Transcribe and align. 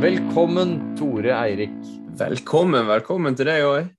Velkommen, 0.00 0.96
Tore 0.96 1.34
Eirik. 1.36 1.74
Velkommen, 2.16 2.86
velkommen 2.88 3.34
til 3.36 3.44
deg 3.50 3.66
òg. 3.68 3.90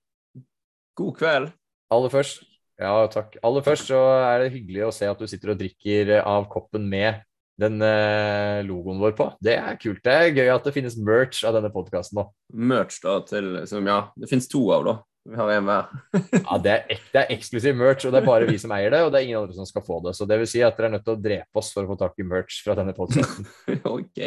God 0.98 1.12
kveld. 1.14 1.52
Aller 1.94 2.10
først, 2.10 2.40
ja 2.82 2.90
takk. 3.12 3.36
Aller 3.46 3.62
først 3.62 3.86
så 3.92 4.00
er 4.16 4.42
det 4.42 4.48
hyggelig 4.56 4.82
å 4.88 4.90
se 4.96 5.06
at 5.06 5.22
du 5.22 5.28
sitter 5.30 5.52
og 5.52 5.60
drikker 5.60 6.10
av 6.18 6.48
koppen 6.50 6.88
med 6.90 7.22
den 7.62 7.78
eh, 7.86 8.64
logoen 8.66 8.98
vår 8.98 9.14
på. 9.14 9.28
Det 9.38 9.54
er 9.60 9.78
kult. 9.78 10.02
Det 10.02 10.16
er 10.16 10.34
gøy 10.34 10.50
at 10.50 10.66
det 10.66 10.74
finnes 10.74 10.98
merch 10.98 11.44
av 11.46 11.54
denne 11.54 11.70
podkasten 11.70 12.18
nå. 12.18 12.26
Merch 12.50 12.98
da 13.04 13.20
til 13.28 13.52
som 13.70 13.86
ja, 13.86 14.00
det 14.18 14.32
finnes 14.32 14.50
to 14.50 14.64
av, 14.74 14.88
da. 14.88 14.96
Vi 15.24 15.36
har 15.38 15.50
en 15.54 15.68
hver. 15.68 15.90
Ja, 16.42 16.58
det 16.58 16.72
er, 16.72 16.84
ek, 16.90 17.02
det 17.12 17.20
er 17.20 17.32
eksklusiv 17.36 17.76
merch, 17.78 18.06
og 18.08 18.14
det 18.14 18.22
er 18.22 18.26
bare 18.26 18.48
vi 18.48 18.58
som 18.58 18.74
eier 18.74 18.90
det, 18.90 19.02
og 19.06 19.12
det 19.12 19.20
er 19.20 19.26
ingen 19.28 19.38
andre 19.38 19.54
som 19.54 19.68
skal 19.68 19.84
få 19.86 20.00
det. 20.06 20.14
Så 20.18 20.26
det 20.28 20.38
vil 20.40 20.50
si 20.50 20.62
at 20.66 20.78
dere 20.78 20.90
er 20.90 20.94
nødt 20.96 21.06
til 21.06 21.14
å 21.14 21.22
drepe 21.22 21.62
oss 21.62 21.70
for 21.74 21.86
å 21.86 21.92
få 21.92 21.98
tak 22.00 22.18
i 22.18 22.26
merch 22.26 22.58
fra 22.66 22.76
denne 22.78 22.94
podkasten. 22.96 23.46
ok, 23.96 24.22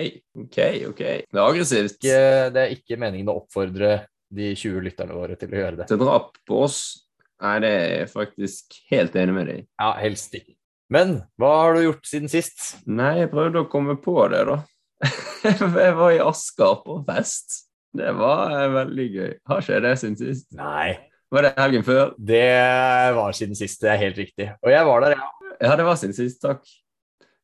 ok, 0.46 0.60
ok. 0.92 1.04
Det 1.28 1.42
er 1.42 1.44
aggressivt. 1.44 1.98
Ikke, 2.00 2.20
det 2.56 2.64
er 2.64 2.76
ikke 2.78 3.00
meningen 3.02 3.32
å 3.34 3.40
oppfordre 3.42 3.96
de 4.36 4.52
20 4.56 4.86
lytterne 4.88 5.18
våre 5.18 5.36
til 5.40 5.52
å 5.52 5.60
gjøre 5.62 5.82
det. 5.82 5.90
Til 5.92 6.02
drap 6.02 6.32
på 6.48 6.62
oss? 6.66 6.80
Nei, 7.44 7.58
det 7.64 7.72
er 7.76 7.90
jeg 8.00 8.12
faktisk 8.14 8.78
helt 8.94 9.18
enig 9.20 9.36
med 9.36 9.52
deg. 9.52 9.66
Ja, 9.82 9.92
helst 10.00 10.36
ikke. 10.38 10.56
Men 10.94 11.18
hva 11.42 11.52
har 11.64 11.76
du 11.76 11.88
gjort 11.88 12.08
siden 12.08 12.32
sist? 12.32 12.76
Nei, 12.88 13.18
jeg 13.24 13.32
prøvde 13.34 13.66
å 13.66 13.70
komme 13.70 13.98
på 14.00 14.16
det, 14.32 14.46
da. 14.48 14.62
jeg 15.44 15.96
var 15.98 16.14
i 16.14 16.22
Asker 16.24 16.80
på 16.86 17.00
fest. 17.08 17.65
Det 17.96 18.16
var 18.18 18.56
eh, 18.56 18.72
veldig 18.74 19.06
gøy. 19.14 19.36
Har 19.50 19.62
ikke 19.64 19.84
det 19.86 19.94
siden 20.02 20.18
sist? 20.20 20.50
Nei. 20.58 20.96
Var 21.34 21.48
det 21.48 21.54
helgen 21.58 21.86
før? 21.86 22.12
Det 22.22 22.48
var 23.18 23.36
siden 23.36 23.58
sist, 23.58 23.82
det 23.82 23.92
er 23.92 24.02
helt 24.04 24.20
riktig. 24.20 24.50
Og 24.64 24.72
jeg 24.72 24.88
var 24.88 25.06
der, 25.06 25.16
ja. 25.18 25.32
Ja, 25.62 25.76
det 25.80 25.86
var 25.88 25.96
siden 26.00 26.16
sist, 26.16 26.42
takk. 26.44 26.66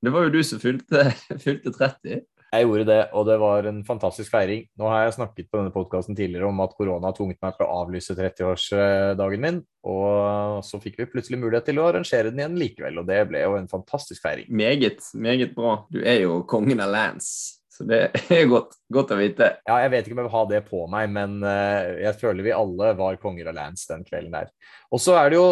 Det 0.01 0.11
var 0.13 0.25
jo 0.25 0.33
du 0.33 0.41
som 0.43 0.59
fylte, 0.61 1.07
fylte 1.45 1.73
30. 1.73 2.21
Jeg 2.51 2.65
gjorde 2.67 2.83
det, 2.89 3.03
og 3.15 3.23
det 3.29 3.37
var 3.39 3.67
en 3.69 3.77
fantastisk 3.87 4.33
feiring. 4.33 4.65
Nå 4.75 4.89
har 4.91 5.05
jeg 5.05 5.13
snakket 5.15 5.47
på 5.47 5.61
denne 5.61 5.71
podkasten 5.71 6.17
tidligere 6.17 6.49
om 6.49 6.59
at 6.59 6.73
korona 6.75 7.07
har 7.07 7.15
tvunget 7.15 7.39
meg 7.39 7.55
til 7.55 7.63
å 7.63 7.77
avlyse 7.79 8.15
30-årsdagen 8.17 9.45
min, 9.45 9.61
og 9.87 10.59
så 10.67 10.81
fikk 10.83 10.99
vi 10.99 11.07
plutselig 11.13 11.39
mulighet 11.39 11.69
til 11.69 11.79
å 11.79 11.87
arrangere 11.87 12.27
den 12.27 12.43
igjen 12.43 12.59
likevel, 12.59 12.99
og 12.99 13.07
det 13.07 13.21
ble 13.29 13.45
jo 13.45 13.55
en 13.55 13.71
fantastisk 13.71 14.19
feiring. 14.25 14.51
Meget, 14.51 14.99
meget 15.15 15.55
bra. 15.55 15.77
Du 15.95 16.01
er 16.03 16.25
jo 16.25 16.41
kongen 16.51 16.83
av 16.83 16.91
Lance. 16.91 17.60
Så 17.81 17.87
det 17.89 18.01
er 18.35 18.49
godt, 18.49 18.75
godt, 18.93 19.13
å 19.15 19.17
vite. 19.17 19.47
Ja, 19.65 19.79
jeg 19.81 19.91
vet 19.93 20.05
ikke 20.05 20.13
om 20.13 20.21
jeg 20.21 20.27
vil 20.27 20.35
ha 20.35 20.41
det 20.51 20.59
på 20.67 20.83
meg, 20.91 21.07
men 21.15 21.39
uh, 21.41 21.97
jeg 21.97 22.17
føler 22.19 22.45
vi 22.45 22.53
alle 22.53 22.91
var 22.99 23.17
konger 23.21 23.49
av 23.49 23.57
lands 23.57 23.87
den 23.89 24.05
kvelden 24.05 24.35
der. 24.35 24.51
Og 24.93 25.01
så 25.01 25.15
er, 25.17 25.33
jo, 25.33 25.45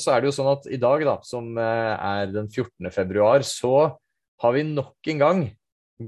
så 0.00 0.16
er 0.16 0.24
det 0.24 0.32
jo, 0.32 0.34
sånn 0.34 0.50
at 0.56 0.66
i 0.72 0.80
dag, 0.82 1.04
da, 1.06 1.20
som 1.26 1.52
uh, 1.54 1.94
er 1.94 2.32
den 2.34 2.50
14. 2.50 2.90
februar, 2.94 3.46
så 3.46 3.76
har 4.42 4.56
vi 4.56 4.66
nok 4.66 5.12
en 5.12 5.22
gang 5.22 5.44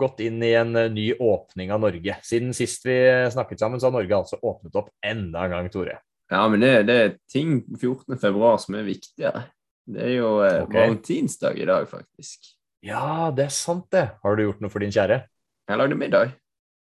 gått 0.02 0.18
inn 0.26 0.42
i 0.42 0.52
en 0.58 0.74
uh, 0.74 0.88
ny 0.90 1.12
åpning 1.14 1.70
av 1.74 1.84
Norge. 1.86 2.18
Siden 2.26 2.50
sist 2.56 2.82
vi 2.88 2.98
snakket 3.30 3.62
sammen, 3.62 3.78
så 3.78 3.88
har 3.88 3.98
Norge 4.00 4.18
altså 4.18 4.42
åpnet 4.42 4.82
opp 4.82 4.90
enda 5.06 5.46
en 5.46 5.56
gang, 5.56 5.70
Tore. 5.72 6.00
Ja, 6.28 6.42
men 6.50 6.60
det, 6.60 6.74
det 6.90 7.00
er 7.04 7.16
ting 7.30 7.62
14. 7.78 8.18
februar 8.18 8.58
som 8.60 8.76
er 8.76 8.88
viktigere. 8.88 9.46
Det 9.88 10.02
er 10.10 10.16
jo 10.18 10.34
okay. 10.42 10.74
valentinsdag 10.74 11.62
i 11.62 11.70
dag, 11.70 11.86
faktisk. 11.88 12.50
Ja, 12.84 13.30
det 13.34 13.46
er 13.46 13.54
sant, 13.54 13.86
det. 13.94 14.08
Har 14.20 14.36
du 14.36 14.42
gjort 14.44 14.60
noe 14.60 14.72
for 14.74 14.84
din 14.84 14.92
kjære? 14.92 15.22
Jeg 15.68 15.76
lagde 15.76 15.96
middag. 16.00 16.30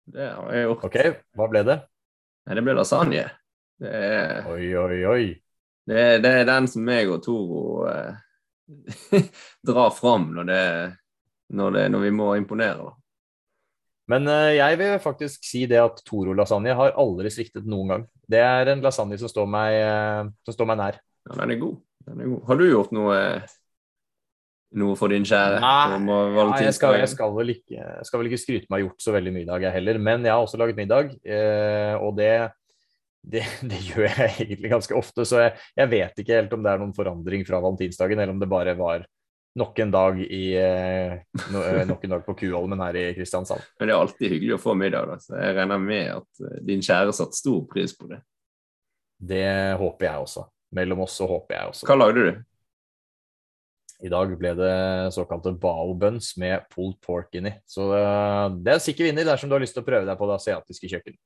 Det 0.07 0.25
har 0.31 0.53
jeg 0.55 0.67
gjort. 0.69 0.83
Ok, 0.87 0.97
Hva 1.35 1.47
ble 1.51 1.61
det? 1.67 1.75
Det 2.47 2.61
ble 2.63 2.75
lasagne. 2.77 3.25
Det 3.79 3.91
er, 3.91 4.47
oi, 4.47 4.69
oi, 4.79 4.99
oi. 5.07 5.25
Det, 5.89 6.05
det 6.23 6.31
er 6.31 6.47
den 6.47 6.67
som 6.71 6.85
meg 6.87 7.11
og 7.11 7.19
Toro 7.23 7.89
eh, 7.89 9.19
drar 9.67 9.91
fram 9.95 10.29
når, 10.35 10.47
det, 10.47 10.63
når, 11.59 11.75
det, 11.75 11.83
når 11.91 12.05
vi 12.05 12.13
må 12.15 12.29
imponere. 12.39 12.87
da. 12.87 12.95
Men 14.09 14.31
uh, 14.31 14.49
jeg 14.55 14.79
vil 14.79 14.95
faktisk 15.03 15.43
si 15.45 15.65
det 15.69 15.81
at 15.83 15.99
Toro-lasagne 16.07 16.73
har 16.79 16.95
aldri 16.97 17.29
sviktet 17.33 17.67
noen 17.69 17.93
gang. 17.93 18.07
Det 18.31 18.39
er 18.41 18.71
en 18.71 18.83
lasagne 18.85 19.19
som 19.19 19.31
står 19.31 19.49
meg, 19.51 19.75
uh, 19.83 20.31
som 20.47 20.55
står 20.55 20.71
meg 20.71 20.79
nær. 20.79 21.01
Ja, 21.27 21.35
den 21.41 21.57
er 21.57 21.61
god. 21.61 21.81
Den 22.07 22.23
er 22.23 22.31
god. 22.31 22.41
Har 22.47 22.61
du 22.61 22.69
gjort 22.69 22.95
noe 22.95 23.19
noe 24.77 24.95
for 24.99 25.11
din 25.11 25.25
kjære? 25.25 25.59
Nei, 25.63 26.13
ja, 26.37 26.45
jeg, 26.61 26.75
skal, 26.77 26.99
jeg 27.01 27.09
skal, 27.11 27.33
vel 27.35 27.55
ikke, 27.55 27.83
skal, 28.05 28.21
vel 28.21 28.29
ikke, 28.29 28.41
skryte 28.41 28.69
meg 28.69 28.85
gjort 28.85 29.03
så 29.03 29.13
veldig 29.15 29.33
mye 29.35 29.45
i 29.45 29.49
dag, 29.49 29.65
jeg 29.65 29.77
heller. 29.79 30.01
Men 30.09 30.25
jeg 30.27 30.35
har 30.35 30.45
også 30.45 30.59
laget 30.61 30.77
middag, 30.77 31.13
eh, 31.25 31.95
og 31.97 32.17
det, 32.19 32.33
det, 33.23 33.45
det, 33.71 33.79
gjør 33.87 34.07
jeg 34.07 34.35
egentlig 34.45 34.73
ganske 34.75 34.97
ofte. 34.97 35.25
Så 35.27 35.41
jeg, 35.45 35.55
jeg, 35.79 35.91
vet 35.95 36.21
ikke 36.21 36.37
helt 36.37 36.53
om 36.57 36.65
det 36.65 36.73
er 36.73 36.83
noen 36.83 36.97
forandring 36.97 37.47
fra 37.47 37.61
valentinsdagen, 37.63 38.21
eller 38.21 38.35
om 38.35 38.43
det 38.43 38.51
bare 38.51 38.77
var 38.79 39.07
nok 39.59 39.79
en 39.81 39.91
dag, 39.91 40.19
i, 40.21 40.43
eh, 40.55 41.15
no, 41.51 41.63
eh, 41.65 41.81
nok 41.87 42.03
en 42.05 42.13
dag 42.13 42.25
på 42.25 42.35
Kuholmen 42.37 42.81
her 42.85 42.95
i 42.95 43.05
Kristiansand. 43.17 43.65
Men 43.79 43.89
det 43.89 43.95
er 43.95 44.03
alltid 44.03 44.35
hyggelig 44.35 44.55
å 44.55 44.61
få 44.61 44.75
middag, 44.77 45.09
da. 45.09 45.17
så 45.23 45.39
jeg 45.41 45.55
regner 45.57 45.81
med 45.83 46.11
at 46.19 46.43
eh, 46.45 46.59
din 46.69 46.83
kjære 46.85 47.15
satte 47.17 47.37
stor 47.39 47.65
pris 47.71 47.95
på 47.97 48.07
det. 48.11 48.21
Det 49.19 49.49
håper 49.81 50.07
jeg 50.07 50.27
også. 50.27 50.45
Mellom 50.77 51.01
oss 51.03 51.17
så 51.17 51.25
håper 51.27 51.57
jeg 51.57 51.73
også. 51.73 51.89
Hva 51.89 51.97
lagde 51.97 52.23
du? 52.23 52.43
I 53.99 54.09
dag 54.11 54.31
ble 54.39 54.53
det 54.55 54.75
såkalte 55.11 55.51
bao 55.59 55.93
buns 55.99 56.31
med 56.39 56.63
pulled 56.71 57.01
pork 57.03 57.35
inni. 57.35 57.51
Så 57.67 57.89
uh, 57.91 58.47
det 58.55 58.77
er 58.77 58.83
sikker 58.83 59.09
vinner 59.09 59.27
dersom 59.27 59.51
du 59.51 59.57
har 59.57 59.63
lyst 59.63 59.75
til 59.75 59.83
å 59.83 59.89
prøve 59.89 60.07
deg 60.07 60.19
på 60.19 60.29
det 60.29 60.37
asiatiske 60.37 60.91
kjøkkenet. 60.93 61.19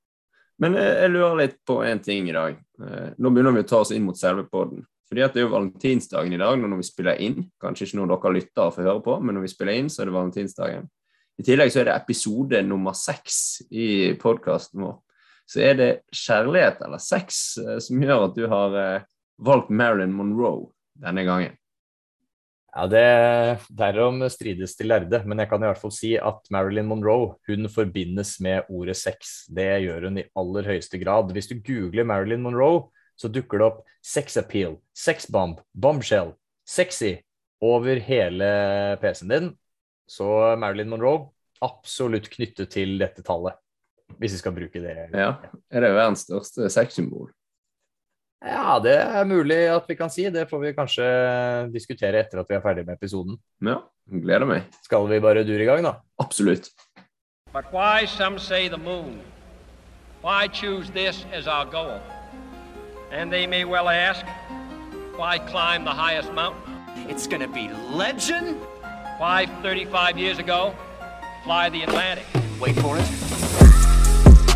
Men 0.63 0.79
uh, 0.79 0.88
jeg 1.03 1.12
lurer 1.13 1.38
litt 1.44 1.59
på 1.69 1.83
én 1.85 2.01
ting 2.01 2.31
i 2.31 2.35
dag. 2.35 2.57
Uh, 2.81 3.13
nå 3.22 3.29
begynner 3.29 3.53
vi 3.53 3.62
å 3.62 3.69
ta 3.69 3.83
oss 3.83 3.94
inn 3.94 4.07
mot 4.07 4.17
selve 4.17 4.47
poden. 4.50 4.81
Fordi 5.12 5.22
at 5.22 5.35
det 5.35 5.44
er 5.44 5.47
jo 5.47 5.53
valentinsdagen 5.53 6.33
i 6.33 6.41
dag 6.41 6.57
når 6.57 6.81
vi 6.81 6.89
spiller 6.89 7.22
inn. 7.22 7.39
Kanskje 7.62 7.85
ikke 7.85 8.01
noen 8.01 8.16
dere 8.16 8.35
lytter 8.39 8.66
og 8.66 8.75
får 8.79 8.89
høre 8.89 9.06
på, 9.06 9.22
men 9.22 9.38
når 9.38 9.45
vi 9.45 9.53
spiller 9.53 9.78
inn, 9.78 9.94
så 9.94 10.01
er 10.01 10.09
det 10.09 10.17
valentinsdagen. 10.17 10.91
I 11.38 11.45
tillegg 11.45 11.73
så 11.73 11.81
er 11.83 11.89
det 11.89 11.97
episode 11.97 12.62
nummer 12.66 12.97
seks 12.97 13.38
i 13.69 13.88
podkasten 14.22 14.81
vår. 14.81 14.97
Så 15.50 15.62
er 15.62 15.78
det 15.78 15.91
kjærlighet 16.16 16.81
eller 16.85 17.01
sex 17.03 17.41
som 17.83 18.06
gjør 18.06 18.29
at 18.29 18.38
du 18.38 18.45
har 18.50 18.78
valgt 19.44 19.73
Marilyn 19.73 20.13
Monroe 20.16 20.72
denne 21.03 21.25
gangen. 21.28 21.57
Ja, 22.73 22.88
det 22.89 23.67
Derom 23.69 24.23
strides 24.34 24.73
til 24.73 24.89
lærde, 24.89 25.19
men 25.29 25.38
jeg 25.44 25.50
kan 25.51 25.61
i 25.61 25.67
hvert 25.69 25.81
fall 25.81 25.94
si 25.94 26.16
at 26.17 26.47
Marilyn 26.53 26.88
Monroe 26.89 27.35
hun 27.45 27.69
forbindes 27.69 28.39
med 28.41 28.66
ordet 28.66 28.95
sex. 28.97 29.44
Det 29.45 29.67
gjør 29.85 30.07
hun 30.09 30.17
i 30.23 30.25
aller 30.41 30.69
høyeste 30.72 30.97
grad. 31.03 31.29
Hvis 31.35 31.51
du 31.51 31.59
googler 31.62 32.07
Marilyn 32.09 32.41
Monroe, 32.41 32.88
så 33.13 33.29
dukker 33.29 33.62
det 33.62 33.67
opp 33.67 33.83
sex 34.01 34.39
appeal, 34.41 34.79
sex 34.97 35.29
bomb, 35.29 35.62
bombshell, 35.78 36.33
sexy 36.66 37.19
over 37.62 38.01
hele 38.01 38.50
PC-en 39.03 39.35
din. 39.35 39.53
Så 40.09 40.25
Marilyn 40.57 40.89
Monroe 40.89 41.29
absolutt 41.63 42.31
knyttet 42.33 42.73
til 42.73 42.97
dette 43.00 43.22
tallet, 43.23 43.53
hvis 44.17 44.33
vi 44.33 44.41
skal 44.41 44.57
bruke 44.57 44.81
det. 44.81 44.97
Ja, 45.13 45.35
det 45.69 45.78
Er 45.78 45.91
jo 45.94 46.01
verdens 46.01 46.25
største 46.25 46.73
sexsymbol? 46.73 47.29
Ja, 48.44 48.80
det 48.84 48.96
er 49.00 49.24
mulig 49.24 49.58
at 49.72 49.86
vi 49.88 49.96
kan 49.96 50.09
si. 50.12 50.26
Det 50.30 50.50
får 50.50 50.59
vi 50.59 50.74
kanskje 50.76 51.06
diskutere 51.72 52.20
etter 52.20 52.42
at 52.42 52.50
vi 52.50 52.58
er 52.58 52.64
ferdig 52.64 52.84
med 52.86 52.98
episoden. 52.98 53.38
Ja, 53.64 53.78
gleder 54.12 54.46
meg. 54.50 54.66
Skal 54.84 55.08
vi 55.08 55.20
bare 55.24 55.46
dure 55.48 55.64
i 55.64 55.68
gang, 55.70 55.86
da? 55.86 55.94
Absolutt. 56.20 56.68
But 57.54 57.72
why 57.72 58.06
some 58.06 58.38
say 58.40 58.68
the 58.68 58.78
moon? 58.78 59.22
Why 60.22 60.48
choose 60.48 60.90
this 60.92 61.26
as 61.31 61.48
our 61.48 61.66
goal? 61.66 62.02
And 63.12 63.31
they 63.31 63.48
may 63.48 63.64
well 63.64 63.88
ask, 63.88 64.26
why 65.16 65.38
climb 65.38 65.86
the 65.86 65.92
highest 65.92 66.34
mountain? 66.34 66.74
It's 67.08 67.28
gonna 67.28 67.48
be 67.48 67.70
legend. 67.96 68.58
Why 69.20 69.46
35 69.62 70.18
years 70.18 70.40
ago, 70.40 70.74
fly 71.46 71.70
the 71.70 71.84
Atlantic? 71.84 72.25
Wait 72.60 72.75
for 72.80 72.98
it. 72.98 73.08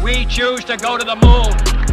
We 0.04 0.26
choose 0.26 0.66
to 0.66 0.76
go 0.76 0.98
to 0.98 1.06
the 1.06 1.16
moon. 1.16 1.87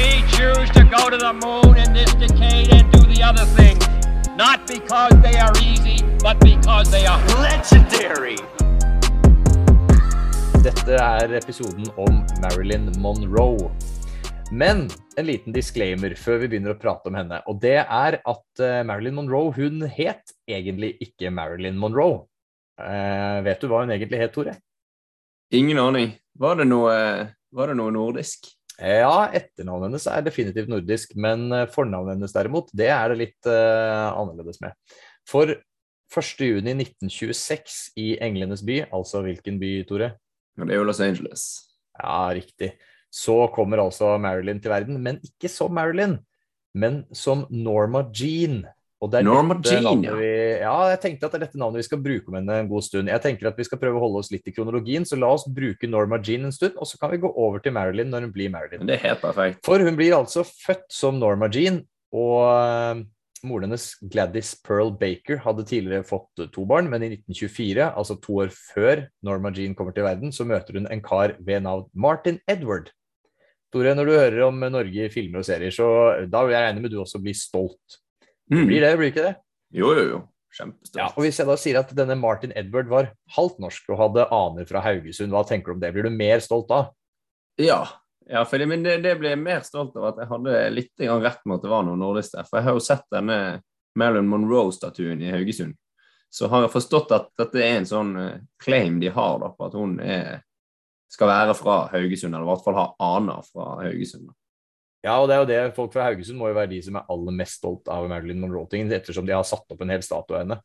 We 0.00 0.24
choose 0.32 0.70
to 0.70 0.82
go 0.96 1.10
to 1.12 1.18
the 1.18 1.32
moon 1.44 1.76
in 1.76 1.92
this 1.92 2.12
decade 2.14 2.72
and 2.72 2.90
do 2.92 3.00
the 3.12 3.20
other 3.22 3.44
things. 3.58 3.84
Not 4.34 4.66
because 4.66 5.12
they 5.20 5.36
are 5.36 5.52
easy, 5.60 5.98
but 6.24 6.40
because 6.40 6.90
they 6.90 7.04
are 7.04 7.20
legendary. 7.44 8.38
Dette 10.64 10.96
er 10.96 11.34
episoden 11.36 11.90
om 11.96 12.22
Marilyn 12.40 12.88
Monroe. 12.96 13.68
Men 14.50 14.88
en 15.16 15.26
liten 15.26 15.52
disclaimer 15.52 16.14
før 16.16 16.40
vi 16.44 16.48
begynner 16.54 16.72
å 16.72 16.80
prate 16.80 17.12
om 17.12 17.18
henne. 17.20 17.42
Og 17.44 17.60
det 17.60 17.82
er 17.82 18.16
at 18.24 18.62
uh, 18.64 18.80
Marilyn 18.88 19.18
Monroe 19.18 19.52
hun 19.58 19.84
het 19.84 20.32
egentlig 20.48 20.94
ikke 21.04 21.28
Marilyn 21.28 21.76
Monroe. 21.76 22.22
Eh, 22.80 23.44
vet 23.44 23.60
du 23.60 23.68
hva 23.68 23.82
hun 23.84 23.92
egentlig 23.92 24.22
het, 24.22 24.32
Tore? 24.32 24.56
Ingen 25.52 25.82
aning. 25.84 26.16
Var 26.40 26.56
det 26.62 26.70
noe, 26.72 26.96
var 27.52 27.68
det 27.68 27.76
noe 27.76 27.92
nordisk? 27.92 28.48
Ja, 28.80 29.28
etternavnet 29.36 29.90
hennes 29.90 30.06
er 30.08 30.22
definitivt 30.24 30.70
nordisk, 30.72 31.12
men 31.20 31.50
eh, 31.52 31.66
fornavnet 31.68 32.16
hennes 32.16 32.32
derimot, 32.32 32.70
det 32.72 32.88
er 32.88 33.12
det 33.12 33.18
litt 33.20 33.48
uh, 33.50 34.08
annerledes 34.16 34.60
med. 34.64 34.72
For 35.28 35.52
1.6.1926 36.10 37.76
i 38.00 38.14
Englenes 38.24 38.64
by, 38.66 38.80
altså 38.88 39.20
hvilken 39.26 39.60
by, 39.60 39.74
Tore? 39.88 40.14
Ja, 40.56 40.64
det 40.64 40.74
er 40.74 40.80
jo 40.80 40.88
Los 40.88 41.02
Angeles. 41.04 41.44
Ja, 42.00 42.32
riktig. 42.34 42.72
Så 43.12 43.36
kommer 43.54 43.82
altså 43.84 44.16
Marilyn 44.22 44.62
til 44.62 44.72
verden, 44.72 44.98
men 45.02 45.20
ikke 45.26 45.50
som 45.52 45.74
Marilyn, 45.76 46.16
men 46.74 47.02
som 47.12 47.44
Norma 47.50 48.06
Jean. 48.16 48.64
Og 49.00 49.08
det 49.08 49.20
er 49.20 49.24
Norma 49.24 49.56
Jean, 49.64 50.02
ja. 50.04 50.14
Ja, 50.60 50.74
jeg 50.92 51.00
tenkte 51.00 51.28
at 51.28 51.32
det 51.32 51.38
er 51.38 51.44
dette 51.46 51.60
navnet 51.60 51.80
vi 51.80 51.86
skal 51.86 52.02
bruke 52.04 52.28
om 52.28 52.36
henne 52.36 52.58
en 52.60 52.68
god 52.68 52.84
stund. 52.84 53.08
Jeg 53.08 53.24
tenker 53.24 53.48
at 53.48 53.56
vi 53.56 53.64
skal 53.64 53.80
prøve 53.80 53.96
å 53.96 54.02
holde 54.02 54.20
oss 54.20 54.28
litt 54.32 54.50
i 54.50 54.52
kronologien, 54.52 55.06
så 55.08 55.16
la 55.16 55.30
oss 55.32 55.46
bruke 55.48 55.88
Norma 55.88 56.18
Jean 56.20 56.44
en 56.44 56.52
stund, 56.52 56.76
og 56.76 56.88
så 56.88 57.00
kan 57.00 57.14
vi 57.14 57.22
gå 57.22 57.30
over 57.30 57.64
til 57.64 57.72
Marilyn 57.72 58.12
når 58.12 58.28
hun 58.28 58.34
blir 58.34 58.52
Marilyn. 58.52 58.84
Det 58.84 58.98
er 58.98 59.06
helt 59.06 59.22
perfekt. 59.24 59.62
For 59.64 59.80
hun 59.80 59.96
blir 59.96 60.18
altså 60.18 60.44
født 60.44 60.84
som 60.92 61.16
Norma 61.22 61.48
Jean, 61.54 61.80
og 62.12 62.36
eh, 62.50 63.00
moren 63.48 63.70
hennes, 63.70 63.86
Gladys 64.12 64.52
Pearl 64.66 64.92
Baker, 65.00 65.40
hadde 65.46 65.64
tidligere 65.70 66.04
fått 66.04 66.44
to 66.52 66.66
barn, 66.68 66.92
men 66.92 67.06
i 67.06 67.12
1924, 67.14 67.88
altså 67.88 68.18
to 68.20 68.36
år 68.44 68.52
før 68.52 69.06
Norma 69.24 69.54
Jean 69.56 69.78
kommer 69.78 69.96
til 69.96 70.04
verden, 70.04 70.34
så 70.34 70.44
møter 70.44 70.76
hun 70.76 70.90
en 70.92 71.04
kar 71.04 71.38
ved 71.40 71.64
navn 71.64 71.88
Martin 71.96 72.42
Edward. 72.50 72.92
Tore, 73.72 73.94
når 73.94 74.08
du 74.08 74.12
hører 74.18 74.44
om 74.48 74.60
Norge 74.66 75.06
i 75.06 75.12
filmer 75.12 75.40
og 75.40 75.46
serier, 75.46 75.72
så 75.72 75.88
da 76.28 76.44
vil 76.44 76.56
jeg 76.56 76.68
regne 76.68 76.84
med 76.84 76.92
du 76.92 77.00
også 77.00 77.22
blir 77.22 77.38
stolt. 77.38 78.00
Mm. 78.50 78.66
Blir 78.66 78.82
det, 78.82 78.92
blir 78.98 79.12
ikke 79.12 79.26
det? 79.28 79.34
Jo, 79.70 79.92
jo, 79.94 80.04
jo. 80.08 80.20
Kjempestolt. 80.50 80.98
Ja, 80.98 81.08
og 81.14 81.22
Hvis 81.22 81.38
jeg 81.38 81.46
da 81.46 81.56
sier 81.60 81.78
at 81.78 81.90
denne 81.94 82.16
Martin 82.18 82.52
Edward 82.58 82.88
var 82.90 83.10
halvt 83.36 83.60
norsk 83.62 83.92
og 83.92 84.00
hadde 84.00 84.26
aner 84.34 84.66
fra 84.66 84.82
Haugesund, 84.82 85.30
hva 85.30 85.44
tenker 85.46 85.70
du 85.70 85.76
om 85.76 85.82
det? 85.82 85.92
Blir 85.94 86.08
du 86.08 86.14
mer 86.14 86.42
stolt 86.42 86.66
da? 86.70 86.80
Ja, 87.60 87.84
ja 88.26 88.42
for 88.48 88.58
det, 88.58 88.66
men 88.70 88.82
det, 88.86 88.98
det 89.04 89.14
ble 89.20 89.34
jeg 89.34 89.42
mer 89.42 89.62
stolt 89.66 89.94
av 89.98 90.08
at 90.10 90.18
jeg 90.22 90.30
hadde 90.32 90.64
litt 90.74 90.90
grann 90.98 91.22
rett 91.22 91.44
med 91.44 91.60
at 91.60 91.66
det 91.66 91.70
var 91.70 91.86
noe 91.86 92.00
nordisk 92.00 92.34
der. 92.34 92.48
For 92.50 92.58
jeg 92.58 92.66
har 92.66 92.78
jo 92.78 92.82
sett 92.88 93.06
denne 93.14 93.38
Marilyn 93.98 94.30
Monroe-statuen 94.30 95.22
i 95.22 95.30
Haugesund. 95.30 95.78
Så 96.30 96.50
har 96.50 96.66
jeg 96.66 96.74
forstått 96.74 97.14
at 97.14 97.30
dette 97.38 97.62
er 97.62 97.78
en 97.78 97.88
sånn 97.90 98.12
eh, 98.18 98.42
claim 98.62 99.00
de 99.02 99.10
har 99.14 99.40
da, 99.42 99.50
på 99.54 99.66
at 99.66 99.78
hun 99.78 99.96
er, 100.02 100.42
skal 101.10 101.30
være 101.30 101.56
fra 101.58 101.80
Haugesund, 101.94 102.34
eller 102.34 102.46
i 102.46 102.50
hvert 102.52 102.66
fall 102.66 102.78
ha 102.78 102.90
aner 103.16 103.46
fra 103.46 103.72
Haugesund. 103.84 104.30
da. 104.30 104.39
Ja, 105.00 105.16
og 105.16 105.30
det 105.30 105.36
er 105.36 105.40
jo 105.40 105.48
det 105.48 105.60
folk 105.76 105.94
fra 105.94 106.10
Haugesund 106.10 106.36
må 106.36 106.50
jo 106.50 106.58
være 106.58 106.74
de 106.74 106.82
som 106.84 106.98
er 107.00 107.08
aller 107.12 107.36
mest 107.36 107.56
stolt 107.62 107.88
av 107.92 108.08
Marilyn 108.10 108.40
Monroe-tingen, 108.42 108.90
ettersom 108.92 109.24
de 109.28 109.32
har 109.32 109.46
satt 109.48 109.72
opp 109.72 109.80
en 109.80 109.92
hel 109.94 110.04
statue 110.04 110.36
av 110.36 110.42
henne. 110.44 110.58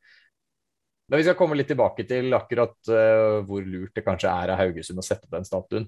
Men 1.05 1.21
vi 1.21 1.27
skal 1.27 1.37
komme 1.37 1.55
litt 1.55 1.69
tilbake 1.69 2.03
til 2.09 2.33
akkurat 2.35 2.75
uh, 2.89 3.43
hvor 3.45 3.63
lurt 3.63 3.93
det 3.95 4.03
kanskje 4.03 4.31
er 4.31 4.51
av 4.51 4.59
Haugesund 4.59 4.99
å 4.99 5.05
sette 5.05 5.27
opp 5.27 5.37
den 5.37 5.47
statuen. 5.47 5.87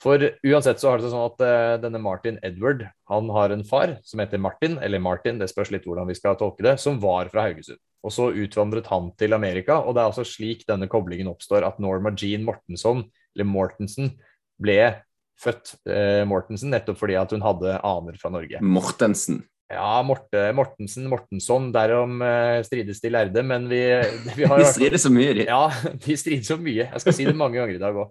For 0.00 0.20
uansett 0.48 0.80
så 0.80 0.90
har 0.90 0.98
det 0.98 1.06
seg 1.06 1.14
sånn 1.14 1.28
at 1.28 1.44
uh, 1.44 1.80
denne 1.80 2.00
Martin 2.02 2.40
Edward 2.44 2.86
han 3.12 3.30
har 3.32 3.54
en 3.54 3.64
far 3.68 3.94
som 4.04 4.20
heter 4.20 4.42
Martin, 4.42 4.76
eller 4.82 5.00
Martin, 5.00 5.38
det 5.40 5.48
spørs 5.52 5.72
litt 5.72 5.86
hvordan 5.88 6.08
vi 6.10 6.18
skal 6.18 6.36
tolke 6.40 6.66
det, 6.66 6.76
som 6.82 7.00
var 7.00 7.30
fra 7.32 7.46
Haugesund. 7.48 7.80
Og 8.04 8.12
så 8.16 8.30
utvandret 8.32 8.88
han 8.92 9.10
til 9.20 9.36
Amerika, 9.36 9.78
og 9.80 9.94
det 9.94 10.02
er 10.02 10.10
altså 10.10 10.24
slik 10.26 10.66
denne 10.68 10.88
koblingen 10.90 11.30
oppstår 11.32 11.64
at 11.68 11.80
Norma 11.80 12.12
Jean 12.16 12.44
Mortenson, 12.48 13.06
eller 13.36 13.48
Mortensen, 13.48 14.14
ble 14.60 14.80
født 15.40 15.74
eh, 15.88 16.22
Mortensen 16.28 16.72
nettopp 16.74 17.00
fordi 17.00 17.16
at 17.20 17.32
hun 17.34 17.44
hadde 17.44 17.78
aner 17.86 18.20
fra 18.20 18.32
Norge. 18.32 18.60
Mortensen. 18.60 19.42
Ja, 19.70 20.00
Morte, 20.02 20.48
Mortensen, 20.56 21.06
Mortensson, 21.06 21.68
derom 21.74 22.18
eh, 22.26 22.58
strides 22.66 22.98
de 23.04 23.12
lærde, 23.14 23.44
men 23.46 23.68
vi, 23.70 23.84
vi 24.36 24.48
har 24.50 24.58
De 24.58 24.66
strides 24.66 24.76
strider 24.76 25.02
så 25.04 25.12
mye, 25.14 25.36
de. 25.38 25.46
Ja, 25.46 25.62
de 26.06 26.18
strides 26.18 26.50
så 26.50 26.58
mye. 26.58 26.88
Jeg 26.88 27.04
skal 27.04 27.16
si 27.16 27.28
det 27.28 27.38
mange 27.38 27.60
ganger 27.60 27.78
i 27.78 27.82
dag 27.82 28.00
òg. 28.02 28.10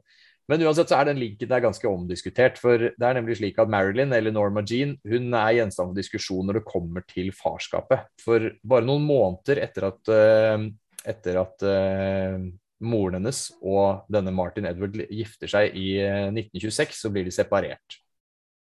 Men 0.49 0.63
uansett 0.65 0.89
så 0.89 0.97
er 0.97 1.11
den 1.11 1.19
linken 1.21 1.49
der 1.51 1.61
ganske 1.61 1.85
omdiskutert. 1.85 2.57
For 2.57 2.87
det 2.89 3.05
er 3.05 3.17
nemlig 3.19 3.37
slik 3.37 3.59
at 3.61 3.69
Marilyn, 3.69 4.15
eller 4.15 4.33
Norma 4.33 4.63
Jean, 4.65 4.95
hun 5.05 5.35
er 5.37 5.59
gjenstand 5.59 5.91
for 5.91 5.99
diskusjon 5.99 6.49
når 6.49 6.57
det 6.57 6.69
kommer 6.71 7.05
til 7.11 7.29
farskapet. 7.37 8.07
For 8.23 8.47
bare 8.65 8.87
noen 8.87 9.05
måneder 9.05 9.61
etter 9.67 9.91
at, 9.91 10.01
eh, 10.15 10.65
etter 11.13 11.43
at 11.43 11.67
eh, 11.69 12.49
moren 12.79 13.19
hennes 13.19 13.49
og 13.59 14.05
denne 14.11 14.31
Martin 14.35 14.67
Edward 14.69 14.95
gifter 15.09 15.51
seg 15.51 15.75
i 15.77 15.97
eh, 16.03 16.29
1926, 16.31 17.01
så 17.03 17.11
blir 17.13 17.27
de 17.27 17.33
separert. 17.35 17.99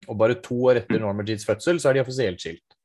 Og 0.06 0.19
bare 0.20 0.38
to 0.43 0.58
år 0.69 0.82
etter 0.82 1.03
Norma 1.03 1.25
Jeans 1.26 1.47
fødsel, 1.47 1.81
så 1.82 1.91
er 1.91 1.99
de 1.99 2.05
offisielt 2.05 2.43
skilt. 2.43 2.76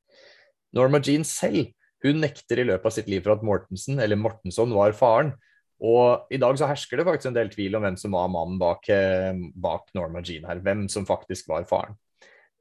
Norma 0.75 1.01
Jean 1.03 1.25
selv 1.27 1.73
hun 2.01 2.21
nekter 2.23 2.61
i 2.61 2.65
løpet 2.65 2.87
av 2.87 2.93
sitt 2.95 3.09
liv 3.11 3.21
for 3.21 3.35
at 3.35 3.43
Mortensen, 3.45 3.99
eller 4.01 4.17
Mortensson, 4.17 4.73
var 4.73 4.95
faren. 4.97 5.35
Og 5.81 6.31
i 6.33 6.39
dag 6.41 6.57
så 6.57 6.69
hersker 6.69 6.97
det 6.97 7.05
faktisk 7.07 7.29
en 7.29 7.37
del 7.37 7.49
tvil 7.53 7.77
om 7.77 7.85
hvem 7.85 7.97
som 7.97 8.13
var 8.13 8.29
mannen 8.33 8.57
bak, 8.61 8.87
eh, 8.89 9.33
bak 9.53 9.89
Norma 9.97 10.21
Jean 10.25 10.47
her. 10.49 10.61
Hvem 10.61 10.87
som 10.89 11.05
faktisk 11.05 11.49
var 11.49 11.65
faren. 11.69 11.97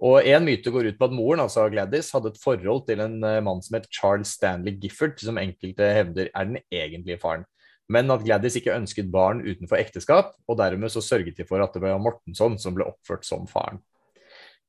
Og 0.00 0.24
en 0.24 0.44
myte 0.46 0.72
går 0.72 0.88
ut 0.88 0.98
på 0.98 1.08
at 1.10 1.12
moren, 1.12 1.42
altså 1.44 1.66
Gladys, 1.72 2.08
hadde 2.16 2.32
et 2.32 2.40
forhold 2.40 2.86
til 2.88 3.02
en 3.04 3.18
eh, 3.24 3.40
mann 3.44 3.60
som 3.64 3.76
het 3.76 3.88
Charles 3.92 4.32
Stanley 4.36 4.76
Gifford, 4.80 5.18
som 5.20 5.40
enkelte 5.40 5.88
hevder 5.92 6.30
er 6.32 6.48
den 6.48 6.60
egentlige 6.72 7.20
faren. 7.20 7.44
Men 7.90 8.10
at 8.14 8.22
Gladys 8.22 8.56
ikke 8.60 8.76
ønsket 8.76 9.10
barn 9.10 9.42
utenfor 9.42 9.80
ekteskap, 9.80 10.34
og 10.46 10.58
dermed 10.60 10.92
så 10.92 11.02
sørget 11.02 11.38
de 11.40 11.46
for 11.48 11.62
at 11.62 11.74
det 11.74 11.82
var 11.82 11.98
Mortensson 12.02 12.58
som 12.60 12.76
ble 12.76 12.86
oppført 12.86 13.26
som 13.26 13.48
faren. 13.50 13.80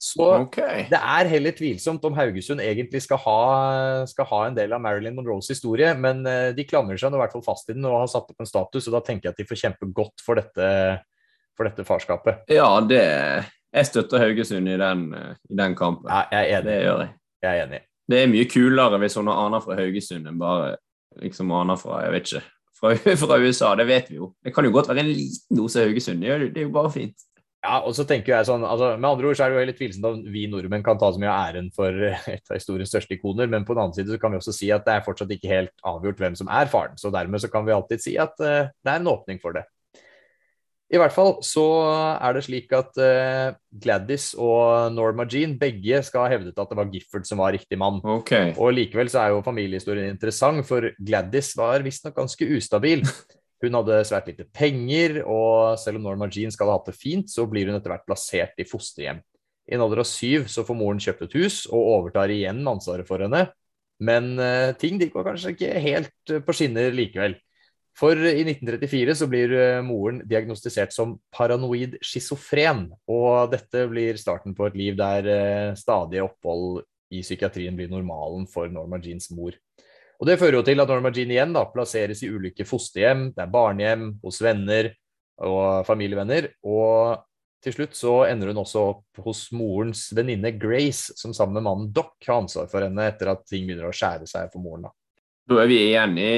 Så 0.02 0.26
okay. 0.26 0.88
det 0.90 0.98
er 0.98 1.28
heller 1.30 1.54
tvilsomt 1.54 2.02
om 2.10 2.16
Haugesund 2.18 2.64
egentlig 2.64 3.04
skal 3.06 3.20
ha, 3.22 3.42
skal 4.10 4.26
ha 4.32 4.40
en 4.48 4.56
del 4.58 4.74
av 4.74 4.82
Marilyn 4.82 5.14
Monroes 5.14 5.52
historie, 5.54 5.92
men 5.94 6.24
eh, 6.26 6.48
de 6.58 6.66
klamrer 6.66 6.98
seg 6.98 7.14
nå 7.14 7.20
i 7.20 7.22
hvert 7.22 7.36
fall 7.36 7.46
fast 7.46 7.70
i 7.70 7.76
den 7.76 7.86
og 7.86 8.00
har 8.00 8.10
satt 8.10 8.32
opp 8.34 8.42
en 8.42 8.50
status, 8.50 8.88
og 8.90 8.96
da 8.98 9.04
tenker 9.06 9.30
jeg 9.30 9.36
at 9.36 9.44
de 9.44 9.46
får 9.46 9.60
kjempe 9.62 9.92
godt 10.02 10.26
for 10.26 10.42
dette, 10.42 10.72
for 11.54 11.70
dette 11.70 11.86
farskapet. 11.86 12.42
Ja, 12.50 12.72
det 12.82 13.04
Jeg 13.72 13.88
støtter 13.92 14.26
Haugesund 14.26 14.74
i 14.74 14.80
den, 14.82 15.06
i 15.14 15.60
den 15.62 15.78
kampen. 15.78 16.10
Ja, 16.10 16.26
jeg 16.34 16.58
er 16.58 16.66
Det 16.66 16.74
enig. 16.74 16.88
gjør 16.88 17.04
jeg. 17.06 17.14
Jeg 17.46 17.52
er 17.52 17.68
enig. 17.68 17.82
Det 18.10 18.24
er 18.24 18.34
mye 18.34 18.50
kulere 18.50 19.02
hvis 19.06 19.20
hun 19.22 19.30
har 19.30 19.46
aner 19.46 19.62
fra 19.62 19.78
Haugesund 19.78 20.26
enn 20.28 20.42
bare 20.42 20.74
liksom 21.22 21.54
aner 21.54 21.78
fra 21.78 22.02
jeg 22.08 22.16
vet 22.16 22.32
ikke, 22.32 22.44
fra, 22.82 22.96
fra 23.24 23.42
USA. 23.42 23.74
Det 23.80 23.88
vet 23.90 24.10
vi 24.12 24.20
jo. 24.20 24.32
Det 24.44 24.54
kan 24.56 24.66
jo 24.68 24.74
godt 24.76 24.90
være 24.92 25.04
en 25.06 25.12
liten 25.12 25.60
dose 25.60 25.84
Haugesund. 25.86 26.24
Det 26.24 26.32
er, 26.34 26.66
jo- 26.66 26.74
bare 26.74 26.92
fint. 26.94 27.28
Ja, 27.62 27.76
og 27.86 27.94
så 27.94 28.08
tenker 28.10 28.34
jeg 28.34 28.48
sånn, 28.48 28.64
altså, 28.66 28.96
Med 28.98 29.06
andre 29.06 29.28
ord 29.30 29.38
så 29.38 29.46
er 29.46 29.52
det 29.52 29.60
jo 29.60 29.66
helt 29.68 29.78
tvilsomt 29.78 30.06
om 30.10 30.22
vi 30.34 30.48
nordmenn 30.50 30.82
kan 30.82 30.98
ta 30.98 31.12
så 31.14 31.22
mye 31.22 31.30
av 31.30 31.52
æren 31.52 31.68
for 31.76 31.94
et 32.34 32.42
av 32.50 32.58
historiens 32.58 32.90
største 32.90 33.14
ikoner, 33.20 33.52
men 33.52 33.68
på 33.68 33.76
den 33.76 33.84
annen 33.84 33.94
side 33.94 34.10
så 34.10 34.18
kan 34.22 34.34
vi 34.34 34.40
også 34.42 34.56
si 34.58 34.72
at 34.74 34.88
det 34.88 34.96
er 34.96 35.06
fortsatt 35.06 35.34
ikke 35.36 35.52
helt 35.52 35.86
avgjort 35.86 36.24
hvem 36.24 36.40
som 36.40 36.50
er 36.50 36.72
faren. 36.72 36.98
Så 36.98 37.14
dermed 37.14 37.44
så 37.44 37.52
kan 37.54 37.68
vi 37.68 37.76
alltid 37.76 38.02
si 38.02 38.16
at 38.18 38.34
uh, 38.42 38.66
det 38.74 38.90
er 38.96 38.98
en 38.98 39.12
åpning 39.14 39.38
for 39.44 39.54
det. 39.54 39.68
I 40.92 41.00
hvert 41.00 41.14
fall 41.16 41.38
så 41.46 41.64
er 42.20 42.36
det 42.36 42.44
slik 42.44 42.74
at 42.76 42.98
uh, 43.00 43.54
Gladys 43.84 44.34
og 44.36 44.92
Norma 44.92 45.24
Jean 45.24 45.54
begge 45.60 46.02
skal 46.04 46.26
ha 46.26 46.34
hevdet 46.34 46.58
at 46.60 46.72
det 46.72 46.78
var 46.78 46.90
Gifford 46.92 47.28
som 47.28 47.40
var 47.40 47.56
riktig 47.56 47.80
mann. 47.80 48.02
Okay. 48.20 48.52
Og 48.60 48.74
likevel 48.76 49.12
så 49.12 49.22
er 49.22 49.32
jo 49.32 49.46
familiehistorien 49.46 50.12
interessant, 50.12 50.66
for 50.68 50.90
Gladys 51.00 51.54
var 51.56 51.86
visstnok 51.86 52.18
ganske 52.20 52.50
ustabil. 52.58 53.06
Hun 53.62 53.78
hadde 53.78 54.02
svært 54.10 54.28
lite 54.32 54.48
penger, 54.52 55.22
og 55.24 55.78
selv 55.80 56.00
om 56.00 56.10
Norma 56.10 56.28
Jean 56.34 56.52
skal 56.52 56.72
ha 56.72 56.80
hatt 56.80 56.90
det 56.90 56.98
fint, 56.98 57.30
så 57.30 57.46
blir 57.48 57.70
hun 57.70 57.78
etter 57.78 57.94
hvert 57.94 58.08
plassert 58.08 58.58
i 58.58 58.66
fosterhjem. 58.66 59.20
I 59.70 59.76
en 59.78 59.84
alder 59.86 60.02
av 60.02 60.08
syv 60.10 60.48
så 60.50 60.66
får 60.66 60.78
moren 60.80 61.02
kjøpt 61.02 61.28
et 61.28 61.36
hus 61.38 61.58
og 61.70 61.92
overtar 61.92 62.34
igjen 62.34 62.64
ansvaret 62.68 63.06
for 63.08 63.22
henne. 63.22 63.46
Men 64.02 64.34
uh, 64.42 64.74
ting 64.82 64.98
de 64.98 65.12
går 65.14 65.28
kanskje 65.30 65.54
ikke 65.54 65.84
helt 65.84 66.34
eh, 66.34 66.42
på 66.42 66.56
skinner 66.58 66.90
likevel. 66.98 67.38
For 67.98 68.16
i 68.16 68.44
1934 68.46 69.16
så 69.20 69.28
blir 69.30 69.52
eh, 69.58 69.82
moren 69.84 70.22
diagnostisert 70.28 70.94
som 70.96 71.18
paranoid 71.34 71.98
schizofren, 72.06 72.86
og 73.12 73.52
dette 73.52 73.84
blir 73.92 74.20
starten 74.20 74.56
på 74.58 74.70
et 74.70 74.78
liv 74.80 74.96
der 75.00 75.28
eh, 75.28 75.74
stadige 75.80 76.24
opphold 76.26 76.86
i 77.12 77.20
psykiatrien 77.26 77.76
blir 77.76 77.92
normalen 77.92 78.48
for 78.50 78.72
Norma 78.72 79.00
Jeans 79.04 79.30
mor. 79.36 79.58
Og 80.22 80.28
Det 80.30 80.38
fører 80.38 80.60
jo 80.60 80.66
til 80.66 80.80
at 80.80 80.90
Norma 80.92 81.12
Jean 81.14 81.34
igjen 81.34 81.54
da, 81.56 81.66
plasseres 81.74 82.22
i 82.24 82.30
ulike 82.30 82.66
fosterhjem, 82.68 83.32
det 83.36 83.44
er 83.44 83.52
barnehjem, 83.52 84.08
hos 84.22 84.40
venner 84.46 84.92
og 85.42 85.82
familievenner. 85.88 86.52
Og 86.70 87.18
til 87.62 87.76
slutt 87.76 87.98
så 87.98 88.14
ender 88.30 88.52
hun 88.52 88.62
også 88.62 88.84
opp 88.94 89.22
hos 89.26 89.48
morens 89.54 90.08
venninne 90.18 90.54
Grace, 90.62 91.16
som 91.18 91.34
sammen 91.34 91.60
med 91.60 91.66
mannen 91.68 91.90
Doc 91.94 92.16
har 92.28 92.40
ansvar 92.40 92.70
for 92.72 92.86
henne 92.86 93.10
etter 93.10 93.34
at 93.34 93.44
ting 93.50 93.66
begynner 93.68 93.90
å 93.90 93.96
skjære 93.96 94.30
seg 94.30 94.54
for 94.54 94.64
moren. 94.64 94.88
da. 94.88 94.94
Da 95.50 95.64
er 95.64 95.70
vi 95.70 95.80
igjen 95.90 96.16
i, 96.22 96.34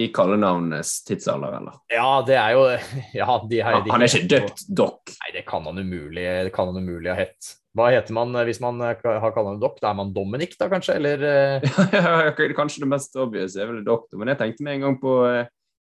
i 0.00 0.08
kallenavnenes 0.08 1.04
tidsalder, 1.04 1.56
eller? 1.58 1.74
Ja, 1.92 2.22
det 2.26 2.36
er 2.40 2.54
jo 2.56 2.62
Ja, 3.20 3.36
de 3.50 3.60
har 3.60 3.80
Han, 3.80 3.90
han 3.90 4.04
er 4.04 4.10
ikke 4.10 4.30
døpt 4.30 4.64
Doc. 4.68 5.16
Nei, 5.20 5.32
det 5.36 5.44
kan 5.48 5.66
han 5.68 5.78
umulig, 5.78 6.26
kan 6.54 6.70
han 6.72 6.80
umulig 6.80 7.12
ha 7.12 7.18
hett. 7.18 7.52
Hva 7.76 7.88
heter 7.92 8.16
man 8.16 8.34
eh, 8.36 8.46
hvis 8.48 8.60
man 8.64 8.80
eh, 8.84 8.96
har 9.04 9.34
kallenavn 9.34 9.60
Doc? 9.62 9.78
Da 9.82 9.92
er 9.92 9.98
man 10.00 10.12
Dominic, 10.16 10.56
da 10.60 10.68
kanskje? 10.72 10.98
Eller 11.00 11.26
ja, 11.96 12.32
Kanskje 12.56 12.84
det 12.84 12.90
mest 12.90 13.16
obvious 13.20 13.56
er 13.56 13.70
vel 13.70 13.84
doktor, 13.86 14.20
men 14.20 14.32
jeg 14.32 14.40
tenkte 14.42 14.66
med 14.66 14.78
en 14.78 14.88
gang 14.88 14.98
på 15.00 15.16
eh, 15.28 15.46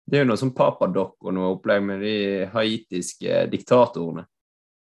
Det 0.05 0.19
er 0.19 0.25
jo 0.25 0.33
noe 0.33 0.41
som 0.41 0.55
Papadok 0.57 1.17
og 1.21 1.37
noe 1.37 1.55
opplegg 1.55 1.85
med 1.87 2.05
de 2.05 2.19
haitiske 2.53 3.47
diktatorene. 3.53 4.27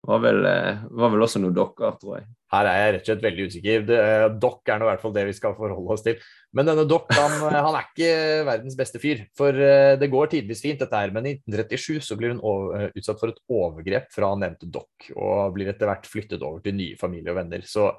Var 0.08 0.20
vel, 0.22 0.44
eh, 0.46 0.84
var 1.00 1.12
vel 1.12 1.24
også 1.26 1.42
noe 1.42 1.54
dokker, 1.54 1.96
tror 2.00 2.20
jeg. 2.20 2.28
Her 2.48 2.64
er 2.64 2.78
jeg 2.78 2.92
rett 2.94 3.02
og 3.02 3.08
slett 3.10 3.24
veldig 3.26 3.46
usikker. 3.50 3.90
Eh, 3.92 4.22
er 4.24 4.78
nå 4.80 4.86
i 4.86 4.88
hvert 4.88 5.02
fall 5.02 5.12
det 5.12 5.24
vi 5.28 5.34
skal 5.36 5.56
forholde 5.56 5.92
oss 5.92 6.04
til. 6.06 6.22
Men 6.56 6.70
denne 6.70 6.86
Dock 6.88 7.10
han, 7.12 7.34
eh, 7.50 7.58
han 7.66 7.76
er 7.76 7.90
ikke 7.90 8.14
verdens 8.48 8.78
beste 8.78 9.00
fyr. 9.02 9.26
For 9.36 9.52
eh, 9.52 9.96
det 10.00 10.08
går 10.12 10.32
tidvis 10.32 10.64
fint, 10.64 10.80
dette 10.80 11.02
her. 11.02 11.12
Men 11.12 11.28
i 11.28 11.34
1937 11.36 12.00
så 12.06 12.16
blir 12.16 12.32
hun 12.32 12.40
over, 12.40 12.88
utsatt 12.96 13.20
for 13.20 13.34
et 13.34 13.42
overgrep 13.52 14.08
fra 14.14 14.32
nevnte 14.40 14.70
Dock, 14.72 15.10
og 15.12 15.52
blir 15.58 15.68
etter 15.74 15.90
hvert 15.90 16.08
flyttet 16.08 16.40
over 16.40 16.64
til 16.64 16.78
nye 16.78 16.96
familie 17.00 17.34
og 17.34 17.40
venner. 17.42 17.68
Så 17.68 17.90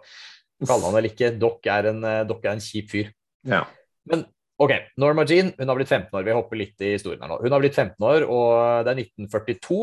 kaller 0.65 0.89
han 0.89 0.97
vel 0.97 1.11
ikke, 1.11 1.35
Dock 1.37 1.69
er 1.69 1.93
en, 1.93 2.03
er 2.09 2.51
en 2.55 2.65
kjip 2.65 2.89
fyr. 2.89 3.13
Ja. 3.47 3.63
Men 4.09 4.25
ok, 4.57 4.75
Norma 4.99 5.29
Jean 5.29 5.53
hun 5.59 5.69
har 5.69 5.77
blitt 5.77 5.93
15 5.93 6.09
år. 6.09 6.25
Vi 6.25 6.37
hopper 6.41 6.63
litt 6.65 6.81
i 6.81 6.95
historien 6.97 7.21
her 7.21 7.29
nå. 7.29 7.41
Hun 7.45 7.53
har 7.53 7.61
blitt 7.61 7.77
15 7.77 8.01
år, 8.01 8.25
og 8.25 8.85
det 8.87 8.97
er 8.97 9.05
1942. 9.05 9.81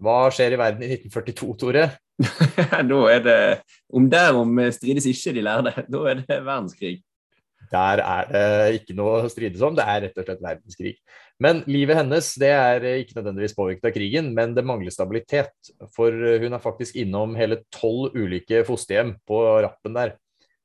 Hva 0.00 0.20
skjer 0.32 0.54
i 0.54 0.64
verden 0.64 0.86
i 0.86 0.94
1942, 0.96 1.54
Tore? 1.60 1.88
da 2.90 2.98
er 3.12 3.20
det 3.22 3.40
Om 3.94 4.08
derom 4.10 4.58
strides 4.74 5.06
ikke 5.06 5.36
de 5.36 5.44
lærde. 5.46 5.74
Da 5.92 6.02
er 6.10 6.22
det 6.22 6.40
verdenskrig. 6.42 6.98
Der 7.68 8.00
er 8.00 8.28
det 8.32 8.78
ikke 8.78 8.94
noe 8.96 9.18
å 9.20 9.28
strides 9.28 9.62
om, 9.64 9.74
det 9.76 9.84
er 9.84 10.06
rett 10.06 10.20
og 10.20 10.24
slett 10.24 10.40
verdenskrig. 10.40 10.94
Men 11.42 11.60
livet 11.68 11.98
hennes 12.00 12.30
det 12.40 12.48
er 12.54 12.86
ikke 13.02 13.18
nødvendigvis 13.18 13.54
påvirket 13.56 13.90
av 13.90 13.92
krigen, 13.94 14.30
men 14.34 14.54
det 14.56 14.64
mangler 14.66 14.94
stabilitet. 14.94 15.52
For 15.94 16.14
hun 16.14 16.56
er 16.56 16.62
faktisk 16.64 16.96
innom 16.98 17.36
hele 17.38 17.60
tolv 17.74 18.16
ulike 18.16 18.62
fosterhjem 18.66 19.18
på 19.28 19.42
rappen 19.66 19.98
der. 19.98 20.16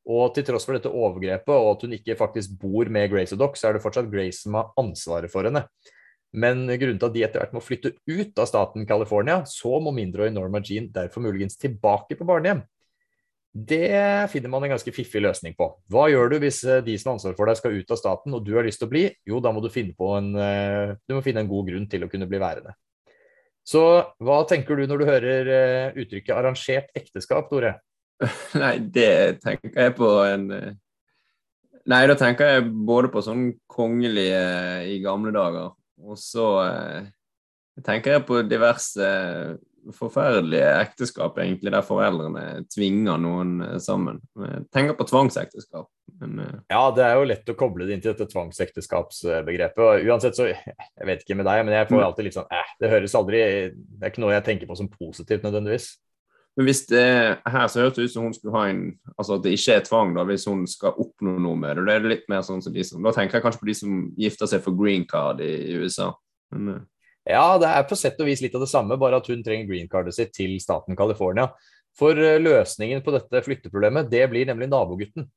Og 0.03 0.33
til 0.35 0.47
tross 0.47 0.65
for 0.67 0.75
dette 0.75 0.91
overgrepet 0.91 1.53
og 1.53 1.69
at 1.73 1.83
hun 1.85 1.95
ikke 1.95 2.17
faktisk 2.19 2.55
bor 2.59 2.89
med 2.91 3.11
Grace 3.11 3.35
og 3.35 3.43
Doc, 3.43 3.59
så 3.59 3.69
er 3.69 3.77
det 3.77 3.83
fortsatt 3.83 4.11
Grace 4.11 4.41
som 4.41 4.57
har 4.59 4.71
ansvaret 4.79 5.31
for 5.31 5.47
henne. 5.47 5.63
Men 6.33 6.65
grunnen 6.65 6.97
til 6.97 7.09
at 7.09 7.13
de 7.13 7.23
etter 7.25 7.43
hvert 7.43 7.53
må 7.53 7.61
flytte 7.61 7.93
ut 8.09 8.39
av 8.41 8.47
staten 8.49 8.87
California, 8.89 9.43
så 9.45 9.77
må 9.83 9.93
mindreårige 9.93 10.33
Norma 10.33 10.63
Jean 10.65 10.89
derfor 10.93 11.21
muligens 11.21 11.59
tilbake 11.61 12.17
på 12.17 12.25
barnehjem. 12.25 12.63
Det 13.53 14.29
finner 14.33 14.49
man 14.49 14.63
en 14.65 14.71
ganske 14.73 14.91
fiffig 14.95 15.21
løsning 15.21 15.53
på. 15.53 15.67
Hva 15.93 16.07
gjør 16.09 16.31
du 16.31 16.39
hvis 16.41 16.63
eh, 16.65 16.81
de 16.81 16.95
som 16.97 17.11
har 17.11 17.19
ansvar 17.19 17.35
for 17.37 17.49
deg 17.49 17.59
skal 17.59 17.75
ut 17.77 17.91
av 17.93 17.99
staten, 17.99 18.33
og 18.33 18.41
du 18.41 18.55
har 18.57 18.65
lyst 18.65 18.81
til 18.81 18.89
å 18.89 18.93
bli? 18.95 19.03
Jo, 19.29 19.41
da 19.45 19.51
må 19.53 19.61
du 19.61 19.69
finne, 19.69 19.93
en, 19.93 20.31
eh, 20.41 20.95
du 21.05 21.13
må 21.13 21.21
finne 21.21 21.43
en 21.43 21.51
god 21.51 21.69
grunn 21.69 21.85
til 21.91 22.05
å 22.05 22.09
kunne 22.09 22.25
bli 22.29 22.39
værende. 22.41 22.73
Så 23.63 23.83
hva 24.25 24.39
tenker 24.49 24.75
du 24.75 24.87
når 24.89 25.03
du 25.03 25.05
hører 25.07 25.51
eh, 25.53 25.99
uttrykket 26.01 26.33
'arrangert 26.33 26.89
ekteskap', 26.97 27.45
Tore? 27.51 27.75
Nei, 28.63 28.73
det 28.81 29.43
tenker 29.45 29.69
jeg 29.69 29.95
på 30.01 30.09
en 30.25 30.49
Nei, 31.83 32.03
da 32.07 32.15
tenker 32.15 32.47
jeg 32.47 32.67
både 32.87 33.09
på 33.11 33.21
sånn 33.21 33.49
kongelige 33.67 34.43
i 34.87 35.01
gamle 35.03 35.33
dager, 35.35 35.73
og 36.03 36.19
så 36.19 36.47
tenker 37.81 38.17
jeg 38.17 38.25
på 38.27 38.41
diverse 38.45 39.07
forferdelige 39.91 40.67
ekteskap, 40.81 41.37
egentlig, 41.41 41.71
der 41.73 41.85
foreldrene 41.85 42.63
tvinger 42.71 43.19
noen 43.21 43.57
eh, 43.65 43.79
sammen. 43.83 44.21
Jeg 44.39 44.63
tenker 44.73 44.97
på 44.99 45.07
tvangsekteskap. 45.09 45.89
Men, 46.21 46.39
eh, 46.43 46.55
ja, 46.71 46.83
det 46.95 47.05
er 47.05 47.17
jo 47.17 47.27
lett 47.27 47.51
å 47.51 47.57
koble 47.59 47.87
det 47.87 47.97
inn 47.97 48.03
til 48.03 48.13
dette 48.13 48.29
tvangsekteskapsbegrepet. 48.31 50.07
Uansett 50.07 50.39
så, 50.39 50.49
Jeg 50.53 51.09
vet 51.09 51.25
ikke 51.25 51.39
med 51.39 51.49
deg, 51.49 51.65
men 51.65 51.75
jeg 51.75 51.89
får 51.89 52.05
alltid 52.07 52.29
litt 52.29 52.37
sånn 52.37 52.53
eh, 52.53 52.73
Det 52.79 52.91
høres 52.91 53.15
aldri 53.17 53.39
Det 53.73 54.01
er 54.01 54.13
ikke 54.13 54.23
noe 54.23 54.35
jeg 54.35 54.47
tenker 54.47 54.69
på 54.69 54.79
som 54.79 54.91
positivt 54.91 55.45
nødvendigvis. 55.45 55.93
Men 56.53 56.67
hvis 56.69 56.83
det 56.85 57.03
her 57.49 57.67
så 57.71 57.81
høres 57.81 57.95
det 57.95 58.05
ut 58.05 58.13
som 58.13 58.27
hun 58.27 58.33
skulle 58.35 58.53
ha 58.53 58.67
en 58.69 58.81
Altså 59.17 59.37
at 59.39 59.45
det 59.45 59.55
ikke 59.57 59.77
er 59.79 59.85
tvang, 59.87 60.11
da, 60.13 60.25
hvis 60.29 60.45
hun 60.49 60.65
skal 60.69 60.97
oppnå 61.01 61.35
noe 61.41 61.57
med 61.57 61.79
det. 61.79 61.85
Da 61.87 61.95
er 61.95 62.03
det 62.03 62.11
litt 62.11 62.27
mer 62.31 62.43
sånn 62.45 62.61
som 62.61 62.73
de 62.75 62.85
som 62.85 63.05
Da 63.05 63.13
tenker 63.15 63.39
jeg 63.39 63.45
kanskje 63.45 63.63
på 63.63 63.69
de 63.69 63.77
som 63.77 64.01
gifter 64.19 64.49
seg 64.49 64.63
for 64.65 64.77
green 64.77 65.07
card 65.09 65.41
i, 65.41 65.53
USA. 65.81 66.11
Men, 66.53 66.83
ja, 67.25 67.45
det 67.61 67.69
er 67.69 67.85
på 67.87 67.97
sett 67.97 68.19
og 68.21 68.27
vis 68.27 68.43
litt 68.43 68.55
av 68.57 68.65
det 68.65 68.71
samme, 68.71 68.99
bare 68.99 69.21
at 69.21 69.29
hun 69.31 69.43
trenger 69.45 69.69
green 69.69 69.89
cardet 69.89 70.15
sitt 70.15 70.33
til 70.35 70.57
staten 70.61 70.97
California. 70.99 71.49
For 71.97 72.17
eh, 72.17 72.41
løsningen 72.41 73.03
på 73.05 73.13
dette 73.15 73.43
flytteproblemet, 73.45 74.09
det 74.11 74.25
blir 74.31 74.49
nemlig 74.49 74.69
nabogutten. 74.71 75.29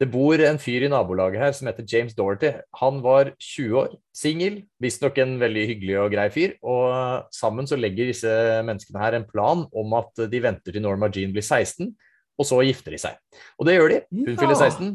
Det 0.00 0.08
bor 0.08 0.40
en 0.40 0.56
fyr 0.56 0.86
i 0.86 0.88
nabolaget 0.88 1.42
her 1.42 1.52
som 1.52 1.68
heter 1.68 1.84
James 1.84 2.14
Doherty. 2.16 2.54
Han 2.80 3.02
var 3.04 3.34
20 3.36 3.74
år, 3.82 3.96
singel, 4.16 4.62
visstnok 4.80 5.18
en 5.20 5.34
veldig 5.42 5.64
hyggelig 5.74 5.98
og 6.00 6.14
grei 6.14 6.24
fyr. 6.32 6.54
Og 6.64 7.28
sammen 7.36 7.68
så 7.68 7.76
legger 7.76 8.08
disse 8.08 8.32
menneskene 8.64 9.02
her 9.02 9.18
en 9.18 9.28
plan 9.28 9.66
om 9.68 9.98
at 9.98 10.24
de 10.32 10.40
venter 10.40 10.72
til 10.72 10.86
Norma 10.86 11.10
Jean 11.12 11.34
blir 11.34 11.44
16, 11.44 11.92
og 12.40 12.48
så 12.48 12.62
gifter 12.64 12.96
de 12.96 13.02
seg. 13.02 13.20
Og 13.60 13.68
det 13.68 13.76
gjør 13.76 13.92
de. 13.92 14.00
Hun 14.08 14.32
ja. 14.32 14.38
fyller 14.40 14.56
16, 14.56 14.94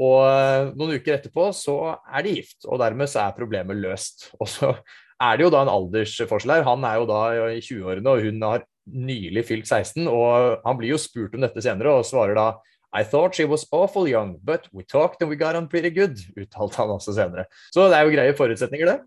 og 0.00 0.18
eh, 0.24 0.72
noen 0.72 0.96
uker 0.96 1.18
etterpå 1.18 1.50
så 1.56 1.76
er 2.08 2.24
de 2.24 2.34
gift. 2.38 2.64
Og 2.64 2.80
dermed 2.80 3.10
så 3.12 3.26
er 3.26 3.36
problemet 3.36 3.76
løst. 3.76 4.30
Og 4.40 4.48
så 4.48 4.72
er 5.20 5.36
det 5.36 5.44
jo 5.44 5.52
da 5.52 5.66
en 5.66 5.74
aldersforskjell 5.74 6.56
her. 6.56 6.68
Han 6.68 6.86
er 6.88 6.96
jo 6.96 7.08
da 7.10 7.20
i 7.52 7.60
20-årene, 7.60 8.08
og 8.08 8.24
hun 8.24 8.40
har 8.46 8.62
nylig 8.88 9.44
fylt 9.50 9.68
16. 9.68 10.08
Og 10.08 10.62
han 10.64 10.78
blir 10.80 10.94
jo 10.94 11.02
spurt 11.02 11.36
om 11.36 11.44
dette 11.44 11.60
senere, 11.60 11.98
og 11.98 12.08
svarer 12.08 12.38
da 12.38 12.46
I 12.92 13.04
thought 13.04 13.36
she 13.36 13.46
was 13.46 13.66
awful 13.70 14.08
young, 14.08 14.38
but 14.42 14.66
we 14.72 14.82
talked 14.82 15.22
and 15.22 15.30
we 15.30 15.36
got 15.36 15.56
on 15.56 15.68
pretty 15.68 15.90
good, 15.94 16.18
uttalte 16.36 16.80
han 16.82 16.90
også 16.90 17.14
senere. 17.14 17.46
Så 17.70 17.86
det 17.88 17.98
er 17.98 18.06
jo 18.06 18.14
greie 18.16 18.34
forutsetninger, 18.34 18.90
det. 18.90 18.98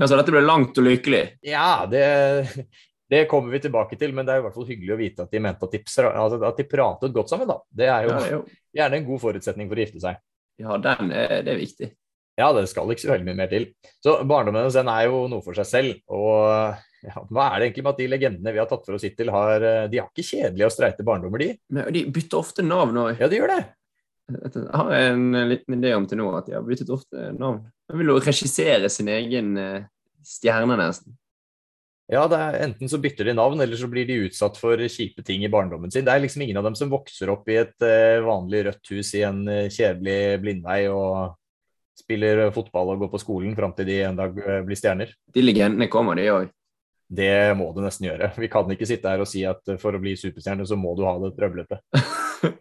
Ja, 0.00 0.06
Så 0.06 0.18
dette 0.18 0.34
ble 0.34 0.42
langt 0.42 0.78
og 0.78 0.86
lykkelig? 0.86 1.22
Ja, 1.46 1.86
det, 1.90 2.02
det 3.10 3.26
kommer 3.30 3.54
vi 3.54 3.62
tilbake 3.62 3.98
til, 4.00 4.14
men 4.16 4.26
det 4.26 4.34
er 4.34 4.42
i 4.42 4.46
hvert 4.48 4.56
fall 4.56 4.66
hyggelig 4.66 4.96
å 4.96 4.98
vite 5.00 5.26
at 5.26 5.34
de 5.34 5.44
mente 5.44 5.66
at 5.66 5.76
de, 5.76 5.82
altså 6.10 6.42
at 6.48 6.58
de 6.58 6.68
pratet 6.70 7.14
godt 7.14 7.30
sammen, 7.30 7.50
da. 7.50 7.60
Det 7.70 7.86
er 7.86 8.08
jo, 8.08 8.12
ja, 8.16 8.34
jo, 8.34 8.42
gjerne 8.80 9.00
en 9.00 9.08
god 9.12 9.24
forutsetning 9.28 9.70
for 9.70 9.78
å 9.78 9.86
gifte 9.86 10.02
seg. 10.02 10.20
Ja, 10.60 10.76
den 10.82 11.14
er, 11.14 11.40
det 11.46 11.54
er 11.54 11.60
viktig. 11.60 11.92
Ja, 12.40 12.50
det 12.56 12.66
skal 12.70 12.90
ikke 12.90 13.04
så 13.04 13.12
veldig 13.12 13.28
mye 13.28 13.38
mer 13.42 13.50
til. 13.50 13.66
Så 14.02 14.20
barndommen 14.24 14.64
hennes 14.64 14.78
er 14.80 15.06
jo 15.06 15.26
noe 15.30 15.44
for 15.44 15.56
seg 15.58 15.68
selv. 15.68 15.98
Og 16.08 16.80
ja, 17.04 17.22
hva 17.30 17.46
er 17.48 17.60
det 17.60 17.68
egentlig 17.68 17.84
med 17.86 17.94
at 17.94 18.00
de 18.00 18.08
legendene 18.12 18.54
vi 18.54 18.60
har 18.60 18.68
tatt 18.70 18.86
for 18.86 18.96
oss 18.96 19.04
hittil, 19.06 19.32
har 19.32 19.64
De 19.92 20.00
har 20.00 20.08
ikke 20.10 20.26
kjedelige 20.26 20.68
og 20.68 20.74
streite 20.74 21.06
barndommer, 21.06 21.40
de? 21.40 21.54
Men 21.72 21.88
de 21.94 22.04
bytter 22.12 22.40
ofte 22.40 22.64
navn 22.66 22.98
òg. 23.00 23.14
Ja, 23.20 23.30
de 23.30 23.38
gjør 23.40 23.54
det. 23.54 23.62
Jeg 24.30 24.66
har 24.70 24.92
en 24.94 25.24
liten 25.50 25.78
idé 25.78 25.94
om 25.96 26.04
til 26.06 26.20
nå 26.20 26.28
at 26.38 26.46
de 26.46 26.54
har 26.54 26.66
byttet 26.66 26.92
ofte 26.94 27.32
navn. 27.34 27.64
De 27.90 27.96
vil 27.98 28.12
jo 28.12 28.20
regissere 28.20 28.90
sin 28.92 29.08
egen 29.10 29.56
eh, 29.58 29.88
stjerne, 30.22 30.76
nesten. 30.78 31.16
Ja, 32.10 32.26
er, 32.26 32.60
enten 32.66 32.90
så 32.90 32.98
bytter 33.02 33.26
de 33.26 33.34
navn, 33.38 33.62
eller 33.62 33.78
så 33.78 33.88
blir 33.90 34.06
de 34.06 34.20
utsatt 34.26 34.58
for 34.60 34.78
kjipe 34.90 35.24
ting 35.26 35.44
i 35.46 35.50
barndommen 35.50 35.90
sin. 35.94 36.04
Det 36.06 36.12
er 36.12 36.22
liksom 36.22 36.44
ingen 36.44 36.58
av 36.60 36.66
dem 36.66 36.78
som 36.78 36.90
vokser 36.92 37.30
opp 37.32 37.48
i 37.50 37.58
et 37.62 37.90
vanlig 38.26 38.64
rødt 38.66 38.94
hus 38.94 39.12
i 39.14 39.22
en 39.26 39.44
kjedelig 39.70 40.40
blindvei 40.42 40.80
og 40.90 41.36
spiller 42.00 42.48
fotball 42.54 42.94
og 42.94 43.04
går 43.04 43.12
på 43.12 43.20
skolen 43.22 43.56
fram 43.58 43.74
til 43.76 43.88
de 43.88 44.00
en 44.06 44.18
dag 44.18 44.40
eh, 44.42 44.62
blir 44.66 44.78
stjerner. 44.78 45.12
De 45.34 45.44
legendene 45.44 45.90
kommer, 45.92 46.18
de 46.18 46.30
òg. 46.32 46.50
Det 47.10 47.56
må 47.58 47.72
du 47.74 47.80
nesten 47.82 48.06
gjøre. 48.06 48.30
Vi 48.38 48.48
kan 48.50 48.70
ikke 48.70 48.86
sitte 48.86 49.10
her 49.10 49.22
og 49.22 49.28
si 49.28 49.42
at 49.48 49.72
for 49.82 49.96
å 49.96 50.02
bli 50.02 50.14
superstjerne, 50.18 50.66
så 50.68 50.78
må 50.78 50.94
du 50.94 51.02
ha 51.08 51.16
det 51.18 51.32
trøblete. 51.38 51.80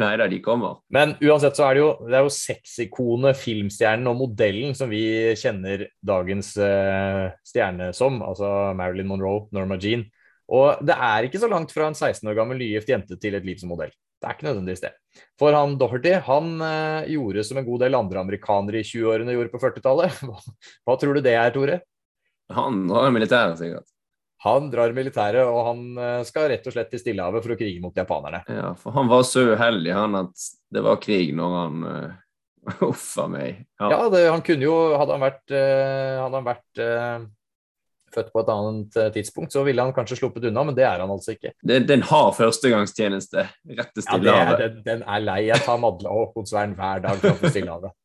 Nei 0.00 0.14
da, 0.16 0.26
de 0.30 0.40
kommer. 0.42 0.80
Men 0.92 1.14
uansett 1.20 1.58
så 1.58 1.66
er 1.68 1.76
det 1.76 1.82
jo, 1.82 1.90
det 2.08 2.16
er 2.16 2.24
jo 2.24 2.32
sexikonet, 2.32 3.38
filmstjernen 3.38 4.08
og 4.10 4.18
modellen 4.22 4.74
som 4.76 4.90
vi 4.90 5.04
kjenner 5.38 5.86
dagens 6.02 6.54
uh, 6.58 7.28
stjerne 7.46 7.92
som, 7.96 8.18
altså 8.24 8.72
Marilyn 8.78 9.10
Monroe, 9.10 9.46
Norma 9.54 9.78
Jean. 9.80 10.06
Og 10.52 10.80
det 10.84 10.96
er 10.96 11.28
ikke 11.28 11.40
så 11.42 11.50
langt 11.50 11.72
fra 11.74 11.86
en 11.88 11.96
16 11.96 12.26
år 12.28 12.38
gammel 12.40 12.58
nygift 12.60 12.90
jente 12.90 13.18
til 13.20 13.36
et 13.36 13.46
liv 13.46 13.60
som 13.60 13.70
modell. 13.72 13.92
Det 13.92 14.28
er 14.28 14.36
ikke 14.36 14.48
nødvendigvis 14.48 14.84
det. 14.84 14.92
For 15.40 15.54
han 15.54 15.76
Doherty 15.78 16.16
han 16.26 16.52
uh, 16.62 17.08
gjorde 17.10 17.46
som 17.46 17.60
en 17.60 17.66
god 17.66 17.84
del 17.84 17.98
andre 17.98 18.22
amerikanere 18.22 18.80
i 18.80 18.86
20-årene 18.86 19.34
gjorde 19.36 19.52
på 19.52 19.62
40-tallet. 19.62 20.20
Hva, 20.28 20.38
hva, 20.86 20.98
tror 20.98 21.18
du 21.18 21.24
det 21.24 21.36
er, 21.36 21.50
Tore? 21.54 21.82
Han 22.56 22.84
drar 22.90 23.12
militæret, 23.14 23.58
sikkert. 23.60 23.88
Han 24.42 24.70
drar 24.72 24.94
militæret, 24.94 25.46
og 25.46 25.68
han 25.68 25.82
eh, 26.02 26.22
skal 26.26 26.48
rett 26.50 26.64
og 26.66 26.74
slett 26.74 26.90
til 26.90 27.02
Stillehavet 27.02 27.44
for 27.44 27.54
å 27.54 27.58
krige 27.60 27.82
mot 27.82 27.96
japanerne. 27.96 28.42
Ja, 28.50 28.72
for 28.78 28.94
han 28.96 29.10
var 29.10 29.22
så 29.28 29.44
uheldig 29.52 29.92
han 29.94 30.18
at 30.24 30.48
det 30.74 30.82
var 30.82 30.98
krig 31.02 31.30
når 31.38 31.54
han 31.60 31.86
uh, 31.86 32.18
Uff 32.86 33.16
a 33.18 33.28
meg. 33.30 33.64
Ja, 33.80 33.88
ja 33.90 34.02
det, 34.10 34.20
han 34.30 34.42
kunne 34.46 34.66
jo 34.68 34.74
Hadde 34.94 35.16
han 35.16 35.22
vært, 35.24 35.44
uh, 35.50 36.18
hadde 36.22 36.36
han 36.38 36.46
vært 36.46 36.82
uh, 36.82 37.24
født 38.12 38.32
på 38.32 38.42
et 38.42 38.50
annet 38.52 38.98
eh, 39.00 39.10
tidspunkt, 39.14 39.54
så 39.54 39.62
ville 39.66 39.82
han 39.82 39.94
kanskje 39.96 40.18
sluppet 40.20 40.46
unna, 40.50 40.66
men 40.68 40.76
det 40.76 40.84
er 40.86 41.02
han 41.02 41.12
altså 41.12 41.34
ikke. 41.36 41.54
Den, 41.64 41.86
den 41.88 42.04
har 42.08 42.30
førstegangstjeneste 42.36 43.46
rett 43.78 43.92
til 43.96 44.06
Stillehavet. 44.06 44.52
Ja, 44.52 44.68
den, 44.68 44.82
den, 44.86 45.04
er 45.08 45.24
lei. 45.24 45.38
Jeg 45.48 45.64
tar 45.64 45.80
Madla 45.82 46.12
og 46.12 46.34
konsvern 46.36 46.76
hver 46.78 47.02
dag 47.06 47.20
framfor 47.22 47.52
Stillehavet. 47.52 47.96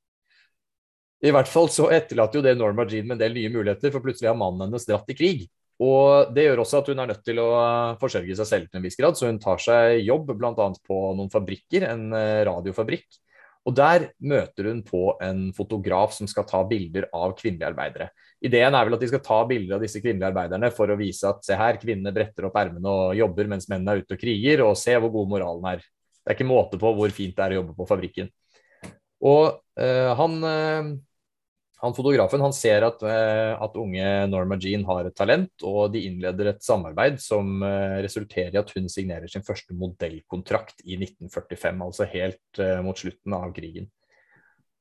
I 1.26 1.34
hvert 1.34 1.50
fall 1.50 1.70
så 1.74 1.88
etterlater 1.94 2.40
jo 2.40 2.46
det 2.46 2.58
Norma 2.60 2.86
Jean 2.90 3.08
med 3.08 3.18
en 3.18 3.24
del 3.24 3.38
nye 3.38 3.54
muligheter, 3.54 3.94
for 3.94 4.06
plutselig 4.06 4.30
har 4.30 4.38
mannen 4.38 4.68
hennes 4.68 4.86
dratt 4.86 5.08
i 5.10 5.18
krig. 5.18 5.48
Og 5.82 6.34
Det 6.34 6.48
gjør 6.48 6.64
også 6.64 6.82
at 6.82 6.90
hun 6.92 7.00
er 7.02 7.10
nødt 7.12 7.24
til 7.26 7.40
å 7.42 7.50
forsørge 8.02 8.38
seg 8.38 8.50
selv 8.50 8.68
til 8.70 8.80
en 8.80 8.86
viss 8.86 8.98
grad, 8.98 9.18
så 9.18 9.30
hun 9.30 9.40
tar 9.42 9.62
seg 9.62 10.02
jobb 10.06 10.34
bl.a. 10.38 10.68
på 10.90 11.00
noen 11.18 11.34
fabrikker, 11.34 11.86
en 11.90 12.14
eh, 12.18 12.44
radiofabrikk. 12.50 13.08
Og 13.68 13.76
Der 13.76 14.08
møter 14.24 14.70
hun 14.70 14.80
på 14.86 15.12
en 15.22 15.50
fotograf 15.54 16.14
som 16.16 16.30
skal 16.30 16.48
ta 16.48 16.62
bilder 16.66 17.10
av 17.14 17.36
kvinnelige 17.38 17.68
arbeidere. 17.68 18.10
Ideen 18.42 18.78
er 18.78 18.88
vel 18.88 18.96
at 18.96 19.04
de 19.04 19.10
skal 19.12 19.24
ta 19.26 19.42
bilder 19.50 19.76
av 19.76 19.84
disse 19.84 20.00
kvinnelige 20.00 20.30
arbeiderne 20.30 20.70
for 20.74 20.94
å 20.94 20.98
vise 20.98 21.28
at 21.28 21.44
se 21.46 21.58
her, 21.58 21.80
kvinnene 21.82 22.14
bretter 22.16 22.48
opp 22.48 22.58
ermene 22.62 22.94
og 22.94 23.18
jobber 23.18 23.50
mens 23.52 23.68
mennene 23.68 23.98
er 23.98 24.06
ute 24.06 24.16
og 24.16 24.22
kriger, 24.22 24.64
og 24.64 24.78
se 24.80 24.96
hvor 24.96 25.12
god 25.14 25.34
moralen 25.34 25.72
er. 25.74 25.84
Det 25.84 26.32
er 26.32 26.38
ikke 26.38 26.48
måte 26.48 26.80
på 26.80 26.94
hvor 26.96 27.12
fint 27.16 27.36
det 27.36 27.44
er 27.44 27.56
å 27.56 27.60
jobbe 27.62 27.76
på 27.76 27.90
fabrikken. 27.90 28.32
Og 29.28 29.60
øh, 29.82 30.12
han, 30.20 30.40
øh, 30.48 30.90
han, 31.84 31.94
fotografen 31.94 32.42
han 32.42 32.56
ser 32.56 32.86
at, 32.88 33.04
øh, 33.06 33.54
at, 33.62 33.78
unge 33.78 34.06
Norma 34.32 34.58
Jean 34.62 34.86
har 34.88 35.06
et 35.06 35.18
talent, 35.18 35.52
og 35.62 35.94
de 35.94 36.06
innleder 36.10 36.52
et 36.52 36.64
samarbeid 36.66 37.20
som 37.22 37.62
resulterer 38.04 38.56
i 38.56 38.62
at 38.62 38.74
hun 38.74 38.90
signerer 38.90 39.30
sin 39.30 39.46
første 39.46 39.78
modellkontrakt 39.78 40.82
i 40.86 40.98
1945, 40.98 41.86
altså 41.86 42.10
helt 42.10 42.66
mot 42.86 42.98
slutten 42.98 43.38
av 43.38 43.54
krigen. 43.54 43.92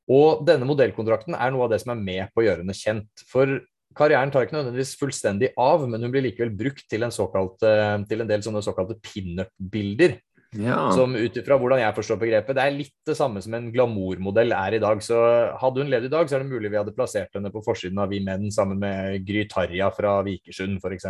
Og 0.06 0.44
denne 0.46 0.66
modellkontrakten 0.68 1.34
er 1.34 1.50
noe 1.52 1.66
av 1.66 1.72
det 1.72 1.80
som 1.82 1.92
er 1.92 2.02
med 2.02 2.30
på 2.30 2.42
å 2.42 2.46
gjøre 2.46 2.62
henne 2.62 2.76
kjent. 2.78 3.24
For 3.26 3.58
karrieren 3.96 4.30
tar 4.32 4.46
ikke 4.46 4.58
nødvendigvis 4.58 4.94
fullstendig 5.00 5.52
av, 5.58 5.86
men 5.88 6.04
hun 6.04 6.12
blir 6.14 6.24
likevel 6.28 6.52
brukt 6.56 6.84
til 6.90 7.06
en, 7.06 7.14
såkalt, 7.14 7.62
eh, 7.66 7.98
til 8.08 8.22
en 8.22 8.30
del 8.30 8.44
sånne 8.44 8.62
såkalte 8.64 8.98
pinup-bilder. 9.02 10.18
Ja. 10.62 10.78
Som 10.94 11.16
ut 11.16 11.36
ifra 11.36 11.58
hvordan 11.60 11.80
jeg 11.82 11.96
forstår 11.96 12.20
begrepet, 12.20 12.56
det 12.56 12.64
er 12.64 12.74
litt 12.74 12.94
det 13.08 13.16
samme 13.18 13.42
som 13.44 13.56
en 13.58 13.68
glamourmodell 13.74 14.54
er 14.56 14.78
i 14.78 14.82
dag. 14.82 15.02
Så 15.04 15.20
hadde 15.60 15.82
hun 15.82 15.92
levd 15.92 16.08
i 16.08 16.12
dag, 16.12 16.28
så 16.28 16.38
er 16.38 16.44
det 16.44 16.52
mulig 16.52 16.72
vi 16.72 16.80
hadde 16.80 16.94
plassert 16.96 17.36
henne 17.36 17.52
på 17.54 17.64
forsiden 17.66 18.00
av 18.02 18.12
Vi 18.12 18.22
Menn 18.24 18.48
sammen 18.54 18.80
med 18.82 19.26
Gry 19.28 19.46
Tarja 19.50 19.90
fra 19.94 20.18
Vikersund, 20.26 20.80
f.eks. 20.80 21.08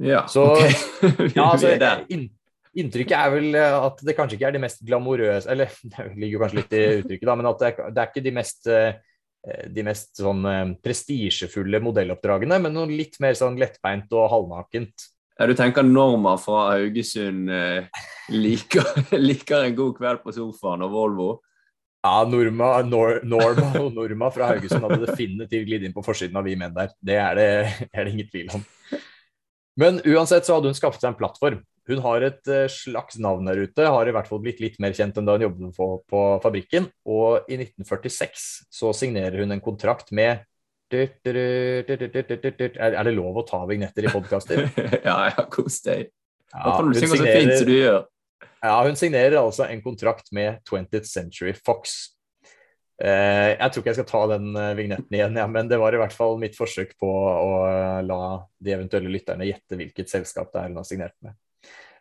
Ja, 0.00 0.24
så, 0.32 0.46
okay. 0.54 0.72
ja, 1.36 1.50
altså, 1.50 1.74
in, 2.08 2.30
Inntrykket 2.78 3.16
er 3.18 3.30
vel 3.34 3.54
eh, 3.58 3.76
at 3.82 4.02
det 4.06 4.14
kanskje 4.14 4.36
ikke 4.38 4.50
er 4.52 4.54
de 4.54 4.62
mest 4.62 4.82
glamorøse 4.86 5.50
Eller 5.50 5.72
det 5.90 6.10
ligger 6.20 6.44
kanskje 6.44 6.60
litt 6.60 6.74
i 6.76 6.82
uttrykket, 7.00 7.26
da, 7.26 7.38
men 7.38 7.48
at 7.50 7.62
det 7.62 7.70
er, 7.70 7.88
det 7.90 8.02
er 8.02 8.12
ikke 8.12 8.26
de 8.26 8.34
mest, 8.36 8.68
eh, 8.70 9.64
de 9.74 9.86
mest 9.86 10.20
sånn 10.22 10.44
eh, 10.46 10.74
prestisjefulle 10.84 11.82
modelloppdragene, 11.82 12.60
men 12.62 12.76
noe 12.76 12.92
litt 12.92 13.18
mer 13.22 13.34
sånn 13.38 13.58
lettbeint 13.60 14.12
og 14.14 14.30
halvnakent. 14.34 15.08
Ja, 15.40 15.46
du 15.48 15.54
tenker 15.56 15.80
Norma 15.82 16.34
fra 16.36 16.66
Haugesund 16.74 17.48
eh, 17.48 17.86
liker, 18.28 18.84
liker 19.16 19.62
en 19.64 19.76
god 19.78 19.94
kveld 19.96 20.18
på 20.20 20.34
sofaen 20.36 20.84
og 20.84 20.92
Volvo? 20.92 21.28
Ja, 22.04 22.26
Norma, 22.28 22.82
Nor 22.84 23.22
Norma 23.24 23.70
og 23.80 23.94
Norma 23.96 24.28
fra 24.34 24.50
Haugesund 24.50 24.84
hadde 24.84 25.06
definitivt 25.06 25.64
glidd 25.64 25.86
inn 25.88 25.94
på 25.96 26.04
forsiden 26.04 26.36
av 26.36 26.44
Vi 26.44 26.58
menn 26.60 26.76
der. 26.76 26.92
Det 27.00 27.16
er 27.16 27.40
det, 27.40 27.48
er 27.88 28.04
det 28.04 28.12
ingen 28.12 28.28
tvil 28.28 28.52
om. 28.58 28.66
Men 29.80 30.02
uansett 30.04 30.44
så 30.44 30.58
hadde 30.58 30.74
hun 30.74 30.76
skaffet 30.76 31.06
seg 31.06 31.14
en 31.14 31.18
plattform. 31.22 31.64
Hun 31.88 32.04
har 32.04 32.28
et 32.28 32.52
eh, 32.52 32.68
slags 32.68 33.16
navn 33.16 33.48
der 33.48 33.64
ute, 33.64 33.88
har 33.96 34.12
i 34.12 34.12
hvert 34.18 34.28
fall 34.28 34.44
blitt 34.44 34.60
litt 34.60 34.76
mer 34.76 34.92
kjent 34.92 35.16
enn 35.16 35.24
da 35.24 35.38
hun 35.38 35.46
jobbet 35.48 35.72
på, 35.80 35.88
på 36.04 36.26
fabrikken. 36.44 36.92
Og 37.08 37.48
i 37.48 37.56
1946 37.62 38.44
så 38.76 38.92
signerer 38.92 39.40
hun 39.40 39.56
en 39.56 39.64
kontrakt 39.64 40.12
med 40.12 40.44
er 40.92 41.08
det 43.06 43.16
lov 43.16 43.40
å 43.40 43.46
ta 43.46 43.60
vignetter 43.68 44.06
i 44.06 44.12
podkaster? 44.12 44.56
ja, 45.08 45.18
ja, 45.30 45.44
kos 45.52 45.76
deg. 45.86 46.00
Ja, 46.50 46.80
hun 46.80 46.94
signerer-? 46.94 48.06
Ja, 48.60 48.82
hun 48.84 48.96
signerer 48.98 49.38
altså 49.40 49.64
en 49.70 49.82
kontrakt 49.84 50.32
med 50.36 50.58
20th 50.68 51.06
Century 51.08 51.54
Fox. 51.56 52.10
Eh, 53.00 53.54
jeg 53.54 53.72
tror 53.72 53.80
ikke 53.80 53.92
jeg 53.94 53.98
skal 54.02 54.10
ta 54.10 54.22
den 54.34 54.50
eh, 54.60 54.74
vignetten 54.76 55.14
igjen, 55.16 55.38
ja, 55.40 55.46
men 55.48 55.70
det 55.70 55.78
var 55.80 55.94
i 55.96 56.00
hvert 56.02 56.12
fall 56.12 56.36
mitt 56.42 56.58
forsøk 56.58 56.90
på 57.00 57.08
å 57.08 57.52
la 58.04 58.44
de 58.60 58.74
eventuelle 58.74 59.12
lytterne 59.12 59.48
gjette 59.48 59.78
hvilket 59.80 60.12
selskap 60.12 60.52
det 60.52 60.60
er 60.60 60.68
hun 60.68 60.80
har 60.82 60.88
signert 60.88 61.16
med. 61.24 61.32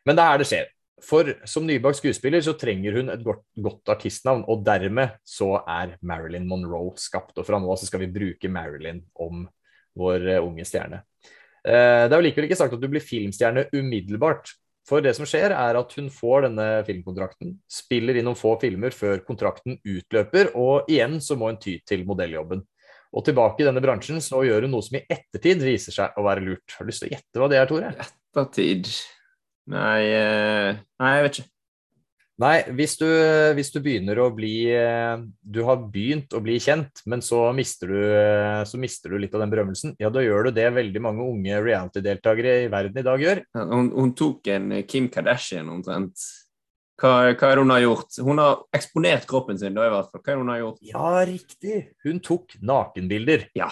Men 0.03 0.17
det 0.17 0.25
er 0.25 0.31
her 0.34 0.41
det 0.41 0.50
skjer. 0.50 0.67
For 1.06 1.32
som 1.48 1.68
nybakt 1.68 2.00
skuespiller 2.00 2.44
så 2.44 2.56
trenger 2.60 2.98
hun 3.00 3.12
et 3.13 3.24
godt, 3.25 3.44
godt 3.60 3.91
artistnavn, 3.96 4.46
og 4.51 4.63
dermed 4.68 5.18
så 5.27 5.58
er 5.63 5.98
Marilyn 6.06 6.48
Monroe 6.50 6.96
skapt. 7.00 7.38
Og 7.38 7.48
fra 7.48 7.60
nå 7.60 7.70
av 7.72 7.79
så 7.79 7.89
skal 7.89 8.03
vi 8.03 8.13
bruke 8.13 8.51
Marilyn 8.51 9.03
om 9.20 9.46
vår 10.00 10.27
eh, 10.36 10.41
unge 10.44 10.65
stjerne. 10.68 11.03
Eh, 11.63 12.08
det 12.08 12.13
er 12.13 12.18
jo 12.18 12.25
likevel 12.25 12.50
ikke 12.50 12.60
sagt 12.60 12.75
at 12.75 12.82
du 12.82 12.89
blir 12.91 13.03
filmstjerne 13.03 13.68
umiddelbart. 13.75 14.51
For 14.89 15.06
det 15.06 15.13
som 15.18 15.27
skjer, 15.29 15.53
er 15.53 15.77
at 15.77 15.91
hun 16.00 16.08
får 16.10 16.48
denne 16.48 16.68
filmkontrakten, 16.88 17.53
spiller 17.70 18.18
i 18.18 18.24
noen 18.25 18.38
få 18.39 18.56
filmer 18.62 18.96
før 18.96 19.22
kontrakten 19.27 19.77
utløper, 19.86 20.50
og 20.58 20.89
igjen 20.89 21.20
så 21.22 21.38
må 21.38 21.51
hun 21.51 21.60
ty 21.62 21.75
til 21.86 22.08
modelljobben. 22.10 22.63
Og 23.10 23.25
tilbake 23.25 23.63
i 23.63 23.68
denne 23.68 23.82
bransjen 23.82 24.22
så 24.22 24.41
gjør 24.46 24.65
hun 24.65 24.75
noe 24.75 24.86
som 24.86 24.98
i 24.98 25.06
ettertid 25.10 25.62
viser 25.65 25.94
seg 25.94 26.18
å 26.18 26.25
være 26.25 26.44
lurt. 26.46 26.74
Har 26.74 26.86
du 26.86 26.91
lyst 26.91 27.03
til 27.03 27.10
å 27.10 27.13
gjette 27.15 27.41
hva 27.41 27.50
det 27.50 27.60
er, 27.62 27.70
Tore? 27.70 27.94
Ettertid 28.06 28.89
Nei, 29.70 30.02
eh, 30.10 30.78
nei, 31.00 31.16
jeg 31.18 31.26
vet 31.26 31.40
ikke. 31.40 31.52
Nei, 32.40 32.56
hvis 32.72 32.94
du, 32.96 33.06
hvis 33.58 33.70
du 33.74 33.82
begynner 33.84 34.22
å 34.24 34.30
bli 34.32 34.70
eh, 34.72 35.20
Du 35.44 35.60
har 35.68 35.82
begynt 35.92 36.32
å 36.32 36.40
bli 36.40 36.56
kjent, 36.64 37.02
men 37.12 37.20
så 37.26 37.42
mister, 37.56 37.92
du, 37.92 38.00
eh, 38.00 38.62
så 38.64 38.80
mister 38.80 39.12
du 39.12 39.20
litt 39.20 39.36
av 39.36 39.44
den 39.44 39.52
berømmelsen. 39.52 39.98
Ja, 40.00 40.12
da 40.14 40.24
gjør 40.24 40.48
du 40.48 40.56
det 40.56 40.70
veldig 40.78 41.04
mange 41.04 41.26
unge 41.28 41.60
reality-deltakere 41.66 42.62
i 42.64 42.70
verden 42.72 43.02
i 43.02 43.06
dag 43.06 43.26
gjør. 43.26 43.44
Hun, 43.60 43.92
hun 43.92 44.16
tok 44.18 44.48
en 44.56 44.72
Kim 44.88 45.12
Kardashian 45.12 45.70
omtrent. 45.74 46.24
Hva, 47.00 47.12
hva 47.32 47.52
er 47.52 47.60
det 47.60 47.64
hun 47.64 47.76
har 47.76 47.84
gjort? 47.84 48.18
Hun 48.24 48.42
har 48.42 48.64
eksponert 48.76 49.28
kroppen 49.28 49.60
sin, 49.60 49.76
da 49.76 49.86
i 49.88 49.94
hvert 49.94 50.10
fall. 50.10 50.24
Hva 50.24 50.32
er 50.32 50.40
det 50.40 50.42
hun 50.46 50.54
har 50.56 50.64
gjort? 50.64 50.82
Ja, 50.96 51.14
riktig. 51.28 51.78
Hun 52.08 52.24
tok 52.24 52.58
nakenbilder. 52.72 53.50
Ja. 53.60 53.70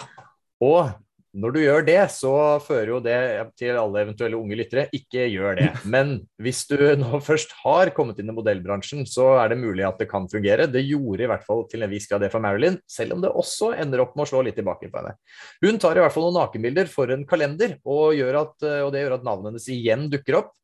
Og 0.64 0.92
når 1.38 1.54
du 1.54 1.58
gjør 1.62 1.84
det, 1.86 1.98
så 2.10 2.32
fører 2.64 2.90
jo 2.90 2.98
det 3.02 3.18
til 3.58 3.76
alle 3.78 4.02
eventuelle 4.02 4.38
unge 4.38 4.56
lyttere. 4.58 4.86
Ikke 4.96 5.28
gjør 5.30 5.58
det. 5.60 5.68
Men 5.94 6.16
hvis 6.42 6.64
du 6.70 6.76
nå 6.98 7.20
først 7.24 7.54
har 7.62 7.92
kommet 7.94 8.18
inn 8.18 8.32
i 8.32 8.34
modellbransjen, 8.34 9.04
så 9.06 9.30
er 9.38 9.52
det 9.52 9.60
mulig 9.60 9.86
at 9.86 10.00
det 10.02 10.08
kan 10.10 10.26
fungere. 10.30 10.66
Det 10.70 10.82
gjorde 10.86 11.26
i 11.26 11.30
hvert 11.30 11.46
fall 11.46 11.62
til 11.70 11.86
en 11.86 11.92
viss 11.92 12.08
grad 12.10 12.24
det 12.24 12.32
for 12.34 12.42
Marilyn, 12.42 12.80
selv 12.90 13.14
om 13.14 13.22
det 13.22 13.30
også 13.30 13.70
ender 13.78 14.02
opp 14.02 14.16
med 14.18 14.26
å 14.26 14.30
slå 14.32 14.42
litt 14.46 14.58
tilbake 14.58 14.90
på 14.90 15.02
henne. 15.02 15.14
Hun 15.62 15.78
tar 15.82 15.98
i 15.98 16.02
hvert 16.02 16.14
fall 16.14 16.26
noen 16.26 16.40
nakenbilder 16.40 16.90
for 16.90 17.14
en 17.14 17.26
kalender, 17.28 17.76
og, 17.86 18.18
at, 18.18 18.56
og 18.82 18.90
det 18.94 19.04
gjør 19.04 19.18
at 19.20 19.28
navnet 19.28 19.52
hennes 19.52 19.68
igjen 19.74 20.08
dukker 20.10 20.40
opp. 20.42 20.54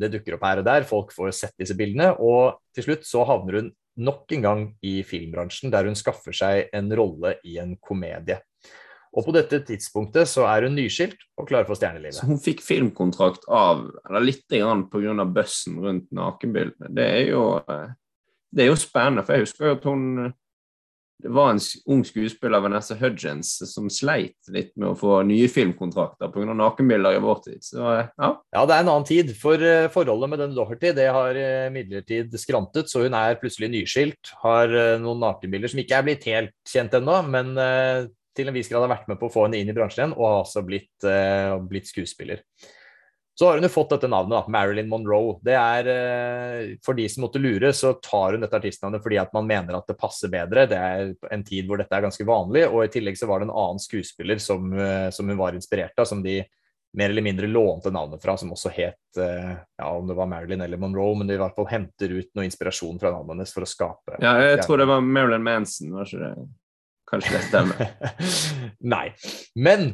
Det 0.00 0.08
dukker 0.16 0.38
opp 0.38 0.46
her 0.48 0.62
og 0.62 0.66
der, 0.66 0.88
folk 0.88 1.12
får 1.14 1.34
sett 1.36 1.58
disse 1.60 1.76
bildene, 1.78 2.14
og 2.16 2.62
til 2.76 2.88
slutt 2.88 3.04
så 3.08 3.26
havner 3.28 3.60
hun 3.60 3.70
nok 4.00 4.32
en 4.32 4.46
gang 4.46 4.64
i 4.88 5.02
filmbransjen, 5.04 5.72
der 5.72 5.84
hun 5.84 5.98
skaffer 5.98 6.32
seg 6.36 6.72
en 6.72 6.88
rolle 6.96 7.36
i 7.44 7.58
en 7.60 7.76
komedie. 7.76 8.40
Og 9.12 9.26
på 9.26 9.34
dette 9.36 9.60
tidspunktet 9.68 10.28
så 10.30 10.46
er 10.48 10.66
hun 10.66 10.76
nyskilt 10.78 11.20
og 11.36 11.48
klar 11.50 11.66
for 11.68 11.76
stjernelivet. 11.76 12.16
Så 12.16 12.28
hun 12.30 12.40
fikk 12.40 12.62
filmkontrakt 12.64 13.44
av 13.52 13.84
eller 14.06 14.24
litt 14.24 14.46
grann 14.48 14.86
pga. 14.92 15.26
bøssen 15.28 15.80
rundt 15.84 16.08
nakenbildene. 16.16 16.92
Det 16.96 17.08
er 17.18 17.26
jo 17.34 17.42
eh, 17.60 17.90
det 18.52 18.64
er 18.64 18.72
jo 18.72 18.78
spennende, 18.80 19.24
for 19.24 19.36
jeg 19.36 19.46
husker 19.46 19.68
jo 19.68 19.76
at 19.78 19.84
hun 19.88 20.06
det 21.22 21.30
var 21.30 21.52
en 21.52 21.60
ung 21.94 22.00
skuespiller, 22.02 22.58
Vanessa 22.58 22.96
Hudgens, 22.98 23.52
som 23.70 23.86
sleit 23.94 24.48
litt 24.50 24.72
med 24.74 24.88
å 24.88 24.96
få 24.98 25.20
nye 25.22 25.46
filmkontrakter 25.46 26.32
pga. 26.34 26.56
nakenbilder 26.58 27.14
i 27.14 27.20
vår 27.22 27.38
tid. 27.44 27.60
Så 27.62 27.84
eh, 27.92 28.08
ja. 28.18 28.30
Ja, 28.56 28.64
det 28.66 28.74
er 28.74 28.82
en 28.82 28.90
annen 28.90 29.06
tid. 29.06 29.30
For 29.38 29.62
eh, 29.62 29.86
forholdet 29.94 30.32
med 30.32 30.42
denne 30.42 30.56
Doherty 30.56 30.90
det 30.96 31.06
har 31.14 31.38
imidlertid 31.38 32.26
midlertid 32.26 32.42
skrantet, 32.42 32.90
så 32.90 33.04
hun 33.04 33.14
er 33.14 33.38
plutselig 33.38 33.70
nyskilt. 33.70 34.32
Har 34.42 34.74
noen 35.04 35.22
nakenbilder 35.22 35.70
som 35.70 35.84
ikke 35.84 36.00
er 36.00 36.08
blitt 36.08 36.26
helt 36.26 36.56
kjent 36.66 36.98
ennå, 36.98 37.20
men 37.30 37.54
til 38.36 38.48
en 38.48 38.56
viss 38.56 38.70
grad 38.70 38.86
har 38.86 38.92
vært 38.92 39.10
med 39.10 39.20
på 39.20 39.28
å 39.28 39.32
få 39.32 39.46
henne 39.46 39.60
inn 39.60 39.70
i 39.70 39.74
bransjen 39.76 40.04
igjen, 40.04 40.14
og 40.16 40.28
har 40.28 40.38
også 40.44 40.62
blitt, 40.66 40.94
uh, 41.06 41.58
blitt 41.68 41.90
skuespiller. 41.90 42.42
Så 43.34 43.46
har 43.48 43.56
hun 43.56 43.64
jo 43.64 43.72
fått 43.72 43.94
dette 43.94 44.10
navnet, 44.12 44.34
da, 44.34 44.52
Marilyn 44.52 44.90
Monroe. 44.90 45.38
Det 45.44 45.54
er, 45.56 45.88
uh, 45.88 46.72
For 46.84 46.96
de 46.96 47.08
som 47.08 47.24
måtte 47.26 47.40
lure, 47.42 47.72
så 47.76 47.94
tar 48.00 48.36
hun 48.36 48.44
dette 48.44 48.58
artistnavnet 48.58 49.04
fordi 49.04 49.20
at 49.22 49.32
man 49.36 49.48
mener 49.48 49.78
at 49.78 49.88
det 49.88 49.98
passer 50.00 50.32
bedre. 50.32 50.66
Det 50.70 50.80
er 50.80 51.14
en 51.32 51.44
tid 51.44 51.68
hvor 51.68 51.80
dette 51.80 51.96
er 51.96 52.06
ganske 52.06 52.26
vanlig, 52.28 52.66
og 52.68 52.84
i 52.84 52.90
tillegg 52.92 53.20
så 53.20 53.28
var 53.30 53.40
det 53.40 53.48
en 53.50 53.56
annen 53.56 53.82
skuespiller 53.82 54.42
som, 54.42 54.72
uh, 54.76 55.08
som 55.12 55.28
hun 55.28 55.40
var 55.40 55.56
inspirert 55.58 55.96
av, 55.96 56.08
som 56.08 56.24
de 56.24 56.40
mer 56.92 57.08
eller 57.08 57.24
mindre 57.24 57.48
lånte 57.48 57.88
navnet 57.88 58.20
fra, 58.20 58.34
som 58.36 58.50
også 58.52 58.68
het 58.68 59.16
ja, 59.16 59.86
om 59.88 60.04
det 60.04 60.12
var 60.12 60.26
Marilyn 60.28 60.60
eller 60.60 60.76
Monroe, 60.76 61.14
men 61.16 61.24
de 61.24 61.38
i 61.38 61.40
hvert 61.40 61.56
fall 61.56 61.70
henter 61.70 62.12
ut 62.12 62.28
noe 62.36 62.44
inspirasjon 62.44 62.98
fra 63.00 63.14
navnet 63.14 63.32
hennes 63.32 63.54
for 63.56 63.64
å 63.64 63.68
skape 63.70 64.18
ja, 64.20 64.34
jeg 64.44 64.58
tror 64.66 64.82
det 64.82 64.90
var 64.90 65.00
Marilyn 65.00 65.46
Manson, 65.46 65.88
var 65.96 66.04
ikke 66.04 66.20
det? 66.20 66.44
Kanskje 67.12 67.34
det 67.36 67.42
stemmer. 67.44 67.90
Nei. 68.94 69.10
Men 69.54 69.92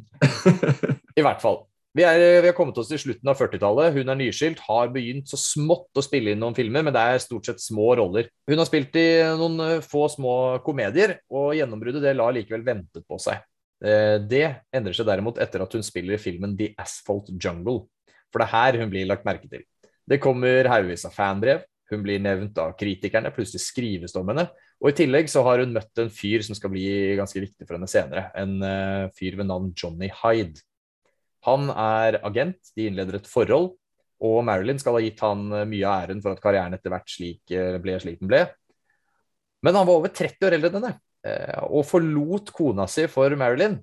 i 1.18 1.24
hvert 1.24 1.42
fall. 1.42 1.64
Vi, 1.96 2.04
er, 2.06 2.20
vi 2.44 2.46
har 2.46 2.54
kommet 2.54 2.76
oss 2.78 2.90
til 2.92 3.00
slutten 3.00 3.30
av 3.32 3.38
40-tallet. 3.40 3.96
Hun 3.96 4.12
er 4.12 4.18
nyskilt, 4.20 4.60
har 4.68 4.90
begynt 4.94 5.30
så 5.30 5.38
smått 5.40 5.98
å 5.98 6.04
spille 6.04 6.30
inn 6.30 6.38
noen 6.38 6.54
filmer, 6.54 6.84
men 6.86 6.94
det 6.94 7.02
er 7.02 7.22
stort 7.24 7.48
sett 7.48 7.62
små 7.64 7.88
roller. 7.98 8.28
Hun 8.46 8.60
har 8.60 8.68
spilt 8.68 8.94
i 9.00 9.06
noen 9.40 9.58
eh, 9.64 9.80
få 9.82 10.04
små 10.12 10.34
komedier, 10.66 11.16
og 11.32 11.56
gjennombruddet 11.58 12.04
det 12.04 12.14
lar 12.14 12.36
likevel 12.36 12.62
vente 12.66 13.02
på 13.02 13.18
seg. 13.22 13.42
Eh, 13.82 14.18
Det 14.30 14.44
endrer 14.74 14.94
seg 14.94 15.08
derimot 15.08 15.40
etter 15.42 15.64
at 15.64 15.74
hun 15.74 15.86
spiller 15.86 16.14
i 16.14 16.22
filmen 16.22 16.54
The 16.60 16.70
Asphalt 16.78 17.32
Jungle. 17.34 17.88
For 18.30 18.44
det 18.44 18.46
er 18.46 18.54
her 18.54 18.80
hun 18.84 18.94
blir 18.94 19.08
lagt 19.08 19.26
merke 19.26 19.50
til. 19.50 19.66
Det 20.08 20.20
kommer 20.22 20.70
haugevis 20.70 21.08
av 21.08 21.16
fanbrev, 21.16 21.66
hun 21.90 22.04
blir 22.04 22.20
nevnt 22.22 22.58
av 22.60 22.76
kritikerne, 22.78 23.32
plutselig 23.34 23.64
skrives 23.64 24.14
det 24.14 24.20
om 24.20 24.30
henne. 24.30 24.46
Og 24.78 24.92
i 24.92 24.96
tillegg 25.00 25.26
så 25.30 25.42
har 25.46 25.58
hun 25.62 25.74
møtt 25.74 25.98
en 25.98 26.10
fyr 26.12 26.44
som 26.46 26.54
skal 26.54 26.70
bli 26.70 26.86
ganske 27.18 27.40
viktig 27.42 27.66
for 27.66 27.74
henne 27.74 27.90
senere. 27.90 28.28
En 28.38 28.58
uh, 28.62 29.10
fyr 29.16 29.38
ved 29.40 29.48
navn 29.48 29.72
Johnny 29.74 30.10
Hyde. 30.20 30.62
Han 31.48 31.70
er 31.72 32.20
agent, 32.26 32.72
de 32.76 32.86
innleder 32.86 33.18
et 33.18 33.30
forhold, 33.30 33.72
og 34.22 34.38
Marilyn 34.46 34.80
skal 34.82 34.96
ha 34.96 35.02
gitt 35.04 35.20
han 35.22 35.44
eh, 35.54 35.68
mye 35.70 35.86
av 35.86 36.08
æren 36.08 36.22
for 36.24 36.34
at 36.34 36.40
karrieren 36.42 36.74
etter 36.74 36.90
hvert 36.90 37.12
slik, 37.12 37.44
eh, 37.54 37.76
ble 37.78 37.94
slik 38.02 38.16
den 38.18 38.30
ble. 38.32 38.40
Men 39.62 39.78
han 39.78 39.86
var 39.86 40.00
over 40.00 40.10
30 40.10 40.48
år 40.48 40.56
eldre 40.56 40.72
enn 40.72 40.80
henne, 40.80 40.96
og 41.70 41.86
forlot 41.86 42.50
kona 42.54 42.88
si 42.90 43.06
for 43.10 43.30
Marilyn. 43.38 43.76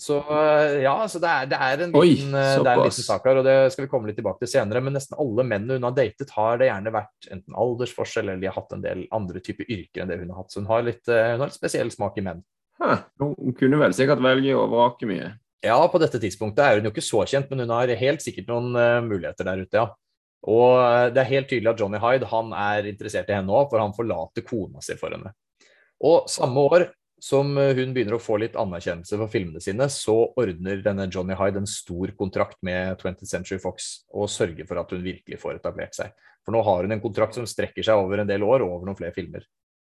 Så 0.00 0.16
eh, 0.18 0.80
ja, 0.82 0.94
så 1.08 1.20
det 1.22 1.30
er, 1.30 1.46
det 1.52 1.58
er 1.62 1.82
en 1.84 1.92
liten, 1.94 2.34
eh, 2.34 2.56
en 2.58 2.80
liten 2.82 3.06
sak 3.06 3.26
her, 3.28 3.38
og 3.38 3.46
det 3.46 3.54
skal 3.70 3.84
vi 3.84 3.90
komme 3.92 4.10
litt 4.10 4.18
tilbake 4.18 4.42
til 4.42 4.50
senere. 4.56 4.82
Men 4.82 4.96
nesten 4.98 5.18
alle 5.22 5.46
mennene 5.46 5.78
hun 5.78 5.86
har 5.86 5.94
datet, 5.94 6.32
har 6.34 6.58
det 6.58 6.68
gjerne 6.68 6.94
vært 6.96 7.28
enten 7.30 7.58
aldersforskjell, 7.64 8.26
eller 8.32 8.42
de 8.42 8.50
har 8.50 8.58
hatt 8.58 8.74
en 8.74 8.82
del 8.82 9.04
andre 9.14 9.42
typer 9.44 9.70
yrker 9.70 10.02
enn 10.02 10.10
det 10.10 10.18
hun 10.18 10.32
har 10.34 10.42
hatt. 10.42 10.50
Så 10.50 10.62
hun 10.62 10.70
har 10.72 10.82
litt, 10.86 11.04
eh, 11.06 11.30
hun 11.34 11.44
har 11.44 11.52
litt 11.52 11.60
spesiell 11.60 11.92
smak 11.94 12.18
i 12.18 12.26
menn. 12.26 12.42
Hæ, 12.82 12.96
Hun 13.22 13.54
kunne 13.54 13.78
vel 13.78 13.94
sikkert 13.94 14.22
velge 14.24 14.56
å 14.58 14.66
vrake 14.66 15.06
mye. 15.06 15.30
Ja, 15.64 15.78
på 15.88 16.00
dette 16.02 16.18
tidspunktet 16.20 16.64
er 16.64 16.80
hun 16.80 16.88
jo 16.88 16.92
ikke 16.92 17.04
så 17.04 17.22
kjent, 17.30 17.46
men 17.48 17.62
hun 17.62 17.72
har 17.72 17.92
helt 17.96 18.20
sikkert 18.20 18.50
noen 18.50 18.74
uh, 18.74 18.98
muligheter 19.00 19.46
der 19.46 19.62
ute, 19.62 19.78
ja. 19.78 19.86
Og 20.44 21.14
det 21.14 21.22
er 21.22 21.30
helt 21.30 21.48
tydelig 21.48 21.70
at 21.70 21.78
Johnny 21.80 21.96
Hyde 22.02 22.26
han 22.28 22.50
er 22.52 22.90
interessert 22.90 23.30
i 23.30 23.36
henne 23.38 23.48
òg, 23.48 23.70
for 23.70 23.80
han 23.80 23.94
forlater 23.96 24.44
kona 24.44 24.82
si 24.84 24.92
for 25.00 25.14
henne. 25.14 25.30
Og 26.04 26.26
samme 26.28 26.66
år 26.68 26.84
som 27.24 27.56
eh, 27.56 27.72
hun 27.78 27.94
begynner 27.96 28.18
å 28.18 28.22
få 28.22 28.36
litt 28.42 28.56
anerkjennelse 28.60 29.16
for 29.16 29.32
filmene 29.32 29.62
sine, 29.64 29.86
så 29.92 30.16
ordner 30.40 30.82
denne 30.84 31.06
Johnny 31.08 31.36
Hyde 31.38 31.62
en 31.62 31.70
stor 31.70 32.12
kontrakt 32.18 32.58
med 32.66 32.98
20th 33.00 33.30
Century 33.30 33.60
Fox 33.62 34.04
og 34.12 34.28
sørger 34.32 34.68
for 34.68 34.82
at 34.82 34.92
hun 34.92 35.04
virkelig 35.04 35.40
får 35.40 35.60
etablert 35.62 35.96
seg. 35.96 36.12
For 36.44 36.52
nå 36.52 36.60
har 36.66 36.84
hun 36.84 36.92
en 36.92 37.04
kontrakt 37.04 37.38
som 37.38 37.46
strekker 37.48 37.86
seg 37.86 37.96
over 37.96 38.20
en 38.20 38.28
del 38.28 38.44
år 38.44 38.66
og 38.66 38.74
over 38.76 38.90
noen 38.90 38.98
flere 38.98 39.16
filmer. 39.16 39.46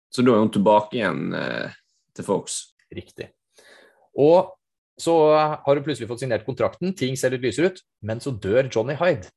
Så 0.07 0.23
da 0.23 0.31
er 0.31 0.45
hun 0.45 0.53
tilbake 0.55 0.95
igjen 0.95 1.35
eh, 1.35 1.75
til 2.15 2.27
Fox. 2.27 2.61
Riktig. 2.95 3.33
Og 4.15 4.53
så 4.95 5.15
har 5.35 5.75
hun 5.75 5.83
plutselig 5.83 6.07
fått 6.07 6.23
signert 6.23 6.45
kontrakten, 6.47 6.95
ting 6.95 7.17
ser 7.19 7.35
litt 7.35 7.43
lysere 7.43 7.73
ut, 7.73 7.81
men 8.07 8.23
så 8.23 8.31
dør 8.31 8.69
Johnny 8.71 8.95
Hyde. 8.95 9.27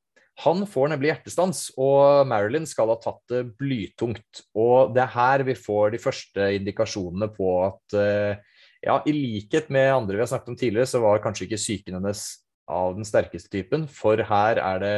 Han 0.45 0.63
får 0.69 0.93
nemlig 0.93 1.09
hjertestans, 1.11 1.65
og 1.79 2.27
Marilyn 2.29 2.67
skal 2.69 2.93
ha 2.93 2.99
tatt 3.01 3.21
det 3.31 3.41
blytungt. 3.59 4.43
Og 4.55 4.93
det 4.95 5.03
er 5.03 5.15
her 5.15 5.43
vi 5.47 5.55
får 5.57 5.95
de 5.95 5.99
første 6.01 6.51
indikasjonene 6.55 7.27
på 7.35 7.49
at 7.65 7.97
eh, 7.99 8.61
ja, 8.85 9.01
i 9.03 9.15
likhet 9.15 9.67
med 9.73 9.91
andre 9.91 10.15
vi 10.15 10.23
har 10.23 10.31
snakket 10.31 10.53
om 10.53 10.59
tidligere, 10.59 10.87
så 10.87 11.01
var 11.03 11.19
kanskje 11.23 11.49
ikke 11.49 11.59
psyken 11.59 11.99
hennes 11.99 12.23
av 12.69 12.95
den 12.95 13.07
sterkeste 13.07 13.51
typen, 13.51 13.87
for 13.91 14.21
her 14.29 14.61
er 14.61 14.83
det 14.83 14.97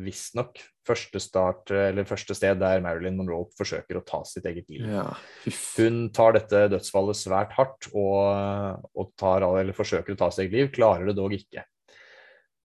visstnok 0.00 0.60
første 0.86 1.20
start, 1.20 1.70
eller 1.74 2.06
første 2.08 2.34
sted 2.38 2.60
der 2.62 2.80
Marilyn 2.82 3.18
Monroe 3.18 3.50
forsøker 3.58 3.98
å 3.98 4.04
ta 4.06 4.22
sitt 4.24 4.46
eget 4.48 4.70
liv. 4.70 4.86
Ja, 4.86 5.08
Hun 5.76 6.06
tar 6.14 6.38
dette 6.38 6.68
dødsfallet 6.72 7.18
svært 7.18 7.52
hardt 7.58 7.90
og, 7.90 8.86
og 8.94 9.12
tar, 9.20 9.44
eller 9.50 9.76
forsøker 9.76 10.14
å 10.14 10.20
ta 10.22 10.30
sitt 10.32 10.46
eget 10.46 10.56
liv, 10.56 10.72
klarer 10.74 11.10
det 11.10 11.18
dog 11.18 11.34
ikke. 11.36 11.66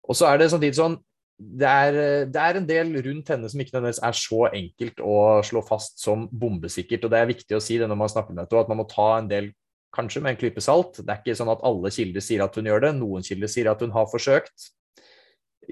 Og 0.09 0.19
så 0.19 0.33
er 0.33 0.41
det 0.41 0.51
samtidig 0.51 0.81
sånn 0.81 0.99
det 1.43 1.69
er, 1.69 1.97
det 2.31 2.43
er 2.43 2.59
en 2.59 2.69
del 2.69 2.93
rundt 3.05 3.33
henne 3.33 3.49
som 3.51 3.61
ikke 3.63 3.75
nødvendigvis 3.77 4.05
er 4.07 4.19
så 4.19 4.45
enkelt 4.49 5.03
å 5.05 5.17
slå 5.47 5.63
fast 5.67 6.03
som 6.03 6.29
bombesikkert. 6.29 7.07
og 7.07 7.13
Det 7.15 7.21
er 7.21 7.33
viktig 7.33 7.57
å 7.59 7.63
si 7.63 7.79
det 7.81 7.89
når 7.91 8.01
man 8.05 8.13
snakker 8.13 8.35
med 8.35 8.45
dette, 8.45 8.61
at 8.61 8.71
man 8.71 8.81
må 8.83 8.87
ta 8.91 9.09
en 9.17 9.31
del 9.31 9.51
kanskje 9.97 10.23
med 10.25 10.35
en 10.35 10.41
klype 10.41 10.63
salt. 10.65 11.01
Det 11.01 11.09
er 11.09 11.21
ikke 11.21 11.37
sånn 11.39 11.53
at 11.53 11.65
alle 11.69 11.93
kilder 11.93 12.25
sier 12.25 12.45
at 12.45 12.57
hun 12.57 12.71
gjør 12.71 12.87
det. 12.87 12.95
Noen 13.01 13.27
kilder 13.27 13.51
sier 13.53 13.71
at 13.73 13.83
hun 13.85 13.95
har 13.97 14.09
forsøkt. 14.11 14.71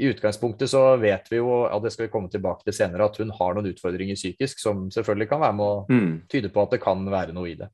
I 0.00 0.12
utgangspunktet 0.12 0.70
så 0.70 0.84
vet 1.02 1.26
vi 1.32 1.40
jo, 1.40 1.48
og 1.66 1.82
det 1.82 1.90
skal 1.94 2.06
vi 2.06 2.12
komme 2.12 2.30
tilbake 2.30 2.62
til 2.66 2.76
senere, 2.76 3.08
at 3.10 3.18
hun 3.18 3.32
har 3.34 3.56
noen 3.56 3.72
utfordringer 3.72 4.18
psykisk 4.18 4.62
som 4.62 4.86
selvfølgelig 4.94 5.28
kan 5.32 5.42
være 5.42 5.56
med 5.58 5.66
å 5.66 6.00
tyde 6.30 6.52
på 6.54 6.62
at 6.62 6.76
det 6.76 6.82
kan 6.84 7.02
være 7.10 7.34
noe 7.36 7.50
i 7.50 7.56
det. 7.58 7.68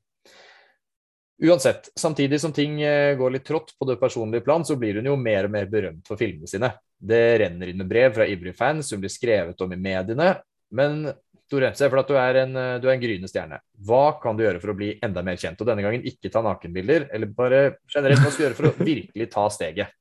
Uansett, 1.45 1.91
samtidig 1.93 2.39
som 2.41 2.53
ting 2.53 2.79
eh, 2.81 3.13
går 3.17 3.35
litt 3.35 3.45
trått 3.45 3.75
på 3.77 3.85
det 3.85 3.99
personlige 4.01 4.41
plan, 4.41 4.65
så 4.65 4.73
blir 4.81 4.97
hun 4.97 5.11
jo 5.11 5.13
mer 5.21 5.45
og 5.45 5.53
mer 5.53 5.69
berømt 5.69 6.09
for 6.09 6.17
filmene 6.17 6.49
sine. 6.49 6.71
Det 6.97 7.23
renner 7.43 7.71
inn 7.71 7.79
med 7.81 7.89
brev 7.89 8.15
fra 8.15 8.27
ivrige 8.27 8.57
fans, 8.57 8.89
som 8.89 9.01
blir 9.01 9.13
skrevet 9.13 9.61
om 9.61 9.73
i 9.73 9.79
mediene. 9.79 10.35
Men 10.73 11.05
Tore, 11.47 11.69
se 11.79 11.87
for 11.87 11.95
deg 11.95 12.03
at 12.03 12.09
du 12.09 12.17
er 12.19 12.37
en, 12.41 12.57
du 12.83 12.89
er 12.89 12.95
en 12.97 13.03
gryende 13.03 13.29
stjerne. 13.31 13.61
Hva 13.87 14.17
kan 14.19 14.35
du 14.35 14.43
gjøre 14.43 14.59
for 14.59 14.73
å 14.73 14.75
bli 14.75 14.89
enda 15.05 15.21
mer 15.23 15.37
kjent? 15.39 15.61
Og 15.63 15.69
denne 15.69 15.85
gangen 15.85 16.03
ikke 16.09 16.31
ta 16.33 16.41
nakenbilder, 16.43 17.07
eller 17.15 17.31
bare 17.31 17.61
generelt 17.87 18.19
hva 18.19 18.31
skal 18.33 18.41
du 18.41 18.47
gjøre 18.49 18.57
for 18.57 18.67
å 18.67 18.89
virkelig 18.89 19.29
ta 19.31 19.45
steget? 19.53 19.93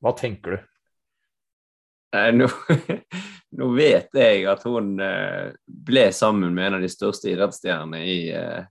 Hva 0.00 0.14
tenker 0.16 0.56
du? 0.56 0.62
Eh, 2.14 2.30
Nå, 2.32 2.48
nå 3.58 3.70
vet 3.76 4.16
jeg 4.16 4.46
at 4.50 4.64
hun 4.68 4.94
eh, 5.02 5.50
ble 5.66 6.06
sammen 6.14 6.54
med 6.54 6.70
en 6.70 6.78
av 6.78 6.84
de 6.84 6.90
største 6.92 7.32
idrettsstjernene 7.32 8.00
i, 8.06 8.18
eh, 8.36 8.64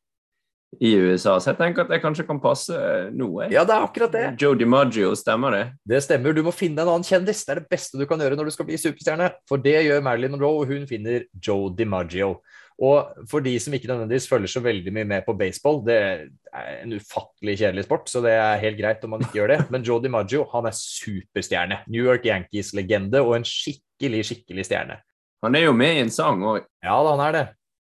i 0.82 0.94
USA, 0.98 1.38
så 1.38 1.52
jeg 1.52 1.60
tenker 1.60 1.84
at 1.84 1.92
det 1.92 2.02
kanskje 2.04 2.26
kan 2.28 2.40
passe 2.44 2.74
noe 3.14 3.18
nå. 3.20 3.30
jeg. 3.44 3.54
Ja, 3.56 3.66
det 3.68 3.76
er 3.76 3.86
akkurat 3.86 4.16
det. 4.16 4.26
Joe 4.42 4.58
DiMaggio, 4.58 5.14
stemmer 5.20 5.54
det? 5.56 5.64
Det 5.90 6.02
stemmer. 6.06 6.34
Du 6.36 6.44
må 6.46 6.54
finne 6.56 6.82
en 6.82 6.90
annen 6.90 7.08
kjendis. 7.08 7.44
Det 7.46 7.54
er 7.54 7.62
det 7.62 7.72
beste 7.72 8.00
du 8.00 8.08
kan 8.10 8.22
gjøre 8.22 8.38
når 8.40 8.50
du 8.50 8.56
skal 8.56 8.68
bli 8.68 8.80
superstjerne. 8.80 9.30
For 9.50 9.62
det 9.62 9.78
gjør 9.86 10.04
Marilyn 10.06 10.36
Monroe, 10.36 10.64
og 10.64 10.74
hun 10.74 10.88
finner 10.90 11.28
Joe 11.38 11.72
DiMaggio. 11.78 12.36
Og 12.84 13.26
for 13.30 13.46
de 13.46 13.54
som 13.62 13.74
ikke 13.76 13.88
nødvendigvis 13.92 14.28
følger 14.28 14.50
så 14.50 14.64
veldig 14.66 14.94
mye 14.96 15.08
med 15.08 15.26
på 15.28 15.36
baseball, 15.38 15.84
det 15.86 15.98
er 16.02 16.72
en 16.82 16.96
ufattelig 16.98 17.58
kjedelig 17.62 17.86
sport, 17.86 18.10
så 18.10 18.22
det 18.26 18.34
er 18.34 18.62
helt 18.64 18.80
greit 18.80 19.04
om 19.06 19.14
man 19.14 19.22
ikke 19.22 19.38
gjør 19.40 19.54
det. 19.54 19.60
Men 19.74 19.86
Joe 19.86 20.02
DiMaggio, 20.02 20.48
han 20.54 20.68
er 20.68 20.78
superstjerne. 20.78 21.84
New 21.94 22.04
York 22.04 22.26
Yankees-legende 22.26 23.22
og 23.22 23.38
en 23.38 23.48
skikkelig, 23.48 24.24
skikkelig 24.32 24.66
stjerne. 24.68 24.98
Han 25.44 25.56
er 25.60 25.68
jo 25.68 25.76
med 25.76 25.98
i 25.98 26.02
en 26.06 26.12
sang 26.14 26.42
òg. 26.48 26.66
Ja 26.84 26.98
han 27.04 27.22
er 27.28 27.38
det. 27.38 27.46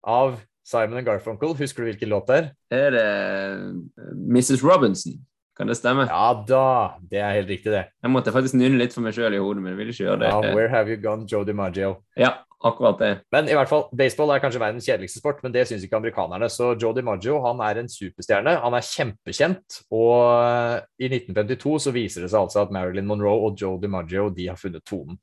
Av 0.06 0.36
Simon 0.66 1.04
Garfunkel. 1.06 1.54
Husker 1.58 1.84
du 1.84 1.92
hvilken 1.92 2.10
låt 2.10 2.28
det 2.30 2.36
er? 2.40 2.50
Er 2.74 2.94
det 2.96 3.06
eh, 3.06 4.12
Mrs. 4.14 4.64
Robinson? 4.66 5.20
Kan 5.56 5.70
det 5.70 5.78
stemme? 5.78 6.04
Ja 6.10 6.32
da, 6.48 6.64
det 7.00 7.20
er 7.22 7.38
helt 7.38 7.48
riktig, 7.48 7.72
det. 7.72 7.86
Jeg 8.02 8.12
måtte 8.12 8.32
faktisk 8.34 8.58
nynne 8.58 8.76
litt 8.76 8.92
for 8.92 9.06
meg 9.06 9.14
sjøl 9.16 9.38
i 9.38 9.40
hodet, 9.40 9.62
men 9.62 9.72
jeg 9.72 9.78
ville 9.78 9.94
ikke 9.94 10.04
gjøre 10.04 10.18
det. 10.20 10.32
Ja, 10.34 10.56
Where 10.56 10.68
have 10.68 10.92
you 10.92 11.00
gone, 11.00 11.24
Joe 11.30 11.46
DiMaggio? 11.48 11.94
Ja, 12.20 12.34
akkurat 12.60 13.00
det. 13.00 13.10
Men 13.32 13.48
i 13.48 13.56
hvert 13.56 13.70
fall, 13.70 13.86
baseball 13.96 14.34
er 14.34 14.42
kanskje 14.42 14.60
verdens 14.60 14.84
kjedeligste 14.84 15.22
sport, 15.22 15.40
men 15.44 15.54
det 15.54 15.64
syns 15.70 15.86
ikke 15.86 15.96
amerikanerne. 15.96 16.50
Så 16.52 16.74
Joe 16.74 16.92
DiMaggio 16.98 17.38
han 17.46 17.62
er 17.64 17.80
en 17.80 17.88
superstjerne. 17.88 18.58
Han 18.66 18.76
er 18.76 18.84
kjempekjent. 18.90 19.80
Og 19.96 20.18
eh, 20.34 20.76
i 21.06 21.10
1952 21.14 21.78
så 21.86 21.94
viser 21.96 22.26
det 22.26 22.32
seg 22.34 22.42
altså 22.42 22.66
at 22.66 22.76
Marilyn 22.76 23.08
Monroe 23.08 23.48
og 23.48 23.56
Joe 23.56 23.80
DiMaggio 23.80 24.28
de 24.36 24.50
har 24.50 24.60
funnet 24.60 24.84
tonen. 24.84 25.16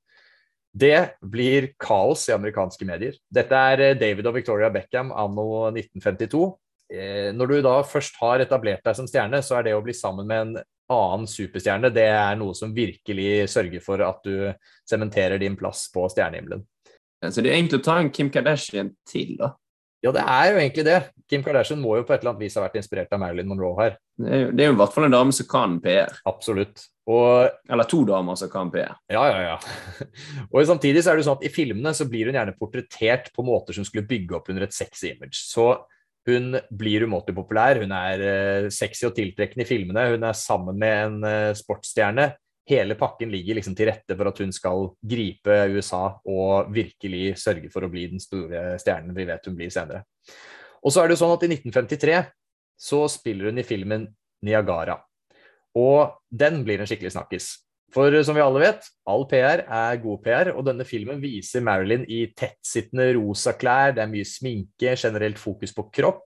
Det 0.73 1.19
blir 1.21 1.69
kaos 1.77 2.25
i 2.29 2.33
amerikanske 2.33 2.85
medier. 2.89 3.17
Dette 3.29 3.63
er 3.73 3.87
eh, 3.91 3.95
David 3.99 4.29
og 4.29 4.37
Victoria 4.39 4.71
Beckham 4.73 5.11
anno 5.13 5.67
1952. 5.69 6.43
Eh, 6.93 7.29
Når 7.35 7.51
du 7.51 7.57
da 7.65 7.75
først 7.85 8.17
har 8.21 8.41
etablert 8.41 8.83
deg 8.85 8.97
som 8.97 9.09
stjerne, 9.09 9.43
så 9.45 9.59
er 9.59 9.67
det 9.69 9.75
å 9.77 9.83
bli 9.85 9.93
sammen 9.93 10.29
med 10.29 10.47
en 10.47 10.55
annen 10.93 11.29
superstjerne, 11.29 11.93
det 11.93 12.09
er 12.11 12.35
noe 12.37 12.53
som 12.57 12.73
virkelig 12.75 13.47
sørger 13.53 13.81
for 13.85 14.01
at 14.03 14.25
du 14.25 14.51
sementerer 14.89 15.39
din 15.41 15.55
plass 15.57 15.85
på 15.93 16.03
stjernehimmelen. 16.11 16.65
Så 17.23 17.39
det 17.39 17.53
er 17.53 17.59
egentlig 17.61 17.79
å 17.79 17.85
ta 17.85 17.99
en 18.01 18.11
Kim 18.11 18.29
Kardashian 18.33 18.91
til, 19.07 19.37
da. 19.39 19.53
Ja, 20.03 20.11
det 20.11 20.23
er 20.27 20.49
jo 20.51 20.59
egentlig 20.59 20.83
det. 20.83 20.97
Kim 21.31 21.43
Kardashian 21.45 21.79
må 21.79 21.95
jo 21.95 22.03
på 22.03 22.11
et 22.11 22.19
eller 22.19 22.33
annet 22.33 22.43
vis 22.43 22.57
ha 22.59 22.65
vært 22.65 22.75
inspirert 22.81 23.13
av 23.15 23.21
Marilyn 23.21 23.47
Monroe 23.47 23.77
her. 23.79 23.93
Det 24.19 24.27
er 24.27 24.41
jo, 24.41 24.49
det 24.51 24.65
er 24.65 24.69
jo 24.69 24.75
i 24.75 24.79
hvert 24.81 24.95
fall 24.97 25.07
en 25.07 25.15
dame 25.15 25.35
som 25.35 25.47
kan 25.47 25.77
PR. 25.83 26.17
Absolutt. 26.27 26.83
Og 27.11 27.49
Eller 27.67 27.87
to 27.89 28.03
damer 28.07 28.37
som 28.39 28.51
kan 28.51 28.69
PR. 28.71 28.95
ja, 29.11 29.23
ja, 29.27 29.39
ja. 29.43 30.05
Og 30.53 30.63
samtidig 30.67 31.03
så 31.03 31.11
er 31.11 31.19
det 31.19 31.25
sånn 31.27 31.39
at 31.39 31.47
i 31.47 31.51
filmene 31.51 31.91
så 31.95 32.07
blir 32.07 32.29
hun 32.29 32.37
gjerne 32.37 32.55
portrettert 32.55 33.27
på 33.35 33.43
måter 33.43 33.75
som 33.75 33.83
skulle 33.87 34.07
bygge 34.07 34.37
opp 34.37 34.47
under 34.53 34.63
et 34.63 34.75
sexy 34.75 35.11
image. 35.11 35.41
Så 35.43 35.73
hun 36.27 36.55
blir 36.71 37.03
umåtelig 37.03 37.35
populær. 37.35 37.81
Hun 37.83 37.91
er 37.97 38.23
eh, 38.23 38.69
sexy 38.71 39.09
og 39.09 39.17
tiltrekkende 39.17 39.65
i 39.65 39.67
filmene. 39.67 40.07
Hun 40.13 40.23
er 40.23 40.39
sammen 40.39 40.79
med 40.79 41.01
en 41.01 41.27
eh, 41.27 41.51
sportsstjerne. 41.59 42.29
Hele 42.71 42.95
pakken 42.95 43.31
ligger 43.33 43.57
liksom 43.57 43.75
til 43.75 43.89
rette 43.91 44.15
for 44.15 44.29
at 44.29 44.39
hun 44.39 44.53
skal 44.55 44.85
gripe 45.03 45.57
USA 45.75 46.05
og 46.31 46.71
virkelig 46.71 47.33
sørge 47.41 47.67
for 47.73 47.83
å 47.83 47.91
bli 47.91 48.05
den 48.13 48.23
store 48.23 48.77
stjernen 48.79 49.11
vi 49.17 49.27
vet 49.27 49.49
hun 49.49 49.57
blir 49.57 49.73
senere. 49.73 50.05
Og 50.79 50.95
så 50.95 51.01
er 51.01 51.09
det 51.09 51.17
jo 51.17 51.23
sånn 51.25 51.35
at 51.35 51.43
i 51.43 51.51
1953 51.51 52.21
så 52.79 53.01
spiller 53.11 53.51
hun 53.51 53.59
i 53.59 53.67
filmen 53.67 54.07
Niagara. 54.47 54.95
Og 55.79 56.13
den 56.29 56.61
blir 56.65 56.81
en 56.81 56.89
skikkelig 56.89 57.13
snakkis. 57.15 57.53
For 57.93 58.13
som 58.25 58.37
vi 58.37 58.41
alle 58.41 58.61
vet, 58.63 58.85
all 59.09 59.27
PR 59.29 59.65
er 59.67 59.99
god 60.01 60.21
PR, 60.25 60.49
og 60.55 60.65
denne 60.65 60.85
filmen 60.87 61.19
viser 61.21 61.61
Marilyn 61.65 62.07
i 62.09 62.25
tettsittende 62.33 63.11
rosa 63.19 63.53
klær, 63.53 63.93
det 63.93 64.01
er 64.01 64.09
mye 64.09 64.25
sminke, 64.25 64.95
generelt 64.97 65.41
fokus 65.41 65.75
på 65.77 65.85
kropp. 65.93 66.25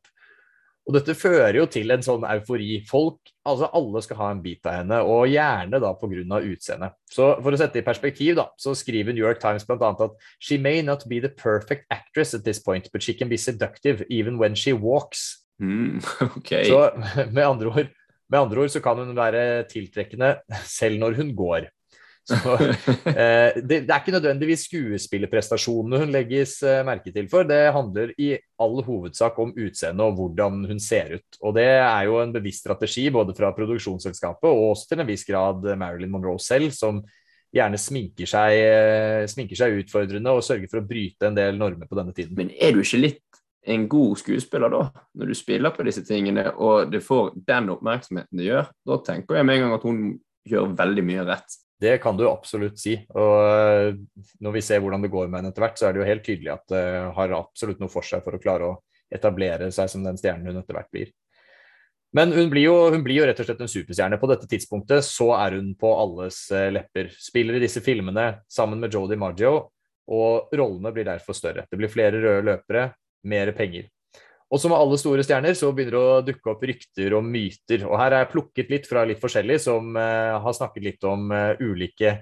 Og 0.87 0.95
dette 0.95 1.17
fører 1.19 1.57
jo 1.59 1.65
til 1.67 1.91
en 1.91 2.03
sånn 2.03 2.23
eufori. 2.23 2.77
Folk, 2.87 3.33
altså 3.47 3.67
alle 3.75 4.01
skal 4.05 4.19
ha 4.21 4.29
en 4.31 4.43
bit 4.43 4.63
av 4.69 4.77
henne, 4.79 5.01
og 5.03 5.27
gjerne 5.27 5.81
da 5.83 5.91
pga. 5.99 6.39
utseendet. 6.39 6.95
Så 7.11 7.33
for 7.43 7.51
å 7.51 7.59
sette 7.59 7.75
det 7.75 7.83
i 7.83 7.87
perspektiv, 7.89 8.37
da, 8.39 8.47
så 8.55 8.71
skriver 8.71 9.11
New 9.11 9.25
York 9.25 9.41
Times 9.43 9.67
bl.a. 9.67 9.91
at 9.91 10.15
She 10.39 10.57
may 10.57 10.81
not 10.81 11.03
be 11.09 11.19
the 11.19 11.29
perfect 11.29 11.83
actress 11.91 12.33
at 12.33 12.45
this 12.45 12.63
point, 12.63 12.87
but 12.93 13.03
she 13.03 13.13
can 13.13 13.27
be 13.27 13.37
seductive 13.37 14.05
even 14.09 14.39
when 14.39 14.55
she 14.55 14.71
walks. 14.71 15.43
Mm, 15.59 15.99
okay. 16.37 16.63
Så 16.71 16.91
med 17.35 17.43
andre 17.43 17.67
ord, 17.67 17.91
med 18.31 18.39
andre 18.39 18.63
ord 18.65 18.73
så 18.73 18.83
kan 18.83 18.99
hun 18.99 19.15
være 19.17 19.65
tiltrekkende 19.71 20.35
selv 20.67 20.99
når 21.01 21.19
hun 21.21 21.33
går. 21.37 21.67
Så, 22.27 22.57
eh, 23.07 23.55
det, 23.63 23.85
det 23.87 23.93
er 23.93 24.01
ikke 24.01 24.15
nødvendigvis 24.17 24.65
skuespillerprestasjonene 24.67 26.01
hun 26.01 26.11
legges 26.11 26.57
eh, 26.59 26.81
merke 26.87 27.13
til 27.15 27.29
for, 27.31 27.47
det 27.47 27.71
handler 27.71 28.11
i 28.19 28.33
all 28.59 28.81
hovedsak 28.83 29.37
om 29.39 29.53
utseendet 29.55 30.03
og 30.03 30.17
hvordan 30.17 30.65
hun 30.67 30.81
ser 30.83 31.15
ut. 31.15 31.39
Og 31.39 31.55
det 31.55 31.69
er 31.77 32.01
jo 32.09 32.19
en 32.19 32.35
bevisst 32.35 32.65
strategi 32.65 33.07
både 33.15 33.35
fra 33.37 33.53
produksjonsselskapet 33.55 34.49
og 34.49 34.73
også 34.73 34.91
til 34.91 35.03
en 35.03 35.07
viss 35.07 35.23
grad 35.27 35.63
Marilyn 35.79 36.11
Monroe 36.11 36.41
selv, 36.43 36.75
som 36.75 36.99
gjerne 37.55 37.79
sminker 37.79 38.27
seg, 38.27 38.57
eh, 38.59 39.23
sminker 39.31 39.59
seg 39.59 39.79
utfordrende 39.79 40.35
og 40.35 40.43
sørger 40.43 40.67
for 40.71 40.81
å 40.81 40.87
bryte 40.87 41.29
en 41.29 41.37
del 41.37 41.55
normer 41.59 41.87
på 41.87 41.95
denne 41.95 42.15
tiden. 42.15 42.35
Men 42.35 42.51
er 42.51 42.75
du 42.75 42.83
ikke 42.83 42.99
litt 43.05 43.23
en 43.67 43.85
god 43.91 44.17
skuespiller 44.21 44.71
da, 44.71 44.81
når 45.19 45.31
du 45.31 45.37
spiller 45.37 45.73
på 45.75 45.85
disse 45.87 46.03
tingene, 46.07 46.47
og 46.55 46.91
det 46.91 47.03
får 47.05 47.33
den 47.47 47.71
oppmerksomheten 47.75 48.39
det 48.39 48.49
gjør? 48.49 48.71
Da 48.87 48.99
tenker 49.09 49.39
jeg 49.39 49.47
med 49.47 49.57
en 49.57 49.65
gang 49.65 49.77
at 49.77 49.87
hun 49.87 50.01
gjør 50.47 50.73
veldig 50.79 51.05
mye 51.07 51.25
rett. 51.27 51.57
Det 51.77 51.99
kan 52.01 52.17
du 52.17 52.25
absolutt 52.25 52.79
si. 52.81 52.95
Og 53.13 53.35
eh, 53.45 53.99
når 54.41 54.55
vi 54.55 54.63
ser 54.65 54.81
hvordan 54.81 55.03
det 55.03 55.13
går 55.13 55.27
med 55.29 55.41
henne 55.41 55.53
etter 55.53 55.65
hvert, 55.65 55.77
så 55.77 55.89
er 55.89 55.93
det 55.93 56.01
jo 56.01 56.09
helt 56.09 56.25
tydelig 56.25 56.53
at 56.55 56.65
det 56.73 56.83
har 57.19 57.37
absolutt 57.37 57.83
noe 57.83 57.91
for 57.91 58.07
seg 58.07 58.23
for 58.25 58.37
å 58.37 58.41
klare 58.41 58.71
å 58.71 58.77
etablere 59.13 59.69
seg 59.71 59.91
som 59.91 60.03
den 60.03 60.17
stjernen 60.19 60.49
hun 60.49 60.61
etter 60.63 60.77
hvert 60.77 60.93
blir. 60.93 61.13
Men 62.17 62.31
hun 62.33 62.49
blir, 62.49 62.63
jo, 62.65 62.75
hun 62.93 63.03
blir 63.05 63.19
jo 63.19 63.25
rett 63.27 63.39
og 63.43 63.45
slett 63.49 63.61
en 63.61 63.69
superstjerne. 63.69 64.17
På 64.17 64.29
dette 64.31 64.47
tidspunktet 64.49 65.05
så 65.05 65.33
er 65.37 65.57
hun 65.59 65.73
på 65.79 65.91
alles 65.91 66.45
eh, 66.55 66.69
lepper. 66.73 67.11
Spiller 67.19 67.59
i 67.59 67.63
disse 67.63 67.83
filmene 67.85 68.29
sammen 68.49 68.81
med 68.81 68.95
Jodie 68.95 69.19
Maggio, 69.19 69.67
og 70.07 70.55
rollene 70.55 70.93
blir 70.95 71.05
derfor 71.05 71.35
større. 71.35 71.67
Det 71.69 71.77
blir 71.77 71.91
flere 71.91 72.23
røde 72.23 72.47
løpere, 72.47 72.87
mer 73.23 73.53
penger. 73.57 73.87
Og 74.47 74.61
som 74.63 74.71
med 74.71 74.79
alle 74.79 74.97
store 74.99 75.23
stjerner 75.27 75.57
så 75.59 75.73
begynner 75.75 75.97
det 75.97 76.01
å 76.01 76.25
dukke 76.29 76.51
opp 76.53 76.61
rykter 76.69 77.15
og 77.17 77.25
myter. 77.27 77.83
Og 77.83 77.97
her 77.99 78.13
er 78.13 78.23
jeg 78.23 78.31
plukket 78.31 78.69
litt 78.71 78.87
fra 78.87 79.03
litt 79.07 79.19
forskjellig, 79.19 79.57
som 79.59 79.91
uh, 79.99 80.39
har 80.39 80.55
snakket 80.55 80.85
litt 80.85 81.07
om 81.07 81.27
uh, 81.35 81.59
ulike, 81.59 82.13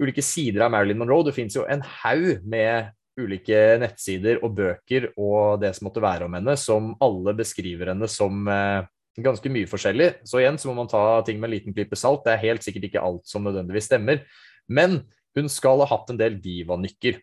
ulike 0.00 0.24
sider 0.26 0.66
av 0.66 0.72
Marilyn 0.74 0.98
Monroe. 0.98 1.28
Det 1.28 1.36
finnes 1.36 1.54
jo 1.54 1.68
en 1.70 1.84
haug 2.02 2.42
med 2.50 2.90
ulike 3.18 3.60
nettsider 3.82 4.42
og 4.46 4.54
bøker 4.58 5.08
og 5.18 5.58
det 5.62 5.72
som 5.74 5.88
måtte 5.88 6.02
være 6.02 6.26
om 6.26 6.34
henne, 6.38 6.54
som 6.58 6.92
alle 7.02 7.34
beskriver 7.38 7.92
henne 7.92 8.10
som 8.10 8.50
uh, 8.50 8.82
ganske 9.22 9.50
mye 9.52 9.70
forskjellig. 9.70 10.10
Så 10.26 10.42
igjen 10.42 10.58
så 10.58 10.70
må 10.70 10.80
man 10.80 10.90
ta 10.90 11.20
ting 11.26 11.38
med 11.38 11.50
en 11.50 11.56
liten 11.56 11.76
klype 11.76 11.98
salt. 11.98 12.24
Det 12.26 12.34
er 12.34 12.44
helt 12.48 12.66
sikkert 12.66 12.90
ikke 12.90 13.06
alt 13.06 13.26
som 13.30 13.46
nødvendigvis 13.46 13.90
stemmer. 13.90 14.24
Men 14.66 15.02
Hun 15.36 15.46
skal 15.46 15.78
ha 15.84 15.86
hatt 15.86 16.08
en 16.10 16.18
del 16.18 16.38
divanykker. 16.42 17.20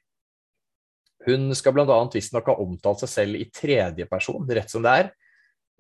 Hun 1.26 1.50
skal 1.58 1.76
bl.a. 1.76 2.00
visstnok 2.14 2.50
ha 2.52 2.58
omtalt 2.62 3.04
seg 3.04 3.12
selv 3.12 3.40
i 3.40 3.48
tredjeperson, 3.54 4.46
rett 4.58 4.72
som 4.72 4.84
det 4.86 4.98
er. 5.04 5.14